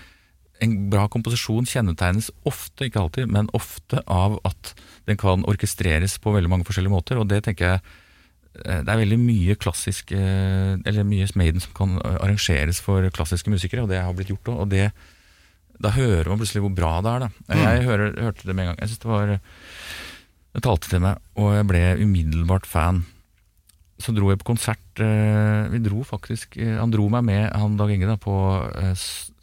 En 0.62 0.74
bra 0.92 1.08
komposisjon 1.10 1.66
kjennetegnes 1.66 2.28
ofte, 2.46 2.86
ikke 2.86 3.00
alltid, 3.00 3.26
men 3.34 3.48
ofte 3.50 3.98
av 4.06 4.36
at 4.46 4.76
den 5.10 5.18
kan 5.18 5.42
orkestreres 5.50 6.20
på 6.22 6.30
veldig 6.36 6.52
mange 6.52 6.66
forskjellige 6.68 6.92
måter, 6.92 7.18
og 7.18 7.26
det 7.32 7.40
tenker 7.42 7.66
jeg 7.66 7.80
eh, 8.68 8.78
det 8.86 8.92
er 8.92 9.00
veldig 9.00 9.18
mye 9.18 9.56
klassisk 9.58 10.12
eh, 10.14 10.78
Eller 10.86 11.08
mye 11.08 11.26
Maiden 11.34 11.64
som 11.64 11.74
kan 11.74 11.98
arrangeres 12.12 12.78
for 12.78 13.02
klassiske 13.10 13.50
musikere, 13.50 13.82
og 13.82 13.90
det 13.90 13.98
har 14.04 14.14
blitt 14.14 14.30
gjort 14.30 14.52
òg. 14.52 14.60
Og 14.62 14.70
det, 14.70 14.92
da 15.82 15.90
hører 15.96 16.28
man 16.30 16.38
plutselig 16.40 16.62
hvor 16.64 16.74
bra 16.76 16.92
det 17.04 17.10
er. 17.12 17.24
Da. 17.26 17.56
Jeg 17.62 17.86
hører, 17.88 18.14
hørte 18.28 18.46
det 18.48 18.54
med 18.54 18.64
en 18.64 18.70
gang. 18.72 18.78
Jeg 18.82 18.92
synes 18.92 19.02
det 19.02 19.10
var 19.10 19.32
Det 20.52 20.62
talte 20.62 20.90
til 20.92 21.00
meg, 21.00 21.18
og 21.40 21.54
jeg 21.56 21.66
ble 21.70 21.82
umiddelbart 22.04 22.66
fan. 22.68 23.02
Så 24.02 24.12
dro 24.16 24.30
jeg 24.32 24.40
på 24.40 24.48
konsert 24.50 25.00
eh, 25.04 25.68
Vi 25.70 25.78
dro 25.84 26.00
faktisk 26.02 26.56
eh, 26.58 26.72
Han 26.80 26.90
dro 26.90 27.04
meg 27.12 27.22
med, 27.22 27.44
han 27.54 27.76
Dag 27.78 27.92
Inge, 27.94 28.08
da, 28.10 28.16
på 28.18 28.32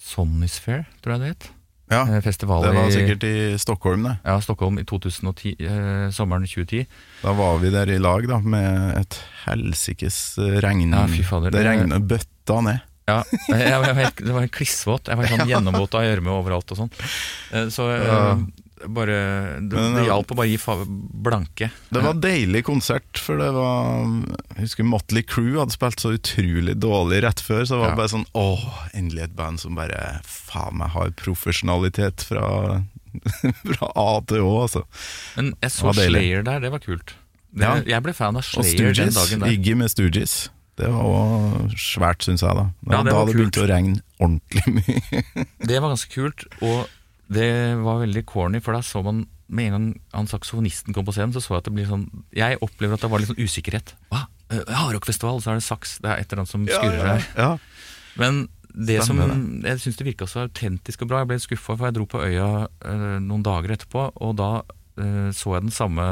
Sonny's 0.03 0.57
Fair, 0.59 0.83
tror 1.03 1.15
jeg 1.15 1.21
det 1.23 1.31
het. 1.33 1.47
Ja, 1.89 2.03
Eh, 2.05 2.19
Festival 2.21 2.61
det 2.61 2.73
var 2.75 2.91
sikkert 2.93 3.23
i 3.25 3.57
Stockholm, 3.57 4.03
det. 4.05 4.17
ja, 4.25 4.35
Stockholm 4.45 4.77
i 4.77 4.83
2010, 4.85 5.55
eh, 5.59 6.09
sommeren 6.13 6.45
2010. 6.45 6.83
Da 7.23 7.33
var 7.33 7.57
vi 7.63 7.71
der 7.73 7.89
i 7.89 7.97
lag, 7.97 8.27
da, 8.29 8.37
med 8.39 8.97
et 8.99 9.17
helsikes 9.47 10.37
regn. 10.61 10.91
Ja, 10.93 11.07
det 11.49 11.63
regnet 11.65 12.05
bøtta 12.09 12.59
ned. 12.61 12.85
Ja, 13.09 13.19
jeg, 13.57 13.81
var 13.83 13.93
helt- 14.03 14.23
det 14.23 14.31
var 14.37 14.45
helt 14.45 14.55
klissvåt. 14.55 15.09
Jeg 15.11 15.17
var 15.19 15.29
sånn 15.33 15.49
gjennomvåt 15.53 15.97
av 15.99 16.05
gjørme 16.07 16.33
overalt 16.39 16.73
og 16.75 16.83
sånn. 16.85 16.91
Eh, 17.51 17.67
Så 17.73 17.89
eh, 17.93 18.05
Ja. 18.07 18.23
bare 18.87 19.15
Det, 19.59 19.75
Men, 19.75 19.95
det 19.97 20.01
eh, 20.05 20.07
hjalp 20.07 20.29
å 20.31 20.35
bare 20.39 20.47
gi 20.47 20.59
blanke. 21.25 21.67
Det 21.91 21.99
var 22.05 22.13
deilig 22.23 22.61
konsert, 22.63 23.19
for 23.19 23.35
det 23.41 23.49
var 23.51 24.05
Jeg 24.55 24.61
husker 24.69 24.87
Motley 24.87 25.23
Crew 25.27 25.57
hadde 25.59 25.75
spilt 25.75 25.99
så 25.99 26.13
utrolig 26.15 26.77
dårlig 26.79 27.19
rett 27.25 27.41
før, 27.43 27.65
så 27.67 27.75
det 27.75 27.81
var 27.83 27.89
Ja. 27.91 27.95
bare 27.99 28.13
sånn 28.13 28.25
Åh, 28.39 28.63
endelig 28.95 29.23
et 29.27 29.35
band 29.35 29.59
som 29.59 29.75
bare 29.75 30.21
faen 30.23 30.77
meg 30.79 30.93
har 30.95 31.11
profesjonalitet 31.19 32.23
fra, 32.23 32.83
fra 33.67 33.91
A 33.99 34.21
til 34.29 34.45
Å, 34.47 34.53
altså. 34.63 34.85
Men 35.35 35.51
jeg 35.61 35.71
så. 35.75 35.91
Slayer 35.97 36.43
der, 36.47 36.59
det 36.63 36.71
var 36.71 36.79
kult. 36.79 37.15
Det, 37.51 37.65
Ja. 37.65 37.75
Jeg 37.81 38.03
ble 38.05 38.13
fan 38.13 38.37
av 38.37 38.45
Og 38.45 38.63
Slayer 38.63 38.93
den 38.95 39.09
dagen 39.11 39.39
der. 39.43 39.49
Iggy 39.57 39.75
med 39.75 39.89
Stooges. 39.91 40.49
Det 40.79 40.89
var 40.93 41.09
òg 41.09 41.73
svært, 41.79 42.23
syns 42.25 42.43
jeg. 42.45 42.55
Da 42.55 42.67
Ja, 42.89 43.01
det 43.03 43.11
Da 43.11 43.25
det 43.25 43.33
begynt 43.33 43.51
begynte 43.53 43.65
å 43.65 43.69
regne 43.69 43.99
ordentlig 44.19 44.75
mye. 44.77 45.23
Det 45.69 45.81
var 45.81 45.91
ganske 45.91 46.13
kult, 46.13 46.45
og 46.63 46.87
det 47.29 47.49
var 47.77 47.99
veldig 48.01 48.23
corny, 48.25 48.61
for 48.63 48.73
da 48.73 48.81
så 48.81 49.03
man 49.05 49.27
med 49.49 49.67
en 49.69 49.73
gang 49.75 49.87
han 50.13 50.29
saksofonisten 50.29 50.93
kom 50.93 51.05
på 51.05 51.13
scenen, 51.13 51.33
så 51.33 51.41
så 51.41 51.55
jeg 51.55 51.61
at 51.63 51.67
det 51.69 51.73
blir 51.77 51.89
sånn 51.89 52.05
Jeg 52.37 52.57
opplever 52.65 52.97
at 52.97 53.03
det 53.05 53.09
var 53.11 53.21
litt 53.21 53.29
sånn 53.31 53.41
usikkerhet. 53.41 53.93
Hva? 54.13 54.23
Eh, 54.49 54.63
Hardrockfestival, 54.65 55.41
så 55.41 55.51
er 55.53 55.59
det 55.59 55.65
saks. 55.65 55.97
Det 56.01 56.09
er 56.09 56.21
et 56.21 56.31
eller 56.31 56.43
annet 56.43 56.53
som 56.53 56.65
skurrer 56.69 57.05
her. 57.05 57.27
ja. 57.37 57.51
Men 58.19 58.47
det 58.69 58.99
som 59.05 59.17
Jeg 59.63 59.81
syns 59.81 59.97
det 59.97 60.05
virka 60.07 60.27
så 60.29 60.45
autentisk 60.45 61.01
og 61.03 61.09
bra. 61.11 61.21
Jeg 61.23 61.31
ble 61.31 61.39
skuffa, 61.41 61.75
for 61.75 61.89
jeg 61.89 61.97
dro 61.97 62.05
på 62.09 62.21
øya 62.23 62.49
eh, 62.85 63.17
noen 63.25 63.43
dager 63.45 63.73
etterpå, 63.75 64.09
og 64.15 64.35
da 64.39 64.49
eh, 65.01 65.29
så 65.35 65.55
jeg 65.57 65.65
den 65.67 65.73
samme 65.75 66.05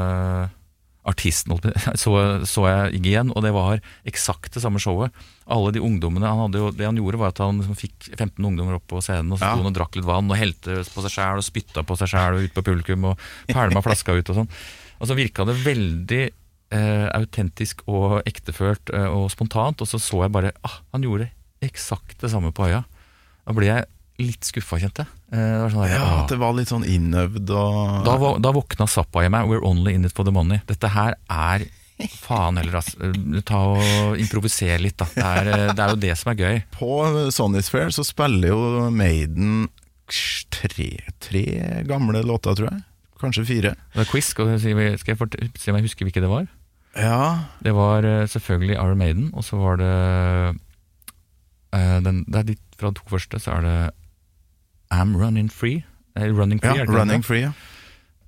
artisten. 1.08 1.54
Så, 2.02 2.12
så 2.44 2.64
jeg 2.68 3.00
igjen, 3.00 3.30
og 3.32 3.42
det 3.44 3.52
var 3.56 3.80
eksakt 4.08 4.52
det 4.54 4.62
samme 4.62 4.80
showet. 4.82 5.14
Alle 5.48 5.72
de 5.72 5.80
ungdommene 5.80 6.28
han 6.28 6.42
hadde 6.44 6.60
jo, 6.60 6.70
Det 6.76 6.84
han 6.84 6.98
gjorde, 7.00 7.18
var 7.22 7.32
at 7.32 7.40
han 7.42 7.58
liksom 7.62 7.78
fikk 7.80 8.10
15 8.18 8.44
ungdommer 8.44 8.76
opp 8.76 8.86
på 8.90 9.00
scenen, 9.04 9.32
og 9.32 9.40
så 9.40 9.48
Ja. 9.48 9.54
sto 9.54 9.62
han 9.64 9.70
og 9.72 9.78
drakk 9.78 9.96
litt 9.96 10.08
vann, 10.08 10.28
og 10.30 10.36
helte 10.36 10.82
på 10.84 11.04
seg 11.06 11.14
sjæl, 11.16 11.40
og 11.40 11.46
spytta 11.46 11.84
på 11.88 11.96
seg 11.96 12.12
sjæl 12.12 12.36
og 12.36 12.44
ut 12.44 12.54
på 12.58 12.66
publikum, 12.66 13.08
og 13.12 13.18
pælma 13.48 13.80
flaska 13.84 14.12
ut 14.18 14.28
og 14.34 14.42
sånn. 14.42 14.50
Og 15.00 15.08
så 15.08 15.16
virka 15.16 15.46
det 15.48 15.56
veldig 15.64 16.22
eh, 16.76 17.08
autentisk 17.16 17.80
og 17.88 18.20
ektefølt 18.28 18.92
eh, 18.92 19.08
og 19.08 19.30
spontant, 19.32 19.80
og 19.80 19.88
så 19.88 19.96
så 20.02 20.24
jeg 20.26 20.34
bare 20.34 20.52
ah, 20.66 20.80
han 20.92 21.02
gjorde 21.06 21.30
eksakt 21.64 22.20
det 22.20 22.30
samme 22.30 22.52
på 22.52 22.68
øya. 22.68 22.84
Da 23.46 23.54
ble 23.56 23.66
jeg 23.70 23.86
litt 24.18 24.44
skuffa, 24.48 24.78
kjente 24.82 25.04
jeg. 25.04 25.10
Eh, 25.32 25.54
det 25.62 25.72
sånn 25.74 25.88
ja, 25.90 26.04
at 26.22 26.30
det 26.32 26.38
var 26.40 26.54
litt 26.56 26.70
sånn 26.72 26.84
innøvd 26.88 27.50
og 27.54 28.06
da, 28.06 28.14
da 28.42 28.52
våkna 28.56 28.86
Zappa 28.90 29.22
i 29.26 29.28
meg. 29.30 29.46
We're 29.50 29.62
only 29.64 29.94
in 29.94 30.04
it 30.08 30.14
for 30.16 30.24
the 30.26 30.32
money. 30.34 30.60
Dette 30.66 30.90
her 30.94 31.14
er 31.30 31.66
Faen 31.98 32.54
heller, 32.60 32.76
ass. 32.78 32.92
Eh, 33.02 33.40
Ta 33.46 33.58
og 33.74 34.18
Improviser 34.22 34.78
litt, 34.78 34.94
da. 35.00 35.06
Det 35.14 35.24
er, 35.26 35.48
eh, 35.50 35.72
det 35.74 35.82
er 35.82 35.90
jo 35.94 36.00
det 36.04 36.12
som 36.20 36.30
er 36.32 36.38
gøy. 36.38 36.60
På 36.76 36.90
Sonny's 37.34 37.70
Fair 37.72 37.90
så 37.94 38.04
spiller 38.06 38.52
jo 38.52 38.60
Maiden 38.94 39.64
tre, 40.54 40.90
tre 41.20 41.42
gamle 41.88 42.22
låter, 42.22 42.54
tror 42.54 42.70
jeg. 42.70 42.84
Kanskje 43.18 43.44
fire. 43.48 43.72
Det 43.96 44.04
er 44.04 44.10
quiz. 44.12 44.28
Skal 44.30 44.54
jeg, 44.54 45.18
fort- 45.18 45.34
se 45.58 45.72
om 45.72 45.78
jeg 45.80 45.88
husker 45.88 46.06
hvilke 46.06 46.22
det 46.22 46.30
var? 46.30 46.46
Ja, 46.98 47.50
Det 47.62 47.74
var 47.74 48.06
selvfølgelig 48.30 48.78
Our 48.78 48.94
Maiden, 48.98 49.30
og 49.34 49.42
så 49.46 49.58
var 49.58 49.76
det 49.82 49.90
den, 52.04 52.24
Det 52.28 52.38
er 52.38 52.46
de 52.48 52.56
fra 52.78 52.90
to 52.94 53.02
første, 53.10 53.40
så 53.42 53.58
er 53.58 53.66
det 53.66 53.76
I'm 54.94 55.16
Running 55.16 55.48
Free. 55.52 55.84
Eh, 56.16 56.30
running 56.34 56.60
Free, 56.60 56.76
ja 56.78 56.84
Running? 56.88 57.22
Free. 57.22 57.42
Ja. 57.46 57.52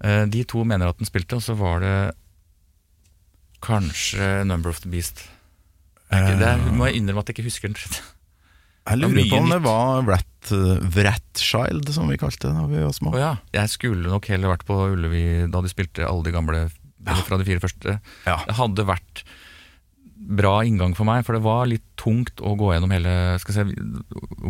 Eh, 0.05 0.25
de 0.31 0.45
to 0.45 0.65
mener 0.65 0.89
at 0.93 0.99
den 1.01 1.07
spilte, 1.09 1.37
og 1.39 1.43
så 1.45 1.57
var 1.59 1.81
det 1.85 1.95
kanskje 3.65 4.45
Number 4.47 4.71
of 4.71 4.81
the 4.81 4.89
Beast. 4.93 5.27
Er 6.11 6.25
ikke- 6.25 6.39
Det 6.39 6.49
er, 6.49 6.73
må 6.73 6.87
jeg 6.87 6.97
innrømme 6.97 7.21
at 7.21 7.27
jeg 7.29 7.37
ikke 7.39 7.45
husker 7.51 7.69
den. 7.69 7.77
Jeg 8.91 8.99
lurer 8.99 9.29
på 9.31 9.37
om 9.39 9.51
det 9.51 9.63
var 9.63 10.03
Rat, 10.03 10.53
uh, 10.53 10.79
Vratchild, 10.81 11.93
som 11.93 12.09
vi 12.09 12.17
kalte 12.17 12.49
det 12.49 12.55
da 12.57 12.67
vi 12.67 12.83
var 12.83 12.93
små. 12.93 13.13
Oh, 13.15 13.19
ja. 13.21 13.37
Jeg 13.53 13.69
skulle 13.69 14.09
nok 14.09 14.27
heller 14.27 14.49
vært 14.57 14.65
på 14.67 14.75
Ullevi 14.97 15.51
da 15.51 15.61
de 15.61 15.69
spilte 15.69 16.07
alle 16.09 16.25
de 16.25 16.33
gamle 16.33 16.71
eller 17.07 17.23
fra 17.23 17.37
de 17.39 17.45
fire 17.45 17.61
første. 17.61 18.01
Ja. 18.27 18.39
Det 18.47 18.57
hadde 18.57 18.87
vært 18.89 19.23
bra 20.21 20.61
inngang 20.69 20.93
for 20.95 21.09
meg, 21.09 21.25
for 21.25 21.37
det 21.37 21.43
var 21.45 21.69
litt 21.71 21.85
tungt 22.01 22.43
å 22.45 22.53
gå 22.59 22.75
gjennom 22.75 22.93
hele 22.93 23.13
skal 23.41 23.57
jeg 23.57 23.73
si, 23.73 23.91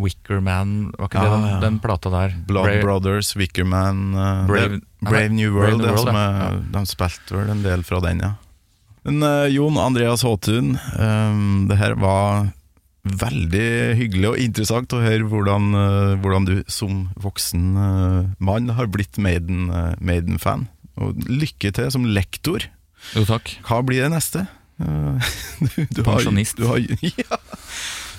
Wickerman, 0.03 0.91
var 0.99 1.09
ikke 1.11 1.23
det 1.23 1.33
den, 1.33 1.47
ja. 1.47 1.59
den 1.63 1.79
plata 1.83 2.13
der? 2.13 2.37
Blood 2.49 2.67
Brave- 2.67 2.85
Brothers, 2.85 3.33
Wickerman 3.39 4.01
uh, 4.17 4.47
Brave- 4.51 4.81
det- 4.81 4.85
Brave 5.07 5.33
New 5.33 5.55
World, 5.55 5.81
Brave 5.81 5.83
New 5.83 5.87
ja, 5.87 5.95
World, 5.95 6.09
som 6.09 6.19
ja. 6.19 6.47
er, 6.51 6.61
de 6.75 6.83
spilte 6.91 7.39
vel 7.39 7.53
en 7.55 7.63
del 7.65 7.85
fra 7.87 8.03
den, 8.05 8.25
ja. 8.27 8.33
Men 9.07 9.23
uh, 9.25 9.47
Jon 9.49 9.79
Andreas 9.81 10.27
Håtun, 10.27 10.75
um, 10.99 11.69
det 11.71 11.79
her 11.81 11.95
var 12.03 12.51
veldig 13.01 13.71
hyggelig 13.97 14.29
og 14.29 14.43
interessant 14.43 14.93
å 14.93 15.01
høre 15.01 15.25
hvordan, 15.31 15.71
uh, 15.73 16.19
hvordan 16.21 16.51
du 16.51 16.57
som 16.69 17.07
voksen 17.17 17.71
mann 18.37 18.75
har 18.77 18.91
blitt 18.93 19.17
Maiden, 19.17 19.71
Maiden-fan. 20.05 20.67
Og 21.01 21.17
lykke 21.31 21.73
til 21.73 21.89
som 21.95 22.05
lektor. 22.05 22.67
Jo 23.17 23.25
takk. 23.25 23.55
Hva 23.65 23.81
blir 23.87 24.05
det 24.05 24.11
neste? 24.13 24.45
Uh, 24.81 25.21
du, 25.95 26.03
Pensjonist. 26.03 26.59
har- 26.59 26.81
Du 26.81 26.95
har, 26.97 27.13
ja. 27.21 27.41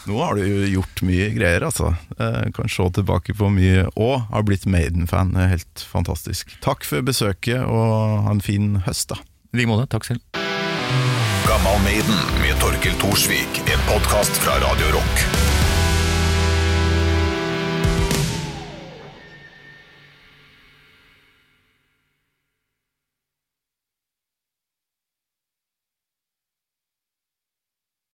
Nå 0.10 0.18
har 0.18 0.34
du 0.40 0.42
jo 0.48 0.66
gjort 0.80 1.02
mye 1.06 1.28
greier, 1.36 1.62
altså. 1.68 1.92
Jeg 2.18 2.54
kan 2.58 2.70
se 2.74 2.88
tilbake 2.98 3.36
på 3.38 3.52
mye, 3.54 3.84
og 4.02 4.24
har 4.32 4.46
blitt 4.48 4.66
Maiden-fan. 4.66 5.36
Helt 5.38 5.84
fantastisk. 5.92 6.56
Takk 6.66 6.88
for 6.90 7.06
besøket, 7.06 7.62
og 7.62 8.26
ha 8.26 8.34
en 8.34 8.42
fin 8.42 8.80
høst, 8.88 9.14
da. 9.14 9.20
I 9.54 9.62
like 9.62 9.70
måte. 9.70 9.86
Takk 9.94 10.10
selv. 10.10 10.26
Gammal 11.46 11.78
Maiden 11.86 12.18
med 12.42 12.58
Torkel 12.64 12.98
Thorsvik. 13.04 13.62
En 13.70 13.86
podkast 13.92 14.42
fra 14.42 14.58
Radio 14.66 14.90
Rock. 14.98 15.61